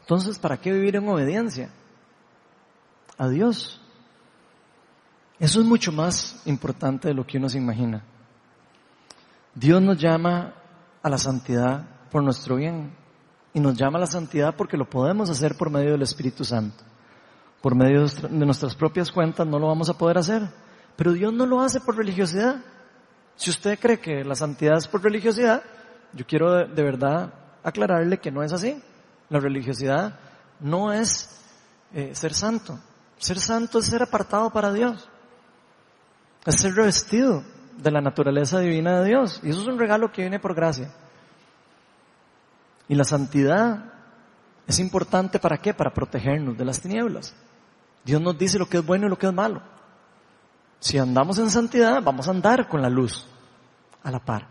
Entonces, 0.00 0.38
¿para 0.38 0.60
qué 0.60 0.72
vivir 0.72 0.96
en 0.96 1.08
obediencia? 1.08 1.70
A 3.16 3.28
Dios. 3.28 3.80
Eso 5.38 5.60
es 5.60 5.66
mucho 5.66 5.92
más 5.92 6.42
importante 6.46 7.08
de 7.08 7.14
lo 7.14 7.26
que 7.26 7.38
uno 7.38 7.48
se 7.48 7.58
imagina. 7.58 8.02
Dios 9.54 9.80
nos 9.80 9.98
llama 9.98 10.54
a 11.02 11.08
la 11.08 11.18
santidad 11.18 11.84
por 12.10 12.22
nuestro 12.22 12.56
bien 12.56 12.94
y 13.52 13.60
nos 13.60 13.76
llama 13.76 13.98
a 13.98 14.00
la 14.00 14.06
santidad 14.06 14.54
porque 14.54 14.76
lo 14.76 14.88
podemos 14.88 15.30
hacer 15.30 15.56
por 15.56 15.70
medio 15.70 15.92
del 15.92 16.02
Espíritu 16.02 16.44
Santo. 16.44 16.84
Por 17.62 17.74
medio 17.74 18.06
de 18.06 18.46
nuestras 18.46 18.74
propias 18.74 19.10
cuentas 19.10 19.46
no 19.46 19.58
lo 19.58 19.66
vamos 19.68 19.88
a 19.88 19.98
poder 19.98 20.18
hacer. 20.18 20.42
Pero 21.00 21.14
Dios 21.14 21.32
no 21.32 21.46
lo 21.46 21.62
hace 21.62 21.80
por 21.80 21.96
religiosidad. 21.96 22.56
Si 23.34 23.48
usted 23.48 23.78
cree 23.78 23.98
que 23.98 24.22
la 24.22 24.34
santidad 24.34 24.76
es 24.76 24.86
por 24.86 25.02
religiosidad, 25.02 25.62
yo 26.12 26.26
quiero 26.26 26.68
de, 26.68 26.82
verdad 26.82 27.32
aclararle 27.62 28.18
que 28.18 28.30
no 28.30 28.42
es 28.42 28.52
así. 28.52 28.78
La 29.30 29.40
religiosidad 29.40 30.18
no 30.60 30.92
es 30.92 31.40
eh, 31.94 32.14
ser 32.14 32.34
santo. 32.34 32.78
Ser 33.16 33.40
santo 33.40 33.78
es 33.78 33.86
ser 33.86 34.02
apartado 34.02 34.50
para 34.50 34.74
Dios. 34.74 35.08
Es 36.44 36.60
ser 36.60 36.74
revestido 36.74 37.44
de 37.78 37.90
la 37.90 38.02
naturaleza 38.02 38.60
divina 38.60 39.00
de 39.00 39.08
Dios. 39.08 39.40
Y 39.42 39.48
eso 39.48 39.62
es 39.62 39.68
un 39.68 39.78
regalo 39.78 40.12
que 40.12 40.20
viene 40.20 40.38
por 40.38 40.54
gracia. 40.54 40.92
Y 42.88 42.94
la 42.94 43.04
santidad 43.04 43.86
es 44.66 44.78
importante 44.78 45.38
para 45.38 45.56
qué? 45.56 45.72
Para 45.72 45.94
protegernos 45.94 46.58
de 46.58 46.64
las 46.66 46.78
tinieblas. 46.78 47.34
Dios 48.04 48.20
nos 48.20 48.36
dice 48.36 48.58
lo 48.58 48.68
que 48.68 48.76
es 48.76 48.84
bueno 48.84 49.06
y 49.06 49.08
lo 49.08 49.16
que 49.16 49.28
es 49.28 49.32
malo. 49.32 49.62
Si 50.80 50.98
andamos 50.98 51.38
en 51.38 51.50
santidad, 51.50 52.02
vamos 52.02 52.26
a 52.26 52.32
andar 52.32 52.68
con 52.68 52.82
la 52.82 52.88
luz 52.88 53.26
a 54.02 54.10
la 54.10 54.18
par. 54.18 54.48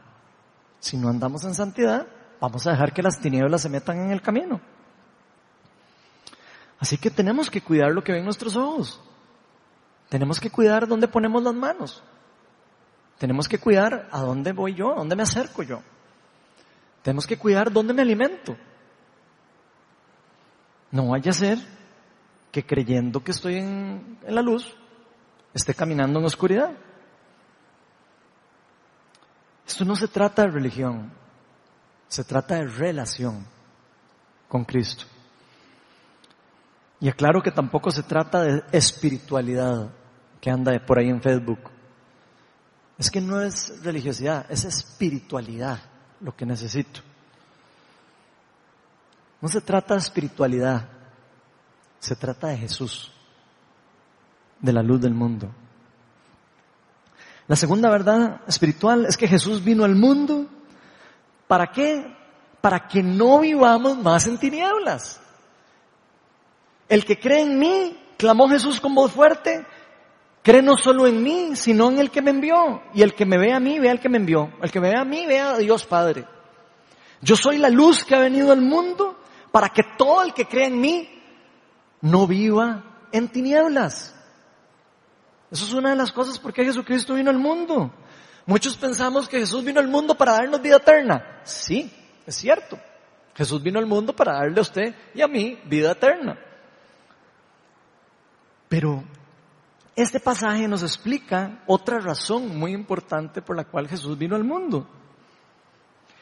Si 0.80 0.95
no 0.95 1.09
andamos 1.09 1.43
en 1.43 1.53
santidad, 1.53 2.07
vamos 2.39 2.65
a 2.65 2.71
dejar 2.71 2.93
que 2.93 3.01
las 3.01 3.19
tinieblas 3.19 3.61
se 3.61 3.69
metan 3.69 3.99
en 3.99 4.11
el 4.11 4.21
camino. 4.21 4.61
Así 6.80 6.97
que 6.97 7.11
tenemos 7.11 7.49
que 7.49 7.61
cuidar 7.61 7.91
lo 7.91 8.03
que 8.03 8.13
ven 8.13 8.23
nuestros 8.23 8.55
ojos. 8.55 9.01
Tenemos 10.07 10.39
que 10.39 10.49
cuidar 10.49 10.88
dónde 10.88 11.07
ponemos 11.07 11.43
las 11.43 11.53
manos. 11.53 12.03
Tenemos 13.17 13.49
que 13.49 13.59
cuidar 13.59 14.07
a 14.11 14.21
dónde 14.21 14.53
voy 14.53 14.75
yo, 14.75 14.93
a 14.93 14.95
dónde 14.95 15.15
me 15.15 15.23
acerco 15.23 15.61
yo. 15.61 15.82
Tenemos 17.03 17.27
que 17.27 17.38
cuidar 17.38 17.71
dónde 17.71 17.93
me 17.93 18.01
alimento. 18.01 18.55
No 20.91 21.09
vaya 21.09 21.32
a 21.32 21.34
ser 21.34 21.59
que 22.51 22.65
creyendo 22.65 23.23
que 23.23 23.32
estoy 23.32 23.57
en, 23.57 24.17
la 24.27 24.41
luz, 24.41 24.75
esté 25.54 25.74
caminando 25.74 26.20
en 26.20 26.26
oscuridad. 26.26 26.72
Esto 29.68 29.86
no 29.86 29.95
se 29.95 30.08
trata 30.08 30.43
de 30.43 30.52
religión, 30.52 31.12
se 32.08 32.24
trata 32.24 32.56
de 32.56 32.66
relación 32.66 33.45
con 34.47 34.66
Cristo. 34.66 35.06
Y 37.00 37.08
aclaro 37.08 37.41
que 37.41 37.52
tampoco 37.52 37.91
se 37.91 38.04
trata 38.04 38.41
de 38.41 38.64
espiritualidad 38.72 39.89
que 40.41 40.50
anda 40.50 40.78
por 40.86 41.00
ahí 41.00 41.10
en 41.10 41.22
Facebook. 41.22 41.60
Es 42.97 43.10
que 43.10 43.22
no 43.22 43.41
es 43.41 43.82
religiosidad, 43.84 44.45
es 44.50 44.66
espiritualidad 44.66 45.80
lo 46.20 46.36
que 46.36 46.45
necesito. 46.45 47.02
No 49.39 49.47
se 49.47 49.62
trata 49.62 49.93
de 49.93 50.02
espiritualidad, 50.02 50.89
se 52.00 52.16
trata 52.16 52.47
de 52.47 52.58
Jesús, 52.58 53.14
de 54.62 54.74
la 54.74 54.84
luz 54.84 55.01
del 55.01 55.14
mundo. 55.14 55.49
La 57.47 57.55
segunda 57.55 57.89
verdad 57.89 58.41
espiritual 58.47 59.05
es 59.07 59.18
que 59.18 59.28
Jesús 59.28 59.64
vino 59.64 59.84
al 59.84 59.95
mundo. 59.95 60.45
¿Para 61.47 61.72
qué? 61.72 62.16
Para 62.62 62.88
que 62.88 63.01
no 63.01 63.39
vivamos 63.39 63.97
más 63.97 64.28
en 64.28 64.38
tinieblas. 64.38 65.20
El 66.88 67.05
que 67.05 67.20
cree 67.20 67.41
en 67.41 67.57
mí, 67.57 67.97
clamó 68.18 68.47
Jesús 68.49 68.80
con 68.80 68.93
voz 68.93 69.12
fuerte, 69.12 69.66
cree 70.43 70.62
no 70.62 70.78
solo 70.78 71.07
en 71.07 71.24
mí, 71.24 71.55
sino 71.55 71.89
en 71.89 71.97
el 71.97 72.12
que 72.12 72.22
me 72.22 72.30
envió. 72.30 72.84
Y 72.93 73.01
el 73.01 73.16
que 73.16 73.26
me 73.26 73.39
ve 73.39 73.51
a 73.51 73.60
mí, 73.60 73.80
ve 73.80 73.89
al 73.89 73.99
que 73.99 74.10
me 74.10 74.18
envió. 74.18 74.51
El 74.62 74.72
que 74.72 74.80
me 74.80 74.89
ve 74.89 74.97
a 74.97 75.05
mí, 75.05 75.26
ve 75.26 75.39
a 75.39 75.57
Dios 75.57 75.86
Padre. 75.86 76.26
Yo 77.22 77.36
soy 77.36 77.57
la 77.57 77.70
luz 77.70 78.05
que 78.05 78.16
ha 78.16 78.20
venido 78.20 78.51
al 78.51 78.62
mundo 78.62 79.18
para 79.51 79.70
que 79.70 79.82
todo 79.97 80.22
el 80.22 80.34
que 80.34 80.45
cree 80.45 80.68
en 80.68 80.80
mí 80.80 81.10
no 82.01 82.28
viva 82.28 82.84
en 83.12 83.28
tinieblas. 83.28 84.16
Eso 85.52 85.66
es 85.66 85.74
una 85.74 85.91
de 85.91 85.95
las 85.95 86.12
cosas 86.12 86.38
por 86.38 86.54
qué 86.54 86.64
Jesucristo 86.64 87.16
vino 87.16 87.30
al 87.30 87.39
mundo. 87.39 87.91
Muchos 88.45 88.78
pensamos 88.78 89.28
que 89.28 89.39
Jesús 89.39 89.64
vino 89.64 89.80
al 89.80 89.88
mundo 89.88 90.16
para 90.16 90.34
darnos 90.34 90.62
vida 90.62 90.78
eterna. 90.78 91.41
Sí, 91.43 91.91
es 92.26 92.36
cierto. 92.36 92.80
Jesús 93.36 93.62
vino 93.62 93.80
al 93.80 93.86
mundo 93.86 94.16
para 94.16 94.34
darle 94.34 94.60
a 94.60 94.62
usted 94.62 94.95
y 95.14 95.22
a 95.22 95.28
mí 95.28 95.60
vida 95.66 95.91
eterna. 95.91 96.38
Pero 98.68 99.04
este 99.95 100.20
pasaje 100.20 100.68
nos 100.68 100.84
explica 100.84 101.64
otra 101.66 102.00
razón 102.00 102.58
muy 102.58 102.74
importante 102.74 103.41
por 103.41 103.56
la 103.56 103.66
cual 103.66 103.88
Jesús 103.88 104.18
vino 104.18 104.36
al 104.36 104.43
mundo. 104.43 104.88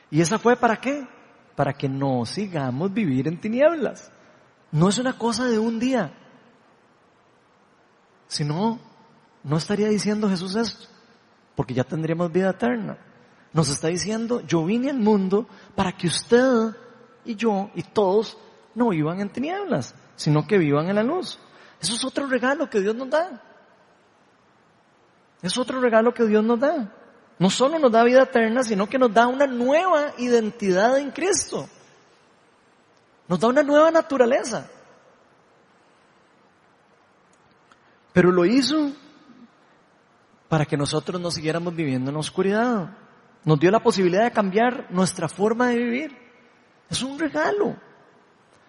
¿Y 0.09 0.21
esa 0.21 0.39
fue 0.39 0.55
para 0.55 0.77
qué? 0.77 1.07
Para 1.55 1.73
que 1.73 1.89
no 1.89 2.25
sigamos 2.25 2.93
vivir 2.93 3.27
en 3.27 3.39
tinieblas. 3.39 4.11
No 4.71 4.89
es 4.89 4.97
una 4.97 5.17
cosa 5.17 5.45
de 5.45 5.59
un 5.59 5.79
día. 5.79 6.13
Si 8.27 8.43
no, 9.47 9.55
estaría 9.55 9.87
diciendo 9.87 10.29
Jesús 10.29 10.55
esto, 10.55 10.87
porque 11.55 11.73
ya 11.73 11.85
tendríamos 11.85 12.29
vida 12.33 12.49
eterna. 12.49 12.97
Nos 13.53 13.69
está 13.69 13.87
diciendo, 13.87 14.41
yo 14.41 14.65
vine 14.65 14.89
al 14.89 14.99
mundo 14.99 15.47
para 15.73 15.93
que 15.93 16.07
usted 16.07 16.75
y 17.23 17.35
yo 17.35 17.71
y 17.73 17.81
todos 17.81 18.37
no 18.75 18.89
vivan 18.89 19.21
en 19.21 19.29
tinieblas, 19.29 19.95
sino 20.17 20.45
que 20.45 20.57
vivan 20.57 20.89
en 20.89 20.95
la 20.95 21.03
luz. 21.03 21.39
Eso 21.79 21.95
es 21.95 22.03
otro 22.03 22.27
regalo 22.27 22.69
que 22.69 22.81
Dios 22.81 22.93
nos 22.93 23.09
da. 23.09 23.41
Es 25.41 25.57
otro 25.57 25.79
regalo 25.79 26.13
que 26.13 26.25
Dios 26.25 26.43
nos 26.43 26.59
da. 26.59 26.91
No 27.39 27.49
solo 27.49 27.79
nos 27.79 27.91
da 27.91 28.03
vida 28.03 28.23
eterna, 28.23 28.63
sino 28.63 28.89
que 28.89 28.99
nos 28.99 29.13
da 29.13 29.27
una 29.27 29.47
nueva 29.47 30.13
identidad 30.17 30.97
en 30.97 31.11
Cristo. 31.11 31.69
Nos 33.29 33.39
da 33.39 33.47
una 33.47 33.63
nueva 33.63 33.91
naturaleza. 33.91 34.67
Pero 38.11 38.31
lo 38.31 38.45
hizo 38.45 38.91
para 40.49 40.65
que 40.65 40.77
nosotros 40.77 41.19
no 41.19 41.31
siguiéramos 41.31 41.75
viviendo 41.75 42.09
en 42.09 42.15
la 42.15 42.19
oscuridad. 42.19 42.97
Nos 43.43 43.59
dio 43.59 43.71
la 43.71 43.81
posibilidad 43.81 44.23
de 44.23 44.31
cambiar 44.31 44.87
nuestra 44.91 45.27
forma 45.27 45.67
de 45.67 45.77
vivir. 45.77 46.17
Es 46.89 47.01
un 47.01 47.19
regalo. 47.19 47.75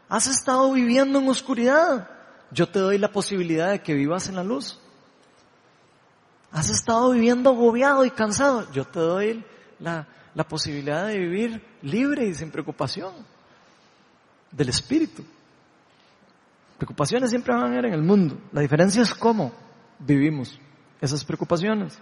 Has 0.09 0.27
estado 0.27 0.73
viviendo 0.73 1.19
en 1.19 1.29
oscuridad. 1.29 2.09
Yo 2.51 2.69
te 2.69 2.79
doy 2.79 2.99
la 2.99 3.13
posibilidad 3.13 3.71
de 3.71 3.83
que 3.83 3.95
vivas 3.95 4.29
en 4.29 4.37
la 4.37 4.45
luz. 4.45 4.81
Has 6.51 6.71
estado 6.71 7.11
viviendo 7.11 7.51
agobiado 7.51 8.05
y 8.05 8.11
cansado. 8.11 8.71
Yo 8.73 8.85
te 8.85 9.01
doy 9.01 9.45
la, 9.79 10.09
la 10.35 10.49
posibilidad 10.49 11.07
de 11.07 11.19
vivir 11.19 11.63
libre 11.83 12.27
y 12.27 12.35
sin 12.35 12.51
preocupación 12.51 13.13
del 14.51 14.69
espíritu. 14.71 15.25
Preocupaciones 16.79 17.31
siempre 17.31 17.55
van 17.55 17.65
a 17.65 17.67
haber 17.67 17.87
en 17.87 17.95
el 17.95 18.03
mundo. 18.03 18.39
La 18.53 18.63
diferencia 18.63 19.03
es 19.03 19.15
cómo 19.15 19.53
vivimos 19.99 20.59
esas 21.01 21.25
preocupaciones. 21.25 21.99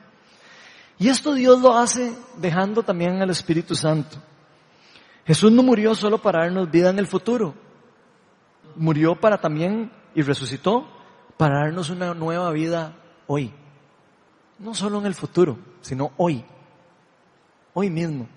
Y 0.99 1.09
esto 1.09 1.34
Dios 1.34 1.61
lo 1.61 1.76
hace 1.76 2.16
dejando 2.38 2.82
también 2.82 3.20
al 3.20 3.30
Espíritu 3.30 3.74
Santo. 3.74 4.18
Jesús 5.26 5.53
no 5.53 5.62
murió 5.62 5.94
solo 5.94 6.18
para 6.18 6.42
darnos 6.42 6.70
vida 6.70 6.90
en 6.90 6.99
el 6.99 7.07
futuro. 7.07 7.55
murió 8.76 9.18
para 9.18 9.38
también 9.38 9.90
y 10.14 10.22
resucitó 10.22 10.86
para 11.36 11.64
darnos 11.64 11.90
una 11.90 12.14
nueva 12.14 12.51
vida 12.51 12.94
hoy. 13.26 13.53
No 14.59 14.74
solo 14.74 14.99
en 14.99 15.07
el 15.07 15.14
futuro, 15.14 15.59
sino 15.80 16.12
hoy. 16.16 16.44
Hoy 17.74 17.90
mismo. 17.90 18.28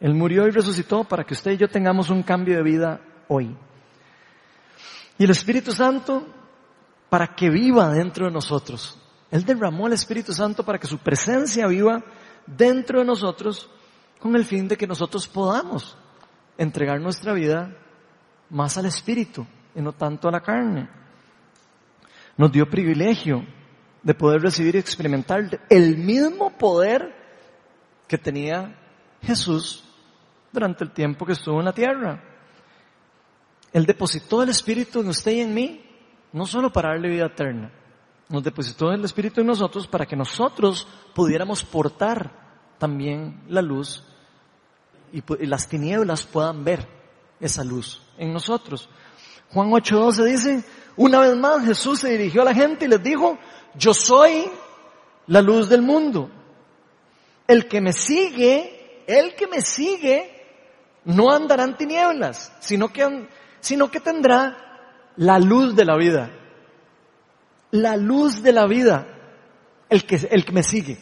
Él 0.00 0.14
murió 0.14 0.46
y 0.46 0.50
resucitó 0.50 1.04
para 1.04 1.24
que 1.24 1.34
usted 1.34 1.52
y 1.52 1.56
yo 1.56 1.68
tengamos 1.68 2.10
un 2.10 2.22
cambio 2.22 2.56
de 2.56 2.62
vida 2.62 3.00
hoy. 3.28 3.56
Y 5.18 5.24
el 5.24 5.30
Espíritu 5.30 5.72
Santo 5.72 6.26
para 7.08 7.34
que 7.34 7.48
viva 7.48 7.90
dentro 7.90 8.26
de 8.26 8.32
nosotros. 8.32 8.98
Él 9.36 9.44
derramó 9.44 9.86
el 9.86 9.92
Espíritu 9.92 10.32
Santo 10.32 10.64
para 10.64 10.78
que 10.78 10.86
su 10.86 10.96
presencia 10.96 11.66
viva 11.66 12.02
dentro 12.46 13.00
de 13.00 13.04
nosotros 13.04 13.68
con 14.18 14.34
el 14.34 14.46
fin 14.46 14.66
de 14.66 14.78
que 14.78 14.86
nosotros 14.86 15.28
podamos 15.28 15.94
entregar 16.56 16.98
nuestra 17.02 17.34
vida 17.34 17.76
más 18.48 18.78
al 18.78 18.86
Espíritu 18.86 19.46
y 19.74 19.82
no 19.82 19.92
tanto 19.92 20.26
a 20.26 20.32
la 20.32 20.40
carne. 20.40 20.88
Nos 22.38 22.50
dio 22.50 22.70
privilegio 22.70 23.44
de 24.02 24.14
poder 24.14 24.40
recibir 24.40 24.74
y 24.74 24.78
experimentar 24.78 25.60
el 25.68 25.98
mismo 25.98 26.56
poder 26.56 27.14
que 28.08 28.16
tenía 28.16 28.74
Jesús 29.20 29.84
durante 30.50 30.82
el 30.82 30.92
tiempo 30.92 31.26
que 31.26 31.32
estuvo 31.32 31.58
en 31.58 31.66
la 31.66 31.74
tierra. 31.74 32.24
Él 33.70 33.84
depositó 33.84 34.42
el 34.42 34.48
Espíritu 34.48 35.02
en 35.02 35.08
usted 35.08 35.32
y 35.32 35.40
en 35.40 35.52
mí, 35.52 35.84
no 36.32 36.46
solo 36.46 36.72
para 36.72 36.92
darle 36.92 37.10
vida 37.10 37.26
eterna, 37.26 37.70
nos 38.28 38.42
depositó 38.42 38.90
el 38.90 39.04
Espíritu 39.04 39.40
en 39.40 39.46
nosotros 39.46 39.86
para 39.86 40.06
que 40.06 40.16
nosotros 40.16 40.86
pudiéramos 41.14 41.64
portar 41.64 42.74
también 42.78 43.42
la 43.48 43.62
luz 43.62 44.02
y, 45.12 45.22
las 45.46 45.68
tinieblas 45.68 46.24
puedan 46.24 46.64
ver 46.64 46.86
esa 47.40 47.64
luz 47.64 48.02
en 48.18 48.32
nosotros. 48.32 48.88
Juan 49.52 49.70
8:12 49.70 50.24
dice, 50.24 50.64
una 50.96 51.20
vez 51.20 51.36
más 51.36 51.64
Jesús 51.64 52.00
se 52.00 52.10
dirigió 52.10 52.42
a 52.42 52.46
la 52.46 52.54
gente 52.54 52.86
y 52.86 52.88
les 52.88 53.02
dijo, 53.02 53.38
yo 53.74 53.94
soy 53.94 54.50
la 55.28 55.40
luz 55.40 55.68
del 55.68 55.82
mundo. 55.82 56.30
El 57.46 57.68
que 57.68 57.80
me 57.80 57.92
sigue, 57.92 59.04
el 59.06 59.34
que 59.36 59.46
me 59.46 59.60
sigue, 59.60 60.32
no 61.04 61.30
andará 61.30 61.62
en 61.62 61.76
tinieblas, 61.76 62.52
sino 62.58 62.92
que, 62.92 63.28
sino 63.60 63.90
que 63.90 64.00
tendrá 64.00 65.12
la 65.16 65.38
luz 65.38 65.76
de 65.76 65.84
la 65.84 65.96
vida. 65.96 66.30
La 67.76 67.96
luz 67.96 68.42
de 68.42 68.52
la 68.52 68.66
vida, 68.66 69.06
el 69.90 70.06
que, 70.06 70.16
el 70.30 70.44
que 70.44 70.52
me 70.52 70.62
sigue. 70.62 70.98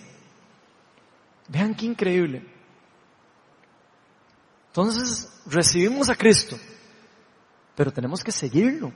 Vean 1.48 1.74
qué 1.74 1.86
increíble. 1.86 2.44
Entonces 4.68 5.30
recibimos 5.46 6.08
a 6.10 6.16
Cristo, 6.16 6.56
pero 7.76 7.92
tenemos 7.92 8.24
que 8.24 8.32
seguirlo. 8.32 8.92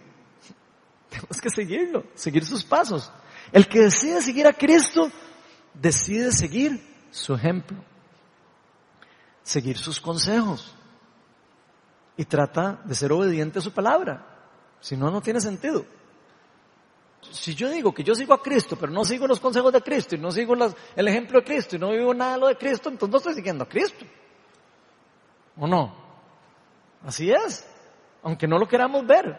Tenemos 1.08 1.40
que 1.40 1.50
seguirlo, 1.50 2.04
seguir 2.14 2.44
sus 2.44 2.64
pasos. 2.64 3.12
El 3.52 3.68
que 3.68 3.80
decide 3.80 4.20
seguir 4.20 4.46
a 4.46 4.52
Cristo, 4.52 5.10
decide 5.72 6.32
seguir 6.32 6.84
su 7.10 7.34
ejemplo, 7.34 7.78
seguir 9.42 9.78
sus 9.78 10.00
consejos 10.00 10.74
y 12.16 12.24
trata 12.24 12.82
de 12.84 12.94
ser 12.94 13.12
obediente 13.12 13.60
a 13.60 13.62
su 13.62 13.72
palabra. 13.72 14.26
Si 14.80 14.96
no, 14.96 15.10
no 15.10 15.20
tiene 15.20 15.40
sentido. 15.40 15.86
Si 17.20 17.54
yo 17.54 17.68
digo 17.68 17.92
que 17.92 18.04
yo 18.04 18.14
sigo 18.14 18.32
a 18.34 18.42
Cristo, 18.42 18.76
pero 18.76 18.92
no 18.92 19.04
sigo 19.04 19.26
los 19.26 19.40
consejos 19.40 19.72
de 19.72 19.82
Cristo 19.82 20.14
y 20.14 20.18
no 20.18 20.30
sigo 20.30 20.54
el 20.54 21.08
ejemplo 21.08 21.40
de 21.40 21.44
Cristo 21.44 21.76
y 21.76 21.78
no 21.78 21.90
vivo 21.90 22.14
nada 22.14 22.34
de 22.34 22.40
lo 22.40 22.46
de 22.46 22.56
Cristo, 22.56 22.88
entonces 22.88 23.10
no 23.10 23.18
estoy 23.18 23.34
siguiendo 23.34 23.64
a 23.64 23.68
Cristo. 23.68 24.04
¿O 25.56 25.66
no? 25.66 25.94
Así 27.04 27.30
es. 27.30 27.66
Aunque 28.22 28.46
no 28.46 28.58
lo 28.58 28.66
queramos 28.66 29.06
ver. 29.06 29.36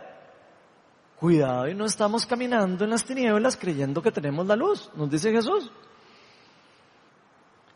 Cuidado 1.19 1.67
y 1.67 1.73
no 1.73 1.85
estamos 1.85 2.25
caminando 2.25 2.83
en 2.83 2.91
las 2.91 3.03
tinieblas 3.03 3.57
creyendo 3.57 4.01
que 4.01 4.11
tenemos 4.11 4.45
la 4.45 4.55
luz, 4.55 4.89
nos 4.95 5.09
dice 5.09 5.31
Jesús. 5.31 5.69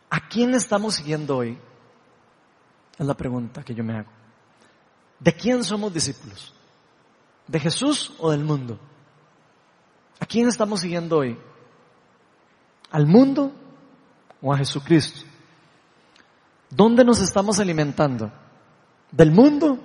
¿A 0.10 0.30
quién 0.30 0.54
estamos 0.54 0.96
siguiendo 0.96 1.38
hoy? 1.38 1.58
Es 2.98 3.06
la 3.06 3.16
pregunta 3.16 3.64
que 3.64 3.74
yo 3.74 3.84
me 3.84 3.98
hago. 3.98 4.12
¿De 5.20 5.34
quién 5.34 5.64
somos 5.64 5.94
discípulos? 5.94 6.54
¿De 7.48 7.60
Jesús 7.60 8.14
o 8.20 8.32
del 8.32 8.44
mundo? 8.44 8.80
¿A 10.20 10.26
quién 10.26 10.48
estamos 10.48 10.82
siguiendo 10.82 11.18
hoy? 11.18 11.38
¿Al 12.92 13.08
mundo 13.08 13.52
o 14.42 14.54
a 14.54 14.58
Jesucristo? 14.58 15.22
¿Dónde 16.70 17.04
nos 17.04 17.22
estamos 17.22 17.60
alimentando? 17.60 18.32
¿Del 19.12 19.32
mundo 19.32 19.80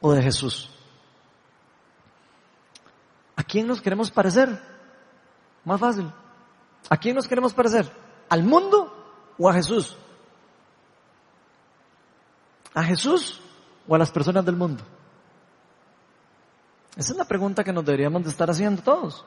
o 0.00 0.12
de 0.12 0.22
Jesús? 0.22 0.70
¿A 3.36 3.42
quién 3.42 3.66
nos 3.66 3.80
queremos 3.80 4.10
parecer? 4.10 4.60
Más 5.64 5.80
fácil. 5.80 6.10
¿A 6.88 6.96
quién 6.96 7.16
nos 7.16 7.26
queremos 7.26 7.52
parecer? 7.52 7.90
¿Al 8.28 8.44
mundo 8.44 9.34
o 9.38 9.48
a 9.48 9.54
Jesús? 9.54 9.96
¿A 12.74 12.82
Jesús 12.82 13.40
o 13.86 13.94
a 13.94 13.98
las 13.98 14.10
personas 14.10 14.44
del 14.44 14.56
mundo? 14.56 14.84
Esa 16.96 17.12
es 17.12 17.18
la 17.18 17.24
pregunta 17.24 17.64
que 17.64 17.72
nos 17.72 17.84
deberíamos 17.84 18.22
de 18.24 18.30
estar 18.30 18.48
haciendo 18.50 18.82
todos. 18.82 19.24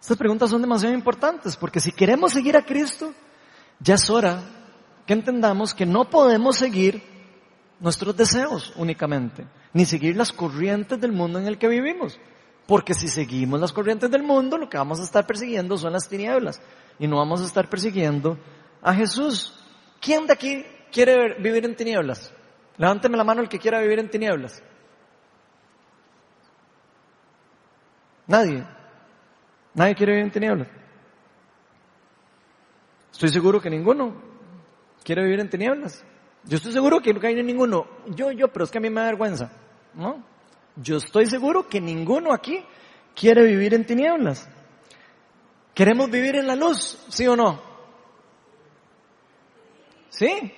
Estas 0.00 0.16
preguntas 0.16 0.50
son 0.50 0.62
demasiado 0.62 0.94
importantes 0.94 1.56
porque 1.56 1.80
si 1.80 1.92
queremos 1.92 2.32
seguir 2.32 2.56
a 2.56 2.64
Cristo, 2.64 3.12
ya 3.80 3.94
es 3.94 4.08
hora 4.08 4.42
que 5.06 5.12
entendamos 5.12 5.74
que 5.74 5.86
no 5.86 6.08
podemos 6.08 6.56
seguir 6.56 7.02
nuestros 7.80 8.16
deseos 8.16 8.72
únicamente, 8.76 9.46
ni 9.72 9.84
seguir 9.84 10.16
las 10.16 10.32
corrientes 10.32 11.00
del 11.00 11.12
mundo 11.12 11.38
en 11.38 11.46
el 11.46 11.58
que 11.58 11.68
vivimos. 11.68 12.18
Porque 12.66 12.92
si 12.92 13.08
seguimos 13.08 13.60
las 13.60 13.72
corrientes 13.72 14.10
del 14.10 14.22
mundo, 14.22 14.58
lo 14.58 14.68
que 14.68 14.76
vamos 14.76 15.00
a 15.00 15.04
estar 15.04 15.26
persiguiendo 15.26 15.78
son 15.78 15.92
las 15.92 16.08
tinieblas 16.08 16.60
y 16.98 17.06
no 17.06 17.16
vamos 17.16 17.40
a 17.40 17.46
estar 17.46 17.68
persiguiendo 17.68 18.38
a 18.82 18.94
Jesús. 18.94 19.58
¿Quién 20.00 20.26
de 20.26 20.34
aquí 20.34 20.64
quiere 20.92 21.40
vivir 21.40 21.64
en 21.64 21.76
tinieblas? 21.76 22.32
Levánteme 22.76 23.16
la 23.16 23.24
mano 23.24 23.40
el 23.40 23.48
que 23.48 23.58
quiera 23.58 23.80
vivir 23.80 23.98
en 23.98 24.10
tinieblas. 24.10 24.62
Nadie. 28.28 28.64
Nadie 29.74 29.94
quiere 29.96 30.12
vivir 30.12 30.26
en 30.26 30.32
tinieblas. 30.32 30.68
Estoy 33.10 33.30
seguro 33.30 33.60
que 33.60 33.70
ninguno 33.70 34.14
quiere 35.02 35.24
vivir 35.24 35.40
en 35.40 35.50
tinieblas. 35.50 36.04
Yo 36.44 36.56
estoy 36.58 36.72
seguro 36.72 37.00
que 37.00 37.12
no 37.12 37.26
hay 37.26 37.42
ninguno. 37.42 37.86
Yo, 38.14 38.30
yo, 38.30 38.48
pero 38.48 38.64
es 38.64 38.70
que 38.70 38.78
a 38.78 38.80
mí 38.80 38.90
me 38.90 39.00
da 39.00 39.06
vergüenza. 39.06 39.50
¿No? 39.94 40.22
Yo 40.76 40.98
estoy 40.98 41.26
seguro 41.26 41.68
que 41.68 41.80
ninguno 41.80 42.32
aquí 42.32 42.64
quiere 43.14 43.42
vivir 43.42 43.74
en 43.74 43.84
tinieblas. 43.84 44.48
¿Queremos 45.74 46.10
vivir 46.10 46.36
en 46.36 46.46
la 46.46 46.54
luz? 46.54 47.04
¿Sí 47.08 47.26
o 47.26 47.34
no? 47.34 47.60
¿Sí? 50.10 50.52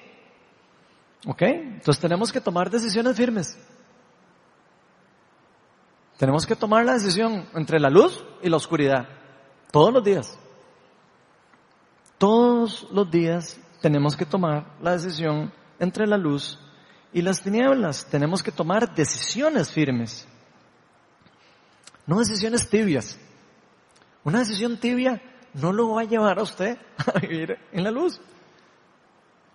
¿Ok? 1.26 1.42
Entonces 1.42 2.00
tenemos 2.00 2.32
que 2.32 2.40
tomar 2.40 2.68
decisiones 2.70 3.16
firmes. 3.16 3.58
Tenemos 6.20 6.46
que 6.46 6.54
tomar 6.54 6.84
la 6.84 6.92
decisión 6.92 7.48
entre 7.54 7.80
la 7.80 7.88
luz 7.88 8.22
y 8.42 8.50
la 8.50 8.58
oscuridad. 8.58 9.08
Todos 9.72 9.90
los 9.90 10.04
días. 10.04 10.38
Todos 12.18 12.86
los 12.92 13.10
días 13.10 13.58
tenemos 13.80 14.18
que 14.18 14.26
tomar 14.26 14.66
la 14.82 14.92
decisión 14.92 15.50
entre 15.78 16.06
la 16.06 16.18
luz 16.18 16.58
y 17.14 17.22
las 17.22 17.42
tinieblas. 17.42 18.04
Tenemos 18.10 18.42
que 18.42 18.52
tomar 18.52 18.94
decisiones 18.94 19.72
firmes. 19.72 20.28
No 22.04 22.18
decisiones 22.18 22.68
tibias. 22.68 23.18
Una 24.22 24.40
decisión 24.40 24.76
tibia 24.76 25.22
no 25.54 25.72
lo 25.72 25.88
va 25.94 26.02
a 26.02 26.04
llevar 26.04 26.38
a 26.38 26.42
usted 26.42 26.76
a 27.14 27.18
vivir 27.18 27.56
en 27.72 27.82
la 27.82 27.90
luz. 27.90 28.20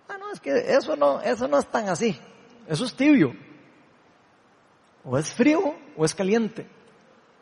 Ah, 0.08 0.16
no, 0.18 0.32
es 0.32 0.40
que 0.40 0.50
eso 0.74 0.96
no, 0.96 1.20
eso 1.20 1.46
no 1.46 1.60
es 1.60 1.70
tan 1.70 1.88
así. 1.88 2.20
Eso 2.66 2.84
es 2.86 2.92
tibio. 2.96 3.45
O 5.08 5.16
es 5.16 5.32
frío 5.32 5.74
o 5.96 6.04
es 6.04 6.14
caliente. 6.14 6.68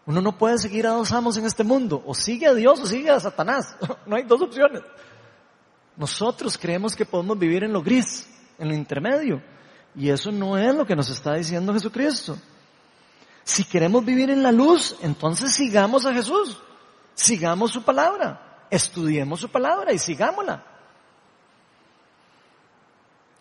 Uno 0.06 0.20
no 0.20 0.36
puede 0.36 0.58
seguir 0.58 0.86
a 0.86 0.90
dos 0.90 1.10
amos 1.12 1.38
en 1.38 1.46
este 1.46 1.64
mundo. 1.64 2.02
O 2.06 2.14
sigue 2.14 2.46
a 2.46 2.52
Dios 2.52 2.78
o 2.78 2.86
sigue 2.86 3.10
a 3.10 3.18
Satanás. 3.18 3.74
No 4.06 4.16
hay 4.16 4.24
dos 4.24 4.42
opciones. 4.42 4.82
Nosotros 5.96 6.58
creemos 6.58 6.94
que 6.94 7.06
podemos 7.06 7.38
vivir 7.38 7.64
en 7.64 7.72
lo 7.72 7.82
gris, 7.82 8.28
en 8.58 8.68
lo 8.68 8.74
intermedio. 8.74 9.42
Y 9.94 10.10
eso 10.10 10.30
no 10.30 10.58
es 10.58 10.74
lo 10.74 10.86
que 10.86 10.94
nos 10.94 11.08
está 11.08 11.34
diciendo 11.34 11.72
Jesucristo. 11.72 12.36
Si 13.44 13.64
queremos 13.64 14.04
vivir 14.04 14.30
en 14.30 14.42
la 14.42 14.52
luz, 14.52 14.96
entonces 15.00 15.54
sigamos 15.54 16.04
a 16.04 16.12
Jesús. 16.12 16.60
Sigamos 17.14 17.70
su 17.72 17.82
palabra. 17.82 18.66
Estudiemos 18.70 19.40
su 19.40 19.48
palabra 19.48 19.92
y 19.92 19.98
sigámosla. 19.98 20.66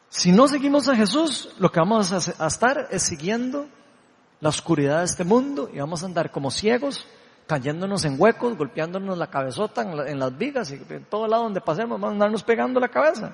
Si 0.07 0.31
no 0.31 0.47
seguimos 0.47 0.87
a 0.87 0.95
Jesús, 0.95 1.49
lo 1.57 1.71
que 1.71 1.79
vamos 1.79 2.13
a 2.39 2.47
estar 2.47 2.87
es 2.91 3.03
siguiendo 3.03 3.67
la 4.43 4.49
oscuridad 4.49 4.99
de 4.99 5.05
este 5.05 5.23
mundo 5.23 5.69
y 5.73 5.79
vamos 5.79 6.03
a 6.03 6.05
andar 6.05 6.29
como 6.29 6.51
ciegos, 6.51 7.07
cayéndonos 7.47 8.03
en 8.03 8.19
huecos, 8.19 8.57
golpeándonos 8.57 9.17
la 9.17 9.27
cabezota 9.27 9.83
en, 9.83 10.19
las 10.19 10.37
vigas 10.37 10.69
y 10.69 10.81
en 10.89 11.05
todo 11.05 11.29
lado 11.29 11.43
donde 11.43 11.61
pasemos 11.61 11.91
vamos 11.91 12.09
a 12.09 12.11
andarnos 12.11 12.43
pegando 12.43 12.77
la 12.77 12.89
cabeza. 12.89 13.33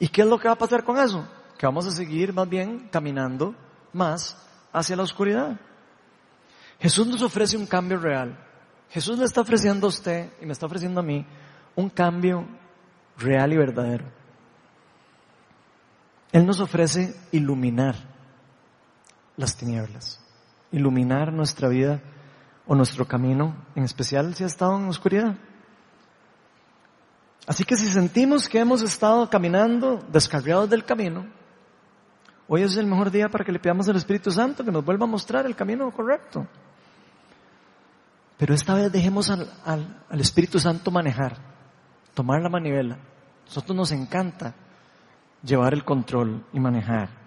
¿Y 0.00 0.08
qué 0.08 0.22
es 0.22 0.26
lo 0.26 0.36
que 0.36 0.48
va 0.48 0.54
a 0.54 0.58
pasar 0.58 0.82
con 0.82 0.98
eso? 0.98 1.24
Que 1.56 1.64
vamos 1.64 1.86
a 1.86 1.92
seguir 1.92 2.32
más 2.32 2.48
bien 2.48 2.88
caminando 2.90 3.54
más 3.92 4.36
hacia 4.72 4.96
la 4.96 5.04
oscuridad. 5.04 5.56
Jesús 6.80 7.06
nos 7.06 7.22
ofrece 7.22 7.56
un 7.56 7.66
cambio 7.66 7.98
real. 7.98 8.36
Jesús 8.88 9.16
le 9.16 9.26
está 9.26 9.42
ofreciendo 9.42 9.86
a 9.86 9.90
usted 9.90 10.28
y 10.40 10.46
me 10.46 10.54
está 10.54 10.66
ofreciendo 10.66 10.98
a 10.98 11.04
mí 11.04 11.24
un 11.76 11.88
cambio 11.88 12.44
real 13.16 13.52
y 13.52 13.56
verdadero. 13.58 14.06
Él 16.32 16.44
nos 16.44 16.58
ofrece 16.58 17.14
iluminar 17.30 18.09
las 19.40 19.56
tinieblas, 19.56 20.20
iluminar 20.70 21.32
nuestra 21.32 21.68
vida 21.68 22.00
o 22.66 22.74
nuestro 22.74 23.06
camino, 23.06 23.56
en 23.74 23.84
especial 23.84 24.34
si 24.34 24.44
ha 24.44 24.46
estado 24.46 24.78
en 24.78 24.86
oscuridad. 24.86 25.34
Así 27.46 27.64
que 27.64 27.74
si 27.74 27.86
sentimos 27.86 28.48
que 28.48 28.60
hemos 28.60 28.82
estado 28.82 29.28
caminando 29.28 29.98
descarriados 30.12 30.68
del 30.68 30.84
camino, 30.84 31.26
hoy 32.46 32.62
es 32.62 32.76
el 32.76 32.86
mejor 32.86 33.10
día 33.10 33.28
para 33.28 33.44
que 33.44 33.50
le 33.50 33.58
pidamos 33.58 33.88
al 33.88 33.96
Espíritu 33.96 34.30
Santo 34.30 34.62
que 34.62 34.70
nos 34.70 34.84
vuelva 34.84 35.04
a 35.04 35.08
mostrar 35.08 35.46
el 35.46 35.56
camino 35.56 35.90
correcto. 35.90 36.46
Pero 38.36 38.54
esta 38.54 38.74
vez 38.74 38.92
dejemos 38.92 39.30
al, 39.30 39.50
al 39.64 40.20
Espíritu 40.20 40.60
Santo 40.60 40.90
manejar, 40.90 41.38
tomar 42.14 42.42
la 42.42 42.50
manivela. 42.50 42.94
A 42.94 43.44
nosotros 43.46 43.76
nos 43.76 43.92
encanta 43.92 44.54
llevar 45.42 45.72
el 45.72 45.84
control 45.84 46.44
y 46.52 46.60
manejar. 46.60 47.19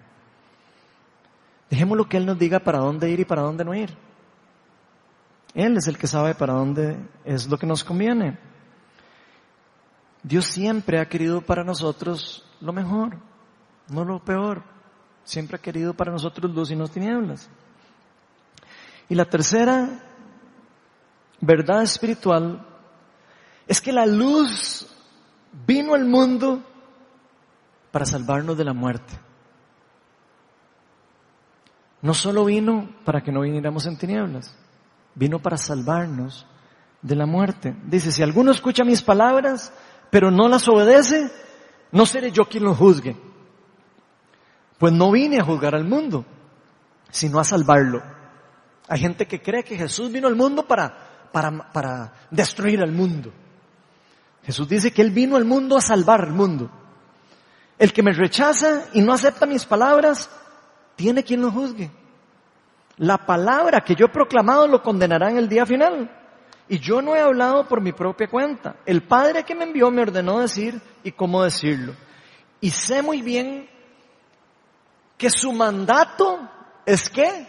Dejemos 1.74 1.98
lo 1.98 2.08
que 2.08 2.18
Él 2.18 2.24
nos 2.24 2.38
diga 2.38 2.60
para 2.60 2.78
dónde 2.78 3.10
ir 3.10 3.18
y 3.18 3.24
para 3.24 3.42
dónde 3.42 3.64
no 3.64 3.74
ir. 3.74 3.90
Él 5.54 5.76
es 5.76 5.88
el 5.88 5.98
que 5.98 6.06
sabe 6.06 6.32
para 6.36 6.52
dónde 6.52 6.96
es 7.24 7.48
lo 7.48 7.58
que 7.58 7.66
nos 7.66 7.82
conviene. 7.82 8.38
Dios 10.22 10.44
siempre 10.44 11.00
ha 11.00 11.08
querido 11.08 11.40
para 11.40 11.64
nosotros 11.64 12.48
lo 12.60 12.72
mejor, 12.72 13.18
no 13.88 14.04
lo 14.04 14.24
peor. 14.24 14.62
Siempre 15.24 15.56
ha 15.56 15.60
querido 15.60 15.94
para 15.94 16.12
nosotros 16.12 16.54
luz 16.54 16.70
y 16.70 16.76
no 16.76 16.86
tinieblas. 16.86 17.50
Y 19.08 19.16
la 19.16 19.24
tercera 19.24 20.00
verdad 21.40 21.82
espiritual 21.82 22.64
es 23.66 23.80
que 23.80 23.92
la 23.92 24.06
luz 24.06 24.86
vino 25.66 25.94
al 25.94 26.04
mundo 26.04 26.62
para 27.90 28.06
salvarnos 28.06 28.56
de 28.56 28.64
la 28.64 28.74
muerte. 28.74 29.18
No 32.04 32.12
solo 32.12 32.44
vino 32.44 32.90
para 33.02 33.22
que 33.22 33.32
no 33.32 33.40
viniéramos 33.40 33.86
en 33.86 33.96
tinieblas, 33.96 34.54
vino 35.14 35.38
para 35.38 35.56
salvarnos 35.56 36.46
de 37.00 37.16
la 37.16 37.24
muerte. 37.24 37.74
Dice, 37.86 38.12
si 38.12 38.22
alguno 38.22 38.50
escucha 38.50 38.84
mis 38.84 39.00
palabras, 39.00 39.72
pero 40.10 40.30
no 40.30 40.46
las 40.46 40.68
obedece, 40.68 41.30
no 41.92 42.04
seré 42.04 42.30
yo 42.30 42.44
quien 42.44 42.64
lo 42.64 42.74
juzgue. 42.74 43.16
Pues 44.76 44.92
no 44.92 45.10
vine 45.12 45.38
a 45.38 45.44
juzgar 45.44 45.74
al 45.74 45.86
mundo, 45.86 46.26
sino 47.10 47.40
a 47.40 47.44
salvarlo. 47.44 48.02
Hay 48.86 49.00
gente 49.00 49.26
que 49.26 49.40
cree 49.40 49.64
que 49.64 49.78
Jesús 49.78 50.12
vino 50.12 50.28
al 50.28 50.36
mundo 50.36 50.66
para, 50.66 51.30
para, 51.32 51.72
para 51.72 52.12
destruir 52.30 52.82
al 52.82 52.92
mundo. 52.92 53.32
Jesús 54.42 54.68
dice 54.68 54.92
que 54.92 55.00
Él 55.00 55.10
vino 55.10 55.36
al 55.36 55.46
mundo 55.46 55.74
a 55.74 55.80
salvar 55.80 56.20
al 56.20 56.34
mundo. 56.34 56.70
El 57.78 57.94
que 57.94 58.02
me 58.02 58.12
rechaza 58.12 58.88
y 58.92 59.00
no 59.00 59.14
acepta 59.14 59.46
mis 59.46 59.64
palabras, 59.64 60.28
tiene 60.96 61.24
quien 61.24 61.42
lo 61.42 61.50
juzgue. 61.50 61.90
La 62.96 63.18
palabra 63.18 63.82
que 63.82 63.94
yo 63.94 64.06
he 64.06 64.10
proclamado 64.10 64.68
lo 64.68 64.82
condenará 64.82 65.30
en 65.30 65.38
el 65.38 65.48
día 65.48 65.66
final. 65.66 66.10
Y 66.68 66.78
yo 66.78 67.02
no 67.02 67.14
he 67.14 67.20
hablado 67.20 67.66
por 67.66 67.80
mi 67.80 67.92
propia 67.92 68.28
cuenta. 68.28 68.76
El 68.86 69.02
Padre 69.02 69.44
que 69.44 69.54
me 69.54 69.64
envió 69.64 69.90
me 69.90 70.02
ordenó 70.02 70.40
decir 70.40 70.80
y 71.02 71.12
cómo 71.12 71.42
decirlo. 71.42 71.94
Y 72.60 72.70
sé 72.70 73.02
muy 73.02 73.20
bien 73.20 73.68
que 75.18 75.28
su 75.28 75.52
mandato 75.52 76.48
es 76.86 77.10
que 77.10 77.46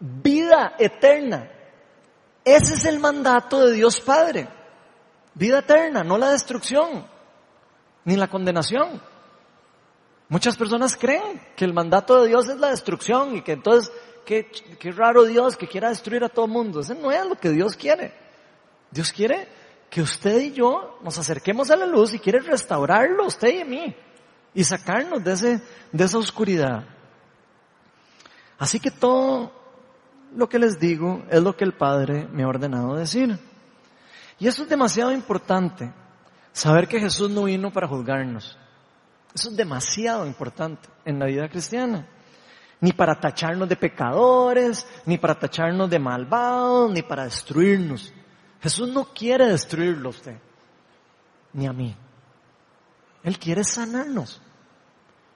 vida 0.00 0.74
eterna. 0.78 1.50
Ese 2.44 2.74
es 2.74 2.84
el 2.86 2.98
mandato 2.98 3.66
de 3.66 3.72
Dios 3.72 4.00
Padre. 4.00 4.48
Vida 5.34 5.60
eterna, 5.60 6.04
no 6.04 6.18
la 6.18 6.30
destrucción, 6.30 7.06
ni 8.04 8.16
la 8.16 8.28
condenación. 8.28 9.00
Muchas 10.28 10.56
personas 10.56 10.96
creen 10.96 11.40
que 11.54 11.64
el 11.64 11.74
mandato 11.74 12.22
de 12.22 12.28
Dios 12.28 12.48
es 12.48 12.58
la 12.58 12.70
destrucción 12.70 13.36
y 13.36 13.42
que 13.42 13.52
entonces, 13.52 13.92
qué, 14.24 14.50
qué 14.78 14.90
raro 14.90 15.24
Dios 15.24 15.56
que 15.56 15.68
quiera 15.68 15.90
destruir 15.90 16.24
a 16.24 16.28
todo 16.28 16.46
mundo. 16.46 16.80
Ese 16.80 16.94
no 16.94 17.12
es 17.12 17.26
lo 17.26 17.36
que 17.36 17.50
Dios 17.50 17.76
quiere. 17.76 18.14
Dios 18.90 19.12
quiere 19.12 19.48
que 19.90 20.02
usted 20.02 20.40
y 20.40 20.52
yo 20.52 20.98
nos 21.02 21.18
acerquemos 21.18 21.70
a 21.70 21.76
la 21.76 21.86
luz 21.86 22.14
y 22.14 22.18
quiere 22.18 22.40
restaurarlo, 22.40 23.26
usted 23.26 23.60
y 23.60 23.64
mí, 23.64 23.94
y 24.54 24.64
sacarnos 24.64 25.22
de, 25.22 25.32
ese, 25.32 25.62
de 25.92 26.04
esa 26.04 26.18
oscuridad. 26.18 26.84
Así 28.58 28.80
que 28.80 28.90
todo 28.90 29.52
lo 30.34 30.48
que 30.48 30.58
les 30.58 30.80
digo 30.80 31.22
es 31.30 31.42
lo 31.42 31.56
que 31.56 31.64
el 31.64 31.74
Padre 31.74 32.26
me 32.32 32.42
ha 32.42 32.48
ordenado 32.48 32.96
decir. 32.96 33.38
Y 34.38 34.48
eso 34.48 34.62
es 34.62 34.68
demasiado 34.68 35.12
importante, 35.12 35.92
saber 36.52 36.88
que 36.88 36.98
Jesús 36.98 37.30
no 37.30 37.44
vino 37.44 37.72
para 37.72 37.86
juzgarnos. 37.86 38.58
Eso 39.34 39.50
es 39.50 39.56
demasiado 39.56 40.26
importante 40.26 40.88
en 41.04 41.18
la 41.18 41.26
vida 41.26 41.48
cristiana. 41.48 42.06
Ni 42.80 42.92
para 42.92 43.18
tacharnos 43.18 43.68
de 43.68 43.76
pecadores, 43.76 44.86
ni 45.06 45.18
para 45.18 45.38
tacharnos 45.38 45.90
de 45.90 45.98
malvados, 45.98 46.90
ni 46.92 47.02
para 47.02 47.24
destruirnos. 47.24 48.12
Jesús 48.60 48.88
no 48.88 49.12
quiere 49.12 49.48
destruirlo 49.48 50.08
a 50.08 50.10
usted, 50.10 50.36
ni 51.52 51.66
a 51.66 51.72
mí. 51.72 51.96
Él 53.24 53.38
quiere 53.38 53.64
sanarnos. 53.64 54.40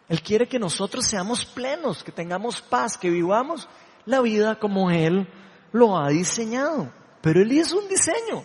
Él 0.08 0.22
quiere 0.22 0.48
que 0.48 0.58
nosotros 0.58 1.04
seamos 1.04 1.44
plenos, 1.44 2.04
que 2.04 2.12
tengamos 2.12 2.62
paz, 2.62 2.96
que 2.96 3.10
vivamos 3.10 3.68
la 4.06 4.20
vida 4.20 4.58
como 4.58 4.90
Él 4.90 5.28
lo 5.72 5.98
ha 5.98 6.08
diseñado. 6.08 6.90
Pero 7.20 7.42
Él 7.42 7.52
hizo 7.52 7.78
un 7.78 7.88
diseño 7.88 8.44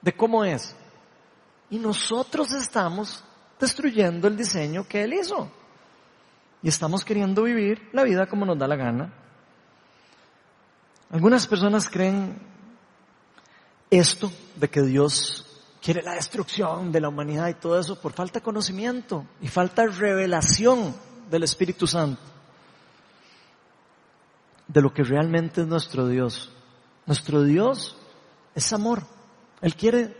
de 0.00 0.16
cómo 0.16 0.44
es. 0.44 0.74
Y 1.70 1.78
nosotros 1.78 2.52
estamos 2.52 3.22
destruyendo 3.58 4.28
el 4.28 4.36
diseño 4.36 4.86
que 4.86 5.02
Él 5.02 5.14
hizo. 5.14 5.50
Y 6.62 6.68
estamos 6.68 7.04
queriendo 7.04 7.42
vivir 7.42 7.88
la 7.92 8.04
vida 8.04 8.26
como 8.26 8.44
nos 8.44 8.58
da 8.58 8.66
la 8.66 8.76
gana. 8.76 9.12
Algunas 11.10 11.46
personas 11.46 11.88
creen 11.88 12.38
esto 13.90 14.32
de 14.56 14.68
que 14.68 14.82
Dios 14.82 15.46
quiere 15.80 16.02
la 16.02 16.14
destrucción 16.14 16.90
de 16.90 17.00
la 17.00 17.08
humanidad 17.08 17.48
y 17.48 17.54
todo 17.54 17.78
eso 17.78 18.00
por 18.00 18.12
falta 18.12 18.40
de 18.40 18.44
conocimiento 18.44 19.24
y 19.40 19.48
falta 19.48 19.82
de 19.82 19.92
revelación 19.92 20.94
del 21.30 21.44
Espíritu 21.44 21.86
Santo 21.86 22.36
de 24.68 24.82
lo 24.82 24.92
que 24.92 25.04
realmente 25.04 25.60
es 25.60 25.66
nuestro 25.66 26.08
Dios. 26.08 26.50
Nuestro 27.06 27.42
Dios 27.44 27.96
es 28.54 28.72
amor. 28.72 29.02
Él 29.60 29.76
quiere 29.76 30.16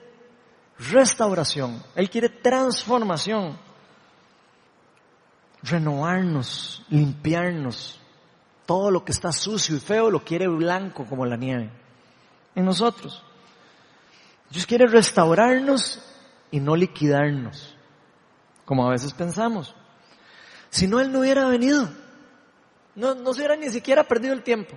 restauración. 0.79 1.83
Él 1.95 2.11
quiere 2.11 2.29
transformación. 2.29 3.59
Renovarnos, 5.63 6.85
limpiarnos. 6.89 8.01
Todo 8.67 8.91
lo 8.91 9.05
que 9.05 9.13
está 9.13 9.33
sucio 9.33 9.77
y 9.77 9.81
feo 9.81 10.11
lo 10.11 10.25
quiere 10.25 10.49
blanco 10.49 11.07
como 11.07 11.25
la 11.25 11.37
nieve. 11.37 11.71
En 12.55 12.65
nosotros. 12.65 13.23
Dios 14.51 14.67
quiere 14.67 14.87
restaurarnos 14.87 16.03
y 16.51 16.61
no 16.61 16.77
liquidarnos, 16.77 17.77
como 18.65 18.87
a 18.87 18.91
veces 18.91 19.13
pensamos. 19.13 19.75
Si 20.71 20.87
no, 20.87 21.01
Él 21.01 21.11
no 21.11 21.21
hubiera 21.21 21.49
venido. 21.49 21.89
No, 22.95 23.15
no 23.15 23.35
se 23.35 23.41
hubiera 23.41 23.57
ni 23.57 23.71
siquiera 23.71 24.05
perdido 24.05 24.33
el 24.33 24.43
tiempo 24.43 24.77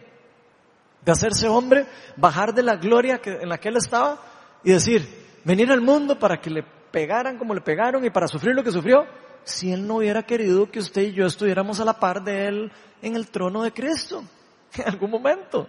de 1.01 1.11
hacerse 1.11 1.47
hombre, 1.47 1.87
bajar 2.17 2.53
de 2.53 2.63
la 2.63 2.75
gloria 2.75 3.19
que, 3.19 3.31
en 3.31 3.49
la 3.49 3.57
que 3.57 3.69
Él 3.69 3.77
estaba 3.77 4.21
y 4.63 4.71
decir, 4.71 5.28
venir 5.49 5.71
al 5.71 5.81
mundo 5.81 6.19
para 6.19 6.39
que 6.39 6.51
le 6.51 6.61
pegaran 6.61 7.39
como 7.39 7.55
le 7.55 7.61
pegaron 7.61 8.05
y 8.05 8.11
para 8.11 8.27
sufrir 8.27 8.53
lo 8.53 8.63
que 8.63 8.71
sufrió, 8.71 9.07
si 9.43 9.73
Él 9.73 9.87
no 9.87 9.95
hubiera 9.95 10.21
querido 10.21 10.69
que 10.69 10.77
usted 10.77 11.01
y 11.01 11.13
yo 11.13 11.25
estuviéramos 11.25 11.79
a 11.79 11.85
la 11.85 11.99
par 11.99 12.23
de 12.23 12.47
Él 12.47 12.71
en 13.01 13.15
el 13.15 13.29
trono 13.31 13.63
de 13.63 13.73
Cristo, 13.73 14.23
en 14.77 14.87
algún 14.87 15.09
momento. 15.09 15.67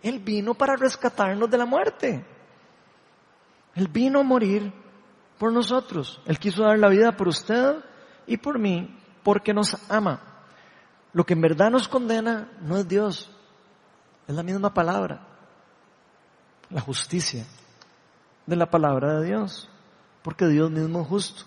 Él 0.00 0.20
vino 0.20 0.54
para 0.54 0.76
rescatarnos 0.76 1.50
de 1.50 1.58
la 1.58 1.66
muerte. 1.66 2.24
Él 3.74 3.88
vino 3.88 4.20
a 4.20 4.22
morir 4.22 4.72
por 5.38 5.52
nosotros. 5.52 6.20
Él 6.24 6.38
quiso 6.38 6.62
dar 6.62 6.78
la 6.78 6.88
vida 6.88 7.16
por 7.16 7.26
usted 7.26 7.78
y 8.28 8.36
por 8.36 8.60
mí 8.60 8.96
porque 9.24 9.52
nos 9.52 9.76
ama. 9.90 10.20
Lo 11.12 11.26
que 11.26 11.34
en 11.34 11.40
verdad 11.40 11.72
nos 11.72 11.88
condena 11.88 12.48
no 12.60 12.76
es 12.76 12.86
Dios, 12.86 13.28
es 14.28 14.34
la 14.36 14.44
misma 14.44 14.72
palabra, 14.72 15.26
la 16.70 16.80
justicia 16.80 17.44
de 18.46 18.56
la 18.56 18.70
palabra 18.70 19.18
de 19.18 19.26
Dios, 19.26 19.68
porque 20.22 20.46
Dios 20.46 20.70
mismo 20.70 21.02
es 21.02 21.08
justo. 21.08 21.42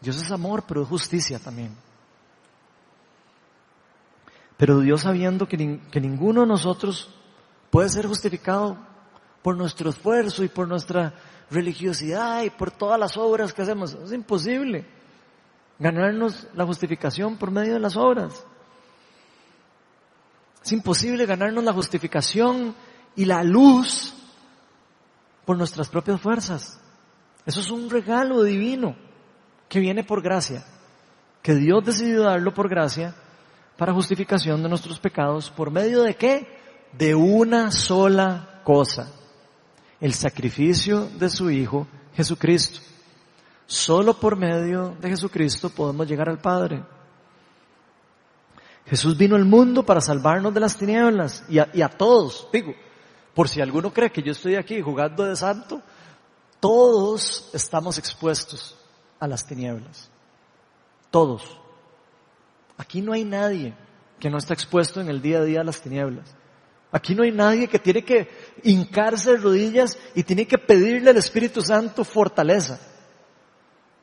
Dios 0.00 0.20
es 0.20 0.30
amor, 0.30 0.64
pero 0.66 0.82
es 0.82 0.88
justicia 0.88 1.38
también. 1.38 1.74
Pero 4.56 4.80
Dios 4.80 5.02
sabiendo 5.02 5.46
que, 5.48 5.80
que 5.90 6.00
ninguno 6.00 6.42
de 6.42 6.46
nosotros 6.46 7.10
puede 7.70 7.88
ser 7.88 8.06
justificado 8.06 8.78
por 9.42 9.56
nuestro 9.56 9.90
esfuerzo 9.90 10.44
y 10.44 10.48
por 10.48 10.66
nuestra 10.66 11.14
religiosidad 11.50 12.42
y 12.42 12.50
por 12.50 12.70
todas 12.70 12.98
las 12.98 13.16
obras 13.16 13.52
que 13.52 13.62
hacemos. 13.62 13.94
Es 13.94 14.12
imposible 14.12 14.86
ganarnos 15.78 16.46
la 16.54 16.64
justificación 16.64 17.36
por 17.36 17.50
medio 17.50 17.74
de 17.74 17.80
las 17.80 17.96
obras. 17.96 18.44
Es 20.64 20.72
imposible 20.72 21.26
ganarnos 21.26 21.62
la 21.62 21.72
justificación 21.72 22.74
y 23.14 23.24
la 23.24 23.44
luz 23.44 24.15
por 25.46 25.56
nuestras 25.56 25.88
propias 25.88 26.20
fuerzas. 26.20 26.78
Eso 27.46 27.60
es 27.60 27.70
un 27.70 27.88
regalo 27.88 28.42
divino 28.42 28.96
que 29.68 29.80
viene 29.80 30.04
por 30.04 30.20
gracia, 30.20 30.64
que 31.40 31.54
Dios 31.54 31.84
decidió 31.84 32.24
darlo 32.24 32.52
por 32.52 32.68
gracia 32.68 33.14
para 33.78 33.94
justificación 33.94 34.62
de 34.62 34.68
nuestros 34.68 34.98
pecados. 34.98 35.50
¿Por 35.50 35.70
medio 35.70 36.02
de 36.02 36.16
qué? 36.16 36.58
De 36.92 37.14
una 37.14 37.70
sola 37.70 38.60
cosa, 38.64 39.12
el 40.00 40.12
sacrificio 40.12 41.08
de 41.18 41.30
su 41.30 41.50
Hijo 41.50 41.86
Jesucristo. 42.14 42.80
Solo 43.66 44.14
por 44.14 44.36
medio 44.36 44.96
de 45.00 45.08
Jesucristo 45.08 45.70
podemos 45.70 46.06
llegar 46.08 46.28
al 46.28 46.38
Padre. 46.38 46.82
Jesús 48.86 49.16
vino 49.16 49.34
al 49.34 49.44
mundo 49.44 49.84
para 49.84 50.00
salvarnos 50.00 50.54
de 50.54 50.60
las 50.60 50.76
tinieblas 50.76 51.44
y 51.48 51.58
a, 51.58 51.88
todos, 51.88 52.48
digo, 52.52 52.72
por 53.36 53.50
si 53.50 53.60
alguno 53.60 53.92
cree 53.92 54.10
que 54.10 54.22
yo 54.22 54.32
estoy 54.32 54.54
aquí 54.54 54.80
jugando 54.80 55.22
de 55.24 55.36
santo, 55.36 55.82
todos 56.58 57.50
estamos 57.52 57.98
expuestos 57.98 58.74
a 59.20 59.28
las 59.28 59.46
tinieblas. 59.46 60.08
Todos. 61.10 61.60
Aquí 62.78 63.02
no 63.02 63.12
hay 63.12 63.24
nadie 63.24 63.74
que 64.18 64.30
no 64.30 64.38
está 64.38 64.54
expuesto 64.54 65.02
en 65.02 65.08
el 65.08 65.20
día 65.20 65.40
a 65.40 65.44
día 65.44 65.60
a 65.60 65.64
las 65.64 65.82
tinieblas. 65.82 66.34
Aquí 66.90 67.14
no 67.14 67.24
hay 67.24 67.30
nadie 67.30 67.68
que 67.68 67.78
tiene 67.78 68.02
que 68.02 68.30
hincarse 68.62 69.32
de 69.32 69.36
rodillas 69.36 69.98
y 70.14 70.22
tiene 70.22 70.46
que 70.46 70.56
pedirle 70.56 71.10
al 71.10 71.18
Espíritu 71.18 71.60
Santo 71.60 72.04
fortaleza 72.04 72.80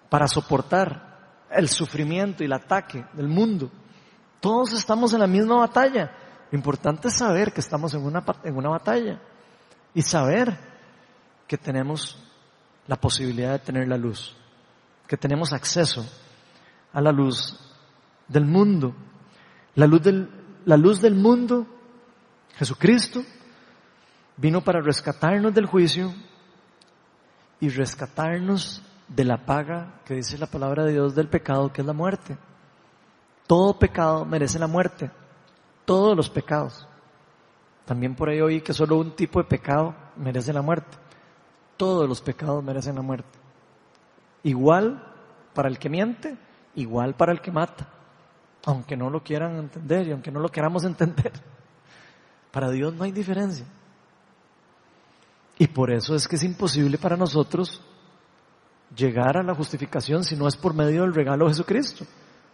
para 0.10 0.28
soportar 0.28 1.48
el 1.50 1.70
sufrimiento 1.70 2.44
y 2.44 2.46
el 2.46 2.54
ataque 2.54 3.04
del 3.14 3.30
mundo. 3.30 3.72
Todos 4.40 4.74
estamos 4.74 5.12
en 5.14 5.22
la 5.22 5.28
misma 5.28 5.56
batalla. 5.56 6.23
Importante 6.54 7.08
es 7.08 7.16
saber 7.16 7.52
que 7.52 7.62
estamos 7.62 7.96
en 7.96 8.06
una, 8.06 8.24
en 8.44 8.56
una 8.56 8.70
batalla 8.70 9.20
y 9.96 10.04
saber 10.04 10.56
que 11.48 11.58
tenemos 11.58 12.16
la 12.86 12.96
posibilidad 12.96 13.54
de 13.54 13.60
tener 13.60 13.88
la 13.88 13.98
luz, 13.98 14.36
que 15.08 15.18
tenemos 15.18 15.52
acceso 15.52 16.06
a 16.94 17.02
la 17.02 17.12
luz 17.12 17.60
del 18.28 18.46
mundo. 18.46 18.94
La 19.74 19.88
luz 19.88 20.04
del, 20.04 20.30
la 20.66 20.78
luz 20.78 21.02
del 21.02 21.16
mundo, 21.16 21.66
Jesucristo, 22.56 23.24
vino 24.38 24.62
para 24.62 24.80
rescatarnos 24.80 25.56
del 25.56 25.66
juicio 25.66 26.14
y 27.60 27.70
rescatarnos 27.70 28.84
de 29.08 29.24
la 29.24 29.44
paga 29.44 30.02
que 30.06 30.14
dice 30.14 30.38
la 30.38 30.46
palabra 30.46 30.86
de 30.86 30.92
Dios 30.92 31.16
del 31.16 31.30
pecado, 31.30 31.74
que 31.74 31.82
es 31.82 31.88
la 31.88 31.94
muerte. 31.94 32.38
Todo 33.48 33.80
pecado 33.80 34.24
merece 34.24 34.60
la 34.60 34.68
muerte. 34.68 35.10
Todos 35.86 36.16
los 36.16 36.30
pecados. 36.30 36.88
También 37.86 38.16
por 38.16 38.30
ahí 38.30 38.42
oí 38.42 38.62
que 38.62 38.74
solo 38.74 38.98
un 38.98 39.16
tipo 39.16 39.40
de 39.40 39.46
pecado 39.46 39.96
merece 40.16 40.54
la 40.54 40.62
muerte. 40.62 40.98
Todos 41.78 42.08
los 42.08 42.22
pecados 42.22 42.64
merecen 42.64 42.96
la 42.96 43.02
muerte. 43.02 43.40
Igual 44.44 45.04
para 45.54 45.70
el 45.70 45.78
que 45.80 45.90
miente, 45.90 46.38
igual 46.76 47.16
para 47.16 47.32
el 47.32 47.42
que 47.42 47.52
mata 47.52 47.88
aunque 48.66 48.96
no 48.96 49.10
lo 49.10 49.24
quieran 49.24 49.58
entender 49.58 50.08
y 50.08 50.12
aunque 50.12 50.32
no 50.32 50.40
lo 50.40 50.50
queramos 50.50 50.84
entender. 50.86 51.34
Para 52.52 52.70
Dios 52.70 52.94
no 52.94 53.04
hay 53.04 53.12
diferencia. 53.12 53.66
Y 55.58 55.68
por 55.68 55.92
eso 55.92 56.16
es 56.16 56.28
que 56.28 56.36
es 56.36 56.44
imposible 56.44 56.98
para 56.98 57.16
nosotros 57.16 57.82
llegar 58.96 59.38
a 59.38 59.44
la 59.44 59.56
justificación 59.56 60.24
si 60.24 60.36
no 60.36 60.48
es 60.48 60.56
por 60.56 60.74
medio 60.74 61.02
del 61.02 61.14
regalo 61.14 61.46
de 61.46 61.52
Jesucristo. 61.52 62.06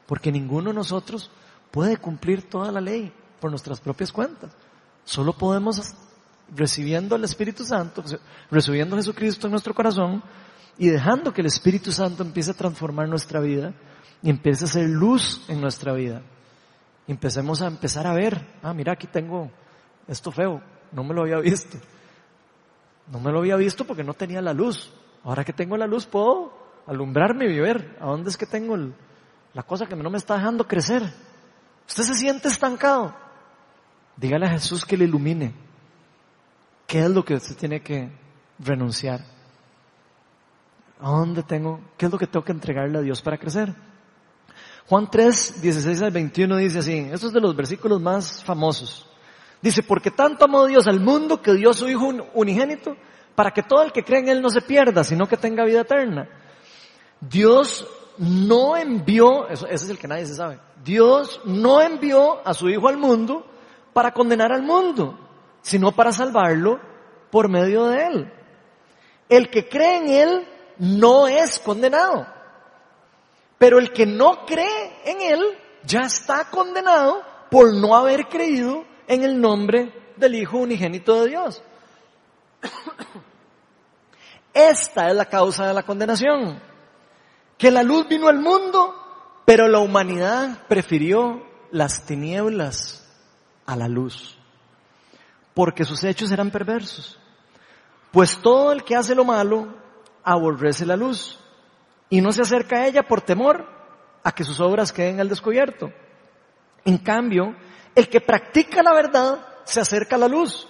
Porque 0.06 0.32
ninguno 0.32 0.70
de 0.70 0.76
nosotros 0.76 1.30
puede 1.72 1.98
cumplir 1.98 2.50
toda 2.50 2.72
la 2.72 2.82
ley 2.82 3.12
por 3.40 3.50
nuestras 3.50 3.80
propias 3.80 4.12
cuentas. 4.12 4.52
Solo 5.04 5.34
podemos, 5.34 5.94
recibiendo 6.56 7.16
al 7.16 7.24
Espíritu 7.24 7.64
Santo, 7.64 8.04
recibiendo 8.52 8.96
a 8.96 9.00
Jesucristo 9.00 9.48
en 9.48 9.52
nuestro 9.52 9.74
corazón 9.74 10.24
y 10.78 10.88
dejando 10.88 11.34
que 11.34 11.42
el 11.42 11.48
Espíritu 11.48 11.92
Santo 11.92 12.24
empiece 12.24 12.52
a 12.52 12.56
transformar 12.56 13.08
nuestra 13.10 13.40
vida, 13.40 13.74
y 14.22 14.30
empiece 14.30 14.66
a 14.66 14.68
ser 14.68 14.90
luz 14.90 15.46
en 15.48 15.62
nuestra 15.62 15.94
vida. 15.94 16.22
Empecemos 17.08 17.62
a 17.62 17.68
empezar 17.68 18.06
a 18.06 18.14
ver, 18.14 18.46
ah, 18.62 18.74
mira, 18.74 18.94
aquí 18.94 19.08
tengo 19.08 19.50
esto 20.08 20.32
feo, 20.32 20.62
no 20.92 21.04
me 21.04 21.14
lo 21.14 21.22
había 21.22 21.38
visto. 21.38 21.78
No 23.12 23.20
me 23.20 23.32
lo 23.32 23.40
había 23.40 23.56
visto 23.56 23.86
porque 23.86 24.04
no 24.04 24.14
tenía 24.14 24.42
la 24.42 24.54
luz. 24.54 24.94
Ahora 25.24 25.44
que 25.44 25.54
tengo 25.54 25.78
la 25.78 25.88
luz 25.88 26.06
puedo 26.06 26.54
alumbrarme 26.86 27.46
y 27.46 27.60
ver 27.60 27.98
a 28.00 28.06
dónde 28.08 28.30
es 28.30 28.38
que 28.38 28.46
tengo 28.46 28.78
la 29.54 29.64
cosa 29.64 29.88
que 29.88 29.96
no 29.96 30.10
me 30.10 30.18
está 30.18 30.36
dejando 30.36 30.68
crecer. 30.68 31.12
Usted 31.90 32.04
se 32.04 32.14
siente 32.14 32.48
estancado. 32.48 33.16
Dígale 34.16 34.46
a 34.46 34.52
Jesús 34.52 34.86
que 34.86 34.96
le 34.96 35.06
ilumine. 35.06 35.54
¿Qué 36.86 37.00
es 37.00 37.10
lo 37.10 37.26
que 37.26 37.34
usted 37.34 37.56
tiene 37.58 37.82
que 37.82 38.12
renunciar? 38.60 39.22
¿A 41.02 41.10
dónde 41.10 41.42
tengo? 41.42 41.82
¿Qué 41.98 42.06
es 42.06 42.12
lo 42.12 42.20
que 42.20 42.28
tengo 42.28 42.46
que 42.46 42.52
entregarle 42.52 43.00
a 43.00 43.02
Dios 43.02 43.24
para 43.24 43.40
crecer? 43.40 43.74
Juan 44.88 45.10
3, 45.10 45.62
16 45.64 46.02
al 46.04 46.12
21 46.12 46.58
dice 46.58 46.80
así, 46.80 46.98
estos 47.12 47.26
es 47.26 47.34
de 47.34 47.42
los 47.42 47.56
versículos 47.56 48.00
más 48.00 48.44
famosos. 48.44 49.08
Dice, 49.60 49.82
porque 49.82 50.12
tanto 50.12 50.46
amó 50.46 50.68
Dios 50.68 50.88
al 50.88 51.00
mundo 51.00 51.42
que 51.42 51.54
dio 51.54 51.74
su 51.74 51.90
Hijo 51.90 52.08
unigénito 52.36 52.96
para 53.34 53.52
que 53.52 53.64
todo 53.64 53.82
el 53.82 53.92
que 53.92 54.04
cree 54.04 54.20
en 54.20 54.30
Él 54.30 54.42
no 54.44 54.52
se 54.52 54.62
pierda, 54.62 55.04
sino 55.04 55.28
que 55.28 55.38
tenga 55.38 55.66
vida 55.66 55.82
eterna. 55.82 56.30
Dios 57.20 57.88
no 58.20 58.78
envió, 58.78 59.48
eso, 59.48 59.66
ese 59.66 59.86
es 59.86 59.90
el 59.90 59.98
que 59.98 60.08
nadie 60.08 60.28
se 60.28 60.36
sabe, 60.36 60.60
Dios 60.84 61.42
no 61.46 61.82
envió 61.82 62.46
a 62.48 62.54
su 62.54 62.70
Hijo 62.70 62.88
al 62.88 62.98
mundo 62.98 63.46
para 63.94 64.14
condenar 64.14 64.52
al 64.52 64.62
mundo, 64.62 65.18
sino 65.62 65.92
para 65.92 66.12
salvarlo 66.12 66.80
por 67.32 67.50
medio 67.50 67.88
de 67.88 68.06
Él. 68.06 68.34
El 69.28 69.50
que 69.50 69.68
cree 69.68 69.98
en 69.98 70.10
Él 70.10 70.48
no 70.78 71.28
es 71.28 71.60
condenado 71.60 72.26
pero 73.60 73.78
el 73.78 73.92
que 73.92 74.08
no 74.08 74.46
cree 74.48 75.02
en 75.06 75.22
Él 75.22 75.42
ya 75.84 76.00
está 76.00 76.50
condenado 76.50 77.22
por 77.52 77.76
no 77.76 77.96
haber 77.96 78.28
creído 78.28 78.86
en 79.06 79.24
el 79.24 79.40
nombre 79.40 79.94
del 80.16 80.36
Hijo 80.36 80.58
unigénito 80.58 81.22
de 81.22 81.30
Dios. 81.30 81.62
Esta 84.54 85.10
es 85.10 85.16
la 85.16 85.26
causa 85.26 85.68
de 85.68 85.74
la 85.74 85.84
condenación. 85.84 86.62
Que 87.60 87.70
la 87.70 87.84
luz 87.84 88.08
vino 88.08 88.28
al 88.28 88.40
mundo, 88.40 88.96
pero 89.46 89.68
la 89.68 89.80
humanidad 89.80 90.66
prefirió 90.68 91.46
las 91.72 92.06
tinieblas 92.06 93.08
a 93.66 93.76
la 93.76 93.88
luz, 93.88 94.38
porque 95.54 95.86
sus 95.86 96.04
hechos 96.04 96.32
eran 96.32 96.50
perversos. 96.50 97.20
Pues 98.12 98.38
todo 98.38 98.72
el 98.72 98.84
que 98.84 98.96
hace 98.96 99.14
lo 99.14 99.24
malo 99.24 99.68
aborrece 100.24 100.86
la 100.86 100.96
luz 100.96 101.40
y 102.10 102.22
no 102.22 102.32
se 102.32 102.42
acerca 102.42 102.78
a 102.78 102.88
ella 102.88 103.04
por 103.04 103.22
temor 103.22 103.66
a 104.24 104.32
que 104.32 104.44
sus 104.44 104.60
obras 104.60 104.92
queden 104.92 105.20
al 105.20 105.30
descubierto. 105.30 105.92
En 106.86 106.98
cambio, 106.98 107.56
el 107.94 108.10
que 108.10 108.22
practica 108.22 108.82
la 108.82 108.94
verdad 108.94 109.46
se 109.64 109.82
acerca 109.82 110.16
a 110.16 110.20
la 110.20 110.28
luz 110.28 110.68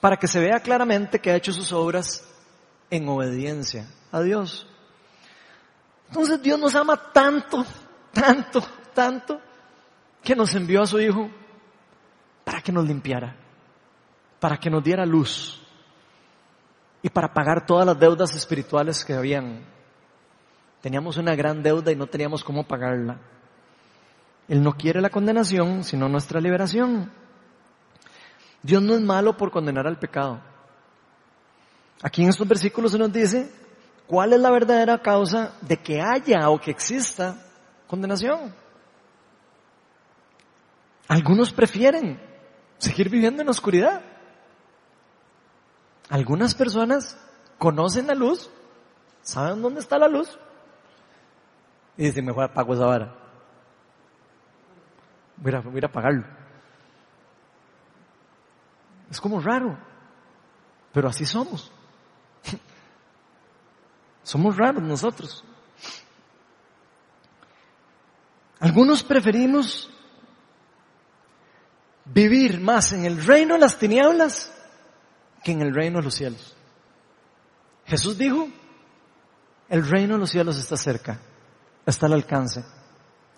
para 0.00 0.16
que 0.16 0.26
se 0.26 0.40
vea 0.40 0.60
claramente 0.60 1.20
que 1.20 1.30
ha 1.30 1.36
hecho 1.36 1.52
sus 1.52 1.72
obras 1.72 2.28
en 2.90 3.08
obediencia 3.08 3.86
a 4.10 4.20
Dios. 4.20 4.66
Entonces 6.12 6.42
Dios 6.42 6.60
nos 6.60 6.74
ama 6.74 6.94
tanto, 7.10 7.64
tanto, 8.12 8.62
tanto, 8.92 9.40
que 10.22 10.36
nos 10.36 10.54
envió 10.54 10.82
a 10.82 10.86
su 10.86 11.00
Hijo 11.00 11.30
para 12.44 12.60
que 12.60 12.70
nos 12.70 12.86
limpiara, 12.86 13.34
para 14.38 14.58
que 14.58 14.68
nos 14.68 14.84
diera 14.84 15.06
luz 15.06 15.58
y 17.00 17.08
para 17.08 17.32
pagar 17.32 17.64
todas 17.64 17.86
las 17.86 17.98
deudas 17.98 18.36
espirituales 18.36 19.02
que 19.06 19.14
habían 19.14 19.64
Teníamos 20.82 21.16
una 21.16 21.34
gran 21.36 21.62
deuda 21.62 21.92
y 21.92 21.96
no 21.96 22.08
teníamos 22.08 22.42
cómo 22.42 22.64
pagarla. 22.66 23.20
Él 24.48 24.62
no 24.62 24.72
quiere 24.72 25.00
la 25.00 25.10
condenación, 25.10 25.84
sino 25.84 26.08
nuestra 26.08 26.40
liberación. 26.40 27.10
Dios 28.62 28.82
no 28.82 28.94
es 28.94 29.00
malo 29.00 29.36
por 29.36 29.52
condenar 29.52 29.86
al 29.86 29.98
pecado. 30.00 30.40
Aquí 32.02 32.24
en 32.24 32.30
estos 32.30 32.48
versículos 32.48 32.90
se 32.90 32.98
nos 32.98 33.12
dice 33.12 33.61
cuál 34.12 34.34
es 34.34 34.40
la 34.40 34.50
verdadera 34.50 35.00
causa 35.00 35.54
de 35.62 35.78
que 35.78 36.02
haya 36.02 36.50
o 36.50 36.60
que 36.60 36.70
exista 36.70 37.34
condenación. 37.86 38.54
Algunos 41.08 41.50
prefieren 41.50 42.20
seguir 42.76 43.08
viviendo 43.08 43.40
en 43.40 43.48
oscuridad. 43.48 44.02
Algunas 46.10 46.54
personas 46.54 47.18
conocen 47.56 48.06
la 48.06 48.14
luz, 48.14 48.50
saben 49.22 49.62
dónde 49.62 49.80
está 49.80 49.96
la 49.96 50.08
luz, 50.08 50.38
y 51.96 52.04
dice, 52.04 52.20
mejor 52.20 52.44
apago 52.44 52.74
esa 52.74 52.84
vara. 52.84 53.16
Voy 55.38 55.54
a, 55.54 55.60
voy 55.60 55.80
a 55.82 55.86
apagarlo. 55.86 56.26
Es 59.10 59.18
como 59.18 59.40
raro, 59.40 59.78
pero 60.92 61.08
así 61.08 61.24
somos. 61.24 61.72
Somos 64.22 64.56
raros 64.56 64.82
nosotros. 64.82 65.44
Algunos 68.60 69.02
preferimos 69.02 69.90
vivir 72.04 72.60
más 72.60 72.92
en 72.92 73.04
el 73.04 73.24
reino 73.24 73.54
de 73.54 73.60
las 73.60 73.78
tinieblas 73.78 74.52
que 75.42 75.52
en 75.52 75.62
el 75.62 75.74
reino 75.74 75.98
de 75.98 76.04
los 76.04 76.14
cielos. 76.14 76.54
Jesús 77.86 78.16
dijo, 78.16 78.48
el 79.68 79.88
reino 79.88 80.14
de 80.14 80.20
los 80.20 80.30
cielos 80.30 80.58
está 80.58 80.76
cerca, 80.76 81.20
está 81.84 82.06
al 82.06 82.12
alcance. 82.12 82.64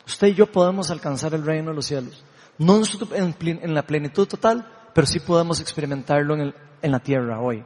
Usted 0.06 0.28
y 0.28 0.34
yo 0.34 0.50
podemos 0.50 0.90
alcanzar 0.90 1.34
el 1.34 1.44
reino 1.44 1.70
de 1.70 1.76
los 1.76 1.86
cielos. 1.86 2.24
No 2.58 2.82
en 3.12 3.74
la 3.74 3.86
plenitud 3.86 4.28
total, 4.28 4.90
pero 4.94 5.06
sí 5.06 5.20
podemos 5.20 5.60
experimentarlo 5.60 6.34
en, 6.34 6.54
en 6.82 6.92
la 6.92 7.00
tierra 7.00 7.40
hoy, 7.40 7.64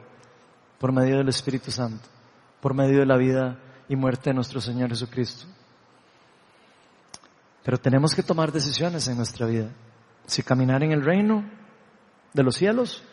por 0.79 0.91
medio 0.91 1.17
del 1.17 1.29
Espíritu 1.29 1.71
Santo, 1.71 2.07
por 2.61 2.73
medio 2.73 2.99
de 2.99 3.05
la 3.05 3.17
vida 3.17 3.59
y 3.87 3.95
muerte 3.95 4.29
de 4.29 4.35
nuestro 4.35 4.61
Señor 4.61 4.89
Jesucristo. 4.89 5.45
Pero 7.63 7.77
tenemos 7.77 8.15
que 8.15 8.23
tomar 8.23 8.51
decisiones 8.51 9.07
en 9.07 9.17
nuestra 9.17 9.45
vida. 9.45 9.69
Si 10.25 10.43
caminar 10.43 10.83
en 10.83 10.91
el 10.91 11.03
reino 11.03 11.43
de 12.33 12.43
los 12.43 12.55
cielos, 12.55 13.03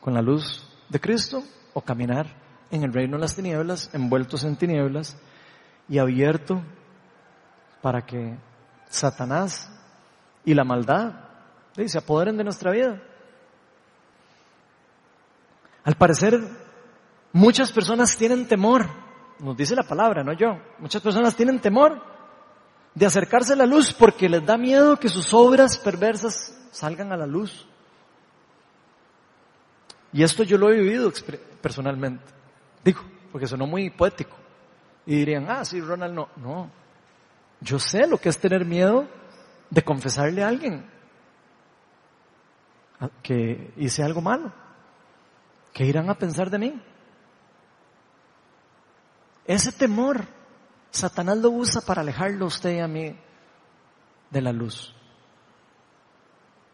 con 0.00 0.14
la 0.14 0.22
luz 0.22 0.68
de 0.88 1.00
Cristo, 1.00 1.42
o 1.74 1.80
caminar 1.82 2.26
en 2.70 2.82
el 2.82 2.92
reino 2.92 3.16
de 3.16 3.22
las 3.22 3.36
tinieblas, 3.36 3.90
envueltos 3.92 4.44
en 4.44 4.56
tinieblas 4.56 5.16
y 5.88 5.98
abierto 5.98 6.62
para 7.82 8.04
que 8.04 8.36
Satanás 8.88 9.70
y 10.44 10.54
la 10.54 10.64
maldad 10.64 11.28
se 11.86 11.98
apoderen 11.98 12.36
de 12.36 12.44
nuestra 12.44 12.72
vida. 12.72 13.00
Al 15.84 15.94
parecer, 15.94 16.40
muchas 17.32 17.72
personas 17.72 18.16
tienen 18.16 18.46
temor, 18.46 18.86
nos 19.40 19.56
dice 19.56 19.74
la 19.74 19.82
palabra, 19.82 20.22
no 20.22 20.32
yo, 20.32 20.58
muchas 20.78 21.02
personas 21.02 21.34
tienen 21.36 21.60
temor 21.60 22.02
de 22.94 23.06
acercarse 23.06 23.52
a 23.52 23.56
la 23.56 23.66
luz 23.66 23.92
porque 23.92 24.28
les 24.28 24.44
da 24.44 24.56
miedo 24.56 24.98
que 24.98 25.08
sus 25.08 25.32
obras 25.32 25.78
perversas 25.78 26.58
salgan 26.72 27.12
a 27.12 27.16
la 27.16 27.26
luz. 27.26 27.66
Y 30.12 30.22
esto 30.22 30.42
yo 30.42 30.58
lo 30.58 30.70
he 30.70 30.80
vivido 30.80 31.12
personalmente. 31.60 32.24
Digo, 32.82 33.02
porque 33.30 33.46
sonó 33.46 33.66
muy 33.66 33.90
poético. 33.90 34.36
Y 35.06 35.16
dirían, 35.16 35.46
ah, 35.48 35.64
sí, 35.64 35.80
Ronald, 35.80 36.14
no. 36.14 36.28
No. 36.36 36.70
Yo 37.60 37.78
sé 37.78 38.06
lo 38.06 38.18
que 38.18 38.28
es 38.28 38.38
tener 38.38 38.64
miedo 38.64 39.06
de 39.70 39.82
confesarle 39.82 40.42
a 40.42 40.48
alguien 40.48 40.84
que 43.22 43.72
hice 43.76 44.02
algo 44.02 44.20
malo. 44.20 44.52
¿Qué 45.72 45.84
irán 45.84 46.10
a 46.10 46.14
pensar 46.14 46.50
de 46.50 46.58
mí? 46.58 46.82
Ese 49.48 49.72
temor, 49.72 50.26
Satanás 50.90 51.38
lo 51.38 51.48
usa 51.48 51.80
para 51.80 52.02
alejarlo 52.02 52.44
a 52.44 52.48
usted 52.48 52.76
y 52.76 52.80
a 52.80 52.86
mí 52.86 53.16
de 54.30 54.42
la 54.42 54.52
luz. 54.52 54.94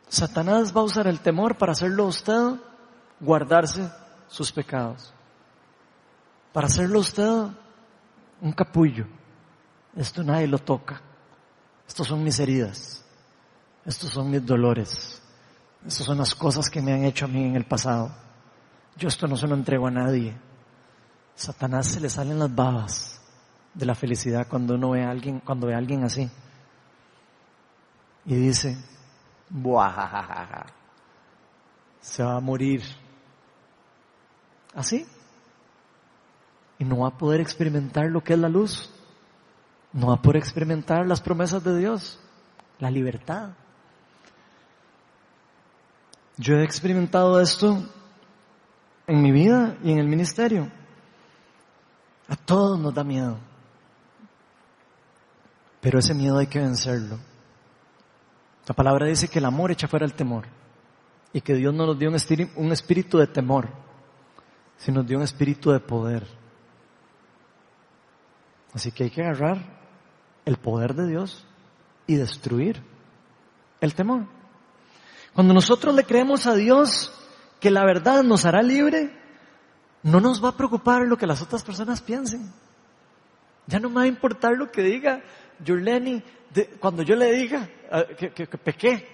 Satanás 0.08 0.76
va 0.76 0.80
a 0.80 0.84
usar 0.84 1.06
el 1.06 1.20
temor 1.20 1.56
para 1.56 1.70
hacerlo 1.70 2.02
a 2.02 2.08
usted 2.08 2.56
guardarse 3.20 3.88
sus 4.26 4.50
pecados. 4.50 5.14
Para 6.52 6.66
hacerlo 6.66 6.98
a 6.98 7.02
usted 7.02 7.46
un 8.40 8.52
capullo. 8.52 9.06
Esto 9.94 10.24
nadie 10.24 10.48
lo 10.48 10.58
toca. 10.58 11.00
Estos 11.86 12.08
son 12.08 12.24
mis 12.24 12.40
heridas. 12.40 13.04
Estos 13.84 14.10
son 14.10 14.32
mis 14.32 14.44
dolores. 14.44 15.22
Estas 15.86 16.06
son 16.06 16.18
las 16.18 16.34
cosas 16.34 16.68
que 16.68 16.82
me 16.82 16.92
han 16.92 17.04
hecho 17.04 17.26
a 17.26 17.28
mí 17.28 17.44
en 17.44 17.54
el 17.54 17.66
pasado. 17.66 18.10
Yo 18.96 19.06
esto 19.06 19.28
no 19.28 19.36
se 19.36 19.46
lo 19.46 19.54
entrego 19.54 19.86
a 19.86 19.92
nadie. 19.92 20.36
Satanás 21.34 21.86
se 21.86 22.00
le 22.00 22.08
salen 22.08 22.38
las 22.38 22.54
babas 22.54 23.20
de 23.74 23.86
la 23.86 23.94
felicidad 23.94 24.46
cuando 24.48 24.74
uno 24.74 24.90
ve 24.90 25.02
a 25.02 25.10
alguien, 25.10 25.40
cuando 25.40 25.66
ve 25.66 25.74
a 25.74 25.78
alguien 25.78 26.04
así. 26.04 26.30
Y 28.26 28.34
dice, 28.34 28.78
Buah, 29.50 30.66
se 32.00 32.22
va 32.22 32.36
a 32.36 32.40
morir. 32.40 32.82
Así. 34.74 35.06
Y 36.78 36.84
no 36.84 36.98
va 36.98 37.08
a 37.08 37.18
poder 37.18 37.40
experimentar 37.40 38.06
lo 38.06 38.22
que 38.22 38.34
es 38.34 38.38
la 38.38 38.48
luz. 38.48 38.90
No 39.92 40.08
va 40.08 40.14
a 40.14 40.22
poder 40.22 40.38
experimentar 40.38 41.06
las 41.06 41.20
promesas 41.20 41.62
de 41.62 41.78
Dios, 41.78 42.18
la 42.78 42.90
libertad. 42.90 43.50
Yo 46.36 46.56
he 46.56 46.64
experimentado 46.64 47.40
esto 47.40 47.88
en 49.06 49.22
mi 49.22 49.30
vida 49.30 49.76
y 49.84 49.92
en 49.92 49.98
el 49.98 50.08
ministerio. 50.08 50.68
A 52.44 52.46
todos 52.46 52.78
nos 52.78 52.92
da 52.92 53.02
miedo. 53.02 53.38
Pero 55.80 55.98
ese 55.98 56.12
miedo 56.12 56.36
hay 56.36 56.46
que 56.46 56.58
vencerlo. 56.58 57.18
La 58.66 58.74
palabra 58.74 59.06
dice 59.06 59.28
que 59.28 59.38
el 59.38 59.46
amor 59.46 59.70
echa 59.70 59.88
fuera 59.88 60.04
el 60.04 60.12
temor. 60.12 60.44
Y 61.32 61.40
que 61.40 61.54
Dios 61.54 61.72
no 61.72 61.86
nos 61.86 61.98
dio 61.98 62.10
un 62.10 62.72
espíritu 62.72 63.16
de 63.16 63.26
temor, 63.28 63.70
sino 64.76 65.02
dio 65.02 65.16
un 65.16 65.24
espíritu 65.24 65.70
de 65.70 65.80
poder. 65.80 66.26
Así 68.74 68.92
que 68.92 69.04
hay 69.04 69.10
que 69.10 69.22
agarrar 69.22 69.58
el 70.44 70.58
poder 70.58 70.94
de 70.94 71.08
Dios 71.08 71.46
y 72.06 72.16
destruir 72.16 72.82
el 73.80 73.94
temor. 73.94 74.26
Cuando 75.32 75.54
nosotros 75.54 75.94
le 75.94 76.04
creemos 76.04 76.46
a 76.46 76.54
Dios 76.54 77.10
que 77.58 77.70
la 77.70 77.86
verdad 77.86 78.22
nos 78.22 78.44
hará 78.44 78.62
libre, 78.62 79.23
no 80.04 80.20
nos 80.20 80.44
va 80.44 80.50
a 80.50 80.56
preocupar 80.56 81.02
lo 81.02 81.16
que 81.16 81.26
las 81.26 81.40
otras 81.40 81.64
personas 81.64 82.02
piensen. 82.02 82.52
Ya 83.66 83.80
no 83.80 83.88
me 83.88 83.96
va 83.96 84.02
a 84.02 84.06
importar 84.06 84.52
lo 84.52 84.70
que 84.70 84.82
diga 84.82 85.22
Yurleni 85.64 86.22
cuando 86.78 87.02
yo 87.02 87.16
le 87.16 87.32
diga 87.32 87.68
ah, 87.90 88.04
que, 88.16 88.30
que, 88.32 88.46
pequé. 88.46 89.08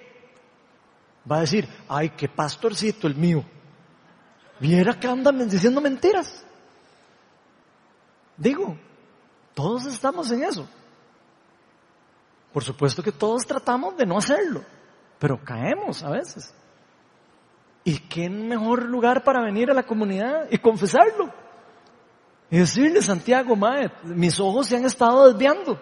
Va 1.30 1.36
a 1.36 1.40
decir, 1.42 1.68
ay, 1.88 2.10
qué 2.10 2.28
pastorcito 2.28 3.06
el 3.06 3.14
mío. 3.14 3.44
Viera 4.58 4.98
que 4.98 5.06
andan 5.06 5.48
diciendo 5.48 5.80
mentiras. 5.80 6.44
Digo, 8.36 8.76
todos 9.54 9.86
estamos 9.86 10.28
en 10.32 10.42
eso. 10.42 10.68
Por 12.52 12.64
supuesto 12.64 13.00
que 13.00 13.12
todos 13.12 13.46
tratamos 13.46 13.96
de 13.96 14.06
no 14.06 14.18
hacerlo, 14.18 14.64
pero 15.20 15.38
caemos 15.44 16.02
a 16.02 16.10
veces. 16.10 16.52
¿Y 17.84 17.98
qué 17.98 18.28
mejor 18.28 18.84
lugar 18.84 19.24
para 19.24 19.42
venir 19.42 19.70
a 19.70 19.74
la 19.74 19.84
comunidad 19.84 20.46
y 20.50 20.58
confesarlo? 20.58 21.32
Y 22.50 22.58
decirle, 22.58 23.00
Santiago, 23.00 23.56
Mae, 23.56 23.90
mis 24.02 24.38
ojos 24.40 24.66
se 24.66 24.76
han 24.76 24.84
estado 24.84 25.28
desviando. 25.28 25.80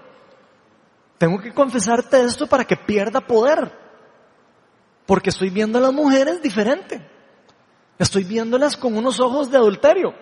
Tengo 1.16 1.40
que 1.40 1.52
confesarte 1.52 2.20
esto 2.20 2.46
para 2.46 2.64
que 2.64 2.76
pierda 2.76 3.20
poder. 3.20 3.72
Porque 5.06 5.30
estoy 5.30 5.50
viendo 5.50 5.78
a 5.78 5.82
las 5.82 5.92
mujeres 5.92 6.40
diferente. 6.42 7.04
Estoy 7.98 8.24
viéndolas 8.24 8.76
con 8.76 8.96
unos 8.96 9.18
ojos 9.18 9.50
de 9.50 9.56
adulterio. 9.56 10.14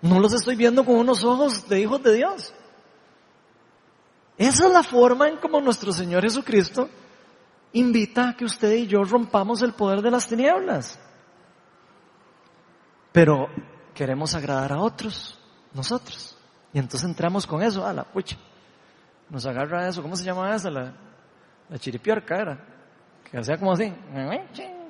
No 0.00 0.18
los 0.20 0.32
estoy 0.32 0.56
viendo 0.56 0.84
con 0.84 0.96
unos 0.96 1.24
ojos 1.24 1.68
de 1.68 1.80
hijos 1.80 2.02
de 2.02 2.14
Dios. 2.14 2.54
Esa 4.38 4.66
es 4.68 4.72
la 4.72 4.82
forma 4.82 5.28
en 5.28 5.36
como 5.36 5.60
nuestro 5.60 5.92
Señor 5.92 6.22
Jesucristo 6.22 6.88
invita 7.72 8.30
a 8.30 8.36
que 8.36 8.44
usted 8.44 8.72
y 8.72 8.86
yo 8.86 9.04
rompamos 9.04 9.62
el 9.62 9.74
poder 9.74 10.00
de 10.00 10.10
las 10.10 10.26
tinieblas. 10.26 10.98
Pero 13.12 13.48
queremos 13.94 14.34
agradar 14.34 14.72
a 14.72 14.80
otros, 14.80 15.38
nosotros. 15.72 16.36
Y 16.72 16.78
entonces 16.78 17.08
entramos 17.08 17.46
con 17.46 17.62
eso, 17.62 17.84
a 17.84 17.92
la 17.92 18.04
pucha. 18.04 18.36
Nos 19.28 19.46
agarra 19.46 19.88
eso, 19.88 20.02
¿cómo 20.02 20.16
se 20.16 20.24
llama 20.24 20.54
esa? 20.54 20.70
La, 20.70 20.92
chiripiorca 21.78 22.36
era. 22.36 22.58
Que 23.30 23.38
hacía 23.38 23.58
como 23.58 23.72
así, 23.72 23.92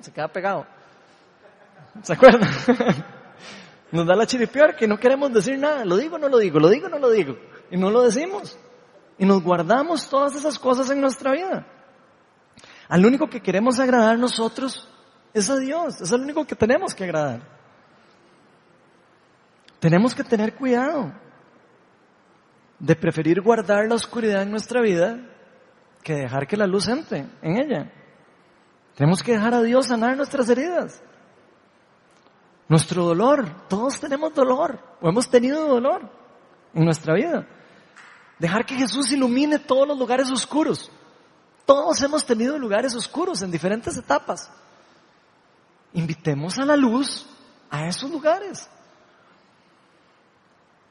se 0.00 0.12
queda 0.12 0.28
pegado. 0.28 0.66
¿Se 2.02 2.12
acuerdan? 2.12 2.48
Nos 3.92 4.06
da 4.06 4.14
la 4.14 4.26
chiripiorca 4.26 4.84
y 4.84 4.88
no 4.88 4.98
queremos 4.98 5.32
decir 5.32 5.58
nada. 5.58 5.84
Lo 5.84 5.96
digo, 5.96 6.16
no 6.16 6.28
lo 6.28 6.38
digo, 6.38 6.60
lo 6.60 6.68
digo, 6.68 6.88
no 6.88 6.98
lo 6.98 7.10
digo. 7.10 7.36
Y 7.70 7.76
no 7.76 7.90
lo 7.90 8.02
decimos. 8.02 8.56
Y 9.18 9.26
nos 9.26 9.42
guardamos 9.42 10.08
todas 10.08 10.34
esas 10.36 10.58
cosas 10.58 10.88
en 10.90 11.00
nuestra 11.00 11.32
vida. 11.32 11.66
Al 12.88 13.04
único 13.04 13.28
que 13.28 13.42
queremos 13.42 13.78
agradar 13.80 14.18
nosotros 14.18 14.88
es 15.34 15.50
a 15.50 15.56
Dios. 15.56 16.00
Es 16.00 16.12
al 16.12 16.20
único 16.20 16.46
que 16.46 16.54
tenemos 16.54 16.94
que 16.94 17.04
agradar. 17.04 17.59
Tenemos 19.80 20.14
que 20.14 20.22
tener 20.22 20.54
cuidado 20.54 21.12
de 22.78 22.96
preferir 22.96 23.40
guardar 23.40 23.86
la 23.88 23.94
oscuridad 23.94 24.42
en 24.42 24.50
nuestra 24.50 24.80
vida 24.80 25.18
que 26.02 26.14
dejar 26.14 26.46
que 26.46 26.56
la 26.56 26.66
luz 26.66 26.88
entre 26.88 27.26
en 27.42 27.56
ella. 27.58 27.92
Tenemos 28.94 29.22
que 29.22 29.32
dejar 29.32 29.54
a 29.54 29.62
Dios 29.62 29.86
sanar 29.86 30.16
nuestras 30.16 30.48
heridas. 30.50 31.02
Nuestro 32.68 33.04
dolor, 33.04 33.66
todos 33.68 33.98
tenemos 33.98 34.34
dolor 34.34 34.78
o 35.00 35.08
hemos 35.08 35.28
tenido 35.28 35.66
dolor 35.66 36.08
en 36.74 36.84
nuestra 36.84 37.14
vida. 37.14 37.46
Dejar 38.38 38.64
que 38.64 38.76
Jesús 38.76 39.10
ilumine 39.12 39.58
todos 39.58 39.88
los 39.88 39.98
lugares 39.98 40.30
oscuros. 40.30 40.90
Todos 41.66 42.00
hemos 42.02 42.24
tenido 42.24 42.58
lugares 42.58 42.94
oscuros 42.94 43.42
en 43.42 43.50
diferentes 43.50 43.96
etapas. 43.96 44.50
Invitemos 45.92 46.58
a 46.58 46.64
la 46.64 46.76
luz 46.76 47.26
a 47.70 47.86
esos 47.86 48.10
lugares. 48.10 48.68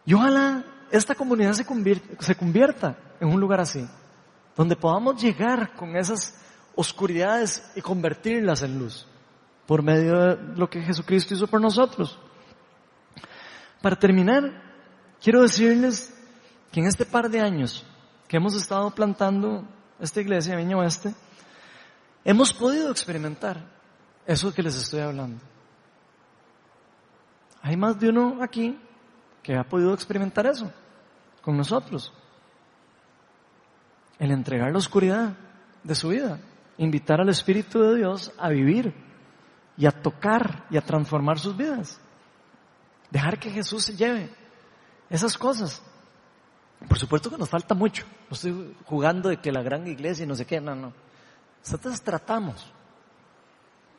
Y 0.10 0.14
ojalá 0.16 0.66
esta 0.89 1.14
comunidad 1.14 1.53
se 1.53 1.64
convierta, 1.64 2.07
se 2.18 2.34
convierta 2.34 2.97
en 3.20 3.28
un 3.28 3.39
lugar 3.39 3.60
así, 3.60 3.88
donde 4.55 4.76
podamos 4.76 5.22
llegar 5.22 5.76
con 5.76 5.95
esas 5.95 6.34
oscuridades 6.74 7.72
y 7.76 7.82
convertirlas 7.82 8.64
en 8.64 8.80
luz 8.80 9.05
por 9.68 9.84
medio 9.84 10.20
de 10.20 10.57
lo 10.57 10.68
que 10.68 10.82
Jesucristo 10.82 11.36
hizo 11.36 11.45
por 11.45 11.62
nosotros. 11.62 12.18
Para 13.84 13.99
terminar, 13.99 14.51
quiero 15.22 15.43
decirles 15.43 16.12
que 16.72 16.80
en 16.80 16.88
este 16.88 17.05
par 17.05 17.30
de 17.30 17.41
años 17.41 17.86
que 18.28 18.38
hemos 18.38 18.55
estado 18.55 18.89
plantando 18.89 19.64
esta 19.99 20.22
iglesia 20.22 20.55
de 20.55 20.64
Viña 20.64 20.78
Oeste, 20.78 21.14
hemos 22.26 22.51
podido 22.51 22.89
experimentar 22.89 23.64
eso 24.26 24.51
que 24.51 24.64
les 24.64 24.76
estoy 24.76 25.01
hablando. 25.01 25.39
Hay 27.62 27.78
más 27.78 27.99
de 27.99 28.10
uno 28.10 28.39
aquí 28.41 28.76
que 29.50 29.58
ha 29.58 29.64
podido 29.64 29.95
experimentar 29.95 30.45
eso 30.45 30.72
con 31.41 31.58
nosotros. 31.58 32.14
El 34.20 34.30
entregar 34.30 34.72
la 34.72 34.78
oscuridad 34.78 35.36
de 35.84 35.95
su 35.95 36.10
vida, 36.10 36.39
invitar 36.78 37.20
al 37.20 37.30
Espíritu 37.30 37.82
de 37.82 37.95
Dios 37.95 38.32
a 38.38 38.50
vivir 38.50 38.93
y 39.76 39.88
a 39.88 39.91
tocar 39.91 40.68
y 40.70 40.78
a 40.78 40.82
transformar 40.82 41.39
sus 41.39 41.58
vidas. 41.58 42.00
Dejar 43.10 43.39
que 43.39 43.50
Jesús 43.50 43.86
se 43.86 43.95
lleve 43.95 44.30
esas 45.10 45.36
cosas. 45.36 45.82
Por 46.88 47.00
supuesto 47.00 47.32
que 47.32 47.38
nos 47.39 47.50
falta 47.50 47.74
mucho. 47.74 48.06
No 48.30 48.36
estoy 48.36 48.78
jugando 48.86 49.30
de 49.30 49.38
que 49.38 49.52
la 49.52 49.64
gran 49.64 49.88
iglesia 49.88 50.26
y 50.26 50.28
no 50.28 50.36
sé 50.36 50.45
qué, 50.45 50.62
no, 50.62 50.76
no. 50.76 50.93
Nosotros 51.64 52.00
tratamos 52.04 52.72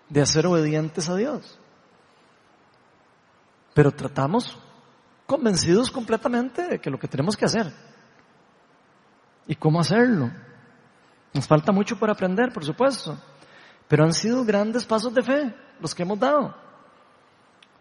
de 0.09 0.21
hacer 0.21 0.47
obedientes 0.47 1.09
a 1.09 1.17
Dios. 1.17 1.59
Pero 3.75 3.91
tratamos 3.91 4.57
convencidos 5.31 5.93
completamente 5.93 6.61
de 6.67 6.81
que 6.81 6.91
lo 6.91 6.99
que 6.99 7.07
tenemos 7.07 7.37
que 7.37 7.45
hacer. 7.45 7.73
¿Y 9.47 9.55
cómo 9.55 9.79
hacerlo? 9.79 10.29
Nos 11.33 11.47
falta 11.47 11.71
mucho 11.71 11.97
por 11.97 12.11
aprender, 12.11 12.53
por 12.53 12.65
supuesto. 12.65 13.17
Pero 13.87 14.03
han 14.03 14.13
sido 14.13 14.45
grandes 14.45 14.85
pasos 14.85 15.15
de 15.15 15.23
fe 15.23 15.55
los 15.79 15.95
que 15.95 16.03
hemos 16.03 16.19
dado. 16.19 16.57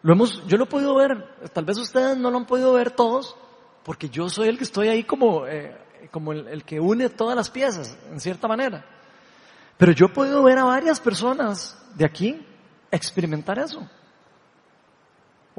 Lo 0.04 0.14
hemos, 0.14 0.45
yo 0.45 0.58
lo 0.58 0.66
he 0.66 0.68
podido 0.68 0.93
ver, 0.93 1.26
tal 1.52 1.66
vez 1.66 1.80
ustedes 1.80 2.16
no 2.18 2.30
lo 2.30 2.38
han 2.38 2.45
podido 2.45 2.72
ver 2.74 2.91
todos, 2.91 3.36
porque 3.84 4.10
yo 4.10 4.30
soy 4.30 4.50
el 4.50 4.60
que 4.60 4.66
estoy 4.66 4.89
ahí 4.89 5.04
como, 5.04 5.47
eh, 5.47 5.76
como 6.12 6.34
el, 6.34 6.47
el, 6.50 6.64
que 6.64 6.80
une 6.80 7.10
todas 7.10 7.36
las 7.36 7.50
piezas, 7.50 7.97
en 8.12 8.20
cierta 8.20 8.47
manera. 8.47 8.86
Pero 9.76 9.91
yo 9.91 10.06
he 10.06 10.10
podido 10.10 10.43
ver 10.43 10.60
a 10.60 10.66
varias 10.66 11.00
personas 11.00 11.76
de 11.95 12.06
aquí 12.06 12.45
experimentar 12.91 13.58
eso. 13.58 13.89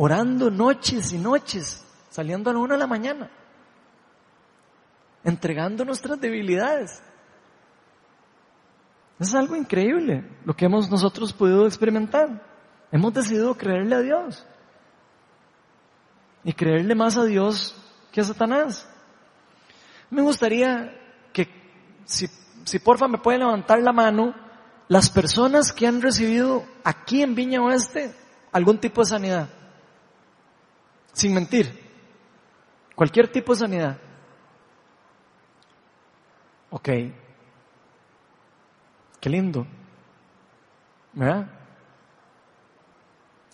Orando 0.03 0.51
noches 0.51 1.13
y 1.13 1.19
noches, 1.19 1.85
saliendo 2.09 2.49
a 2.49 2.55
la 2.55 2.59
una 2.59 2.73
de 2.73 2.81
la 2.81 2.87
mañana, 2.87 3.31
entregando 5.23 5.85
nuestras 5.85 6.19
debilidades. 6.19 7.03
Es 9.19 9.35
algo 9.35 9.57
increíble 9.57 10.25
lo 10.47 10.57
que 10.57 10.65
hemos 10.65 10.91
nosotros 10.91 11.35
podido 11.35 11.67
experimentar. 11.67 12.43
Hemos 12.91 13.13
decidido 13.13 13.55
creerle 13.59 13.95
a 13.95 14.01
Dios. 14.01 14.47
Y 16.45 16.55
creerle 16.55 16.95
más 16.95 17.19
a 17.19 17.25
Dios 17.25 17.77
que 18.11 18.23
a 18.23 18.25
Satanás. 18.25 18.89
Me 20.09 20.23
gustaría 20.23 20.99
que, 21.31 21.47
si, 22.07 22.27
si 22.65 22.79
porfa 22.79 23.07
me 23.07 23.19
pueden 23.19 23.41
levantar 23.41 23.83
la 23.83 23.93
mano, 23.93 24.35
las 24.89 25.11
personas 25.11 25.75
que 25.75 25.87
han 25.87 26.01
recibido 26.01 26.65
aquí 26.85 27.21
en 27.21 27.35
Viña 27.35 27.61
Oeste 27.61 28.15
algún 28.51 28.79
tipo 28.79 29.03
de 29.03 29.07
sanidad. 29.07 29.60
Sin 31.13 31.35
mentir. 31.35 31.79
Cualquier 32.95 33.31
tipo 33.31 33.53
de 33.53 33.59
sanidad. 33.59 33.99
Ok. 36.71 36.89
Qué 39.21 39.31
lindo. 39.31 39.67
¿Verdad? 41.13 41.47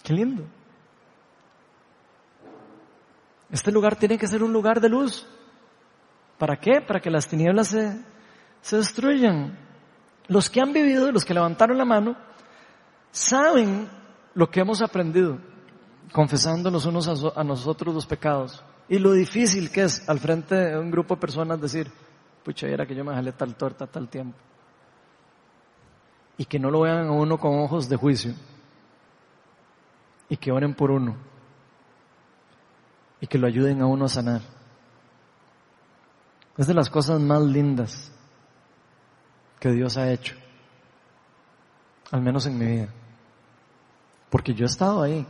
Qué 0.03 0.13
lindo. 0.13 0.45
Este 3.51 3.73
lugar 3.73 3.97
tiene 3.97 4.19
que 4.19 4.27
ser 4.27 4.43
un 4.43 4.53
lugar 4.53 4.81
de 4.81 4.89
luz. 4.89 5.27
¿Para 6.39 6.57
qué? 6.57 6.81
Para 6.81 7.01
que 7.01 7.11
las 7.11 7.27
tinieblas 7.27 7.69
se, 7.69 8.01
se 8.61 8.77
destruyan. 8.77 9.59
Los 10.29 10.51
que 10.51 10.61
han 10.61 10.73
vivido, 10.73 11.11
los 11.13 11.25
que 11.25 11.35
levantaron 11.35 11.79
la 11.79 11.85
mano, 11.85 12.17
saben 13.11 13.89
lo 14.35 14.51
que 14.51 14.61
hemos 14.61 14.83
aprendido, 14.83 15.39
confesando 16.13 16.71
los 16.71 16.87
unos 16.87 17.09
a, 17.09 17.41
a 17.41 17.45
nosotros 17.45 17.95
los 17.95 18.07
pecados. 18.07 18.63
Y 18.89 18.99
lo 18.99 19.13
difícil 19.13 19.71
que 19.71 19.83
es 19.83 20.09
al 20.09 20.21
frente 20.21 20.55
de 20.55 20.79
un 20.79 20.91
grupo 20.91 21.15
de 21.15 21.21
personas 21.21 21.61
decir, 21.61 21.91
pucha, 22.45 22.69
era 22.69 22.87
que 22.87 22.95
yo 22.95 23.05
me 23.05 23.15
jalé 23.15 23.33
tal 23.33 23.57
torta 23.57 23.87
tal 23.87 24.09
tiempo. 24.09 24.39
Y 26.39 26.45
que 26.45 26.59
no 26.59 26.71
lo 26.71 26.81
vean 26.81 27.09
a 27.09 27.13
uno 27.13 27.39
con 27.39 27.59
ojos 27.59 27.89
de 27.89 27.97
juicio. 27.97 28.35
Y 30.29 30.37
que 30.37 30.53
oren 30.53 30.75
por 30.75 30.91
uno. 30.91 31.17
Y 33.21 33.27
que 33.27 33.39
lo 33.39 33.47
ayuden 33.47 33.81
a 33.81 33.87
uno 33.87 34.05
a 34.05 34.09
sanar. 34.09 34.43
Es 36.57 36.67
de 36.67 36.75
las 36.75 36.91
cosas 36.91 37.21
más 37.21 37.43
lindas 37.43 38.13
que 39.59 39.71
Dios 39.71 39.97
ha 39.97 40.11
hecho. 40.13 40.37
Al 42.13 42.23
menos 42.23 42.47
en 42.47 42.59
mi 42.59 42.67
vida. 42.67 42.89
Porque 44.31 44.55
yo 44.55 44.65
he 44.65 44.69
estado 44.69 45.03
ahí 45.03 45.27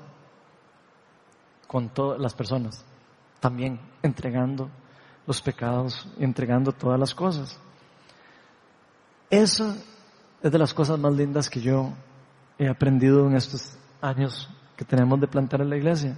con 1.67 1.89
todas 1.89 2.21
las 2.21 2.35
personas, 2.35 2.85
también 3.41 3.81
entregando 4.03 4.71
los 5.27 5.43
pecados 5.43 6.07
entregando 6.19 6.73
todas 6.73 6.99
las 6.99 7.15
cosas. 7.15 7.59
Eso 9.29 9.77
es 10.43 10.53
de 10.53 10.59
las 10.59 10.73
cosas 10.73 10.99
más 10.99 11.13
lindas 11.15 11.51
que 11.51 11.61
yo 11.61 11.93
he 12.59 12.69
aprendido 12.69 13.27
en 13.27 13.35
estos 13.35 13.77
años 14.01 14.49
que 14.77 14.85
tenemos 14.85 15.21
de 15.21 15.27
plantar 15.27 15.61
en 15.61 15.71
la 15.71 15.77
iglesia. 15.77 16.17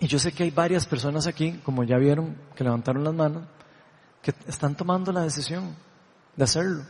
Y 0.00 0.06
yo 0.06 0.18
sé 0.18 0.32
que 0.32 0.42
hay 0.42 0.50
varias 0.50 0.86
personas 0.86 1.26
aquí, 1.26 1.60
como 1.62 1.84
ya 1.84 1.98
vieron, 1.98 2.36
que 2.56 2.64
levantaron 2.64 3.04
las 3.04 3.14
manos, 3.14 3.44
que 4.22 4.34
están 4.48 4.74
tomando 4.74 5.12
la 5.12 5.22
decisión 5.22 5.76
de 6.36 6.44
hacerlo. 6.44 6.84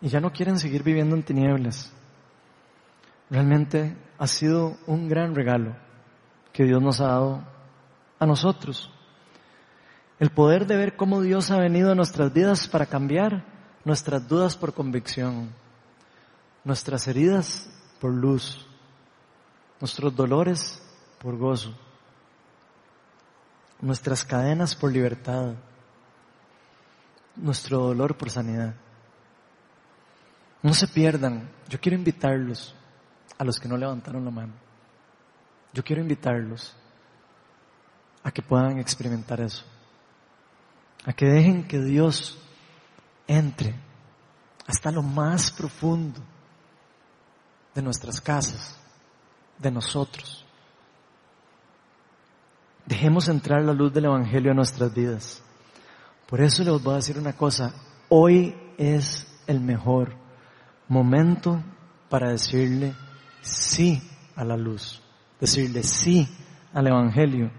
Y 0.00 0.08
ya 0.08 0.20
no 0.20 0.32
quieren 0.32 0.58
seguir 0.58 0.82
viviendo 0.82 1.16
en 1.16 1.22
tinieblas. 1.22 1.92
Realmente 3.30 3.96
ha 4.18 4.26
sido 4.26 4.78
un 4.86 5.08
gran 5.08 5.34
regalo 5.34 5.76
que 6.52 6.64
Dios 6.64 6.82
nos 6.82 7.00
ha 7.00 7.08
dado 7.08 7.44
a 8.18 8.26
nosotros. 8.26 8.90
El 10.18 10.30
poder 10.30 10.66
de 10.66 10.76
ver 10.76 10.96
cómo 10.96 11.20
Dios 11.20 11.50
ha 11.50 11.58
venido 11.58 11.92
a 11.92 11.94
nuestras 11.94 12.32
vidas 12.32 12.66
para 12.66 12.86
cambiar 12.86 13.44
nuestras 13.84 14.26
dudas 14.26 14.56
por 14.56 14.74
convicción, 14.74 15.50
nuestras 16.64 17.06
heridas 17.06 17.70
por 18.00 18.12
luz, 18.12 18.66
nuestros 19.80 20.14
dolores 20.16 20.82
por 21.20 21.36
gozo, 21.36 21.76
nuestras 23.80 24.24
cadenas 24.24 24.74
por 24.74 24.90
libertad, 24.90 25.54
nuestro 27.36 27.78
dolor 27.78 28.16
por 28.16 28.30
sanidad. 28.30 28.74
No 30.62 30.74
se 30.74 30.88
pierdan, 30.88 31.48
yo 31.68 31.78
quiero 31.78 31.96
invitarlos 31.96 32.74
a 33.38 33.44
los 33.44 33.58
que 33.58 33.68
no 33.68 33.76
levantaron 33.76 34.24
la 34.24 34.30
mano. 34.30 34.52
Yo 35.72 35.84
quiero 35.84 36.02
invitarlos 36.02 36.74
a 38.22 38.30
que 38.30 38.42
puedan 38.42 38.78
experimentar 38.78 39.40
eso, 39.40 39.64
a 41.04 41.12
que 41.12 41.26
dejen 41.26 41.66
que 41.66 41.80
Dios 41.80 42.38
entre 43.26 43.74
hasta 44.66 44.90
lo 44.90 45.02
más 45.02 45.50
profundo 45.50 46.20
de 47.74 47.82
nuestras 47.82 48.20
casas, 48.20 48.78
de 49.58 49.70
nosotros. 49.70 50.44
Dejemos 52.84 53.28
entrar 53.28 53.62
la 53.62 53.72
luz 53.72 53.92
del 53.92 54.06
Evangelio 54.06 54.50
a 54.50 54.54
nuestras 54.54 54.92
vidas. 54.92 55.42
Por 56.26 56.40
eso 56.40 56.62
les 56.64 56.82
voy 56.82 56.92
a 56.92 56.96
decir 56.96 57.18
una 57.18 57.34
cosa, 57.34 57.72
hoy 58.08 58.54
es 58.76 59.26
el 59.46 59.60
mejor 59.60 60.14
momento 60.88 61.62
para 62.08 62.30
decirle 62.30 62.94
sí 63.42 64.02
a 64.36 64.44
la 64.44 64.56
luz, 64.56 65.02
decirle 65.40 65.82
sí 65.82 66.28
al 66.72 66.86
Evangelio, 66.86 67.50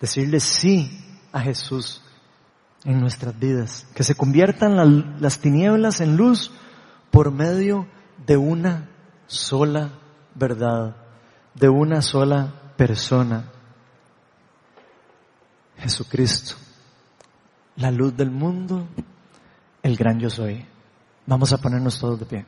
decirle 0.00 0.40
sí 0.40 0.90
a 1.32 1.40
Jesús 1.40 2.02
en 2.84 3.00
nuestras 3.00 3.38
vidas, 3.38 3.86
que 3.94 4.04
se 4.04 4.14
conviertan 4.14 5.20
las 5.20 5.38
tinieblas 5.38 6.00
en 6.00 6.16
luz 6.16 6.50
por 7.10 7.30
medio 7.30 7.86
de 8.26 8.36
una 8.36 8.88
sola 9.26 9.90
verdad, 10.34 10.96
de 11.54 11.68
una 11.68 12.02
sola 12.02 12.72
persona, 12.76 13.50
Jesucristo, 15.76 16.54
la 17.76 17.90
luz 17.90 18.16
del 18.16 18.30
mundo, 18.30 18.86
el 19.82 19.96
gran 19.96 20.18
yo 20.18 20.30
soy. 20.30 20.66
Vamos 21.26 21.52
a 21.52 21.58
ponernos 21.58 21.98
todos 21.98 22.20
de 22.20 22.26
pie. 22.26 22.46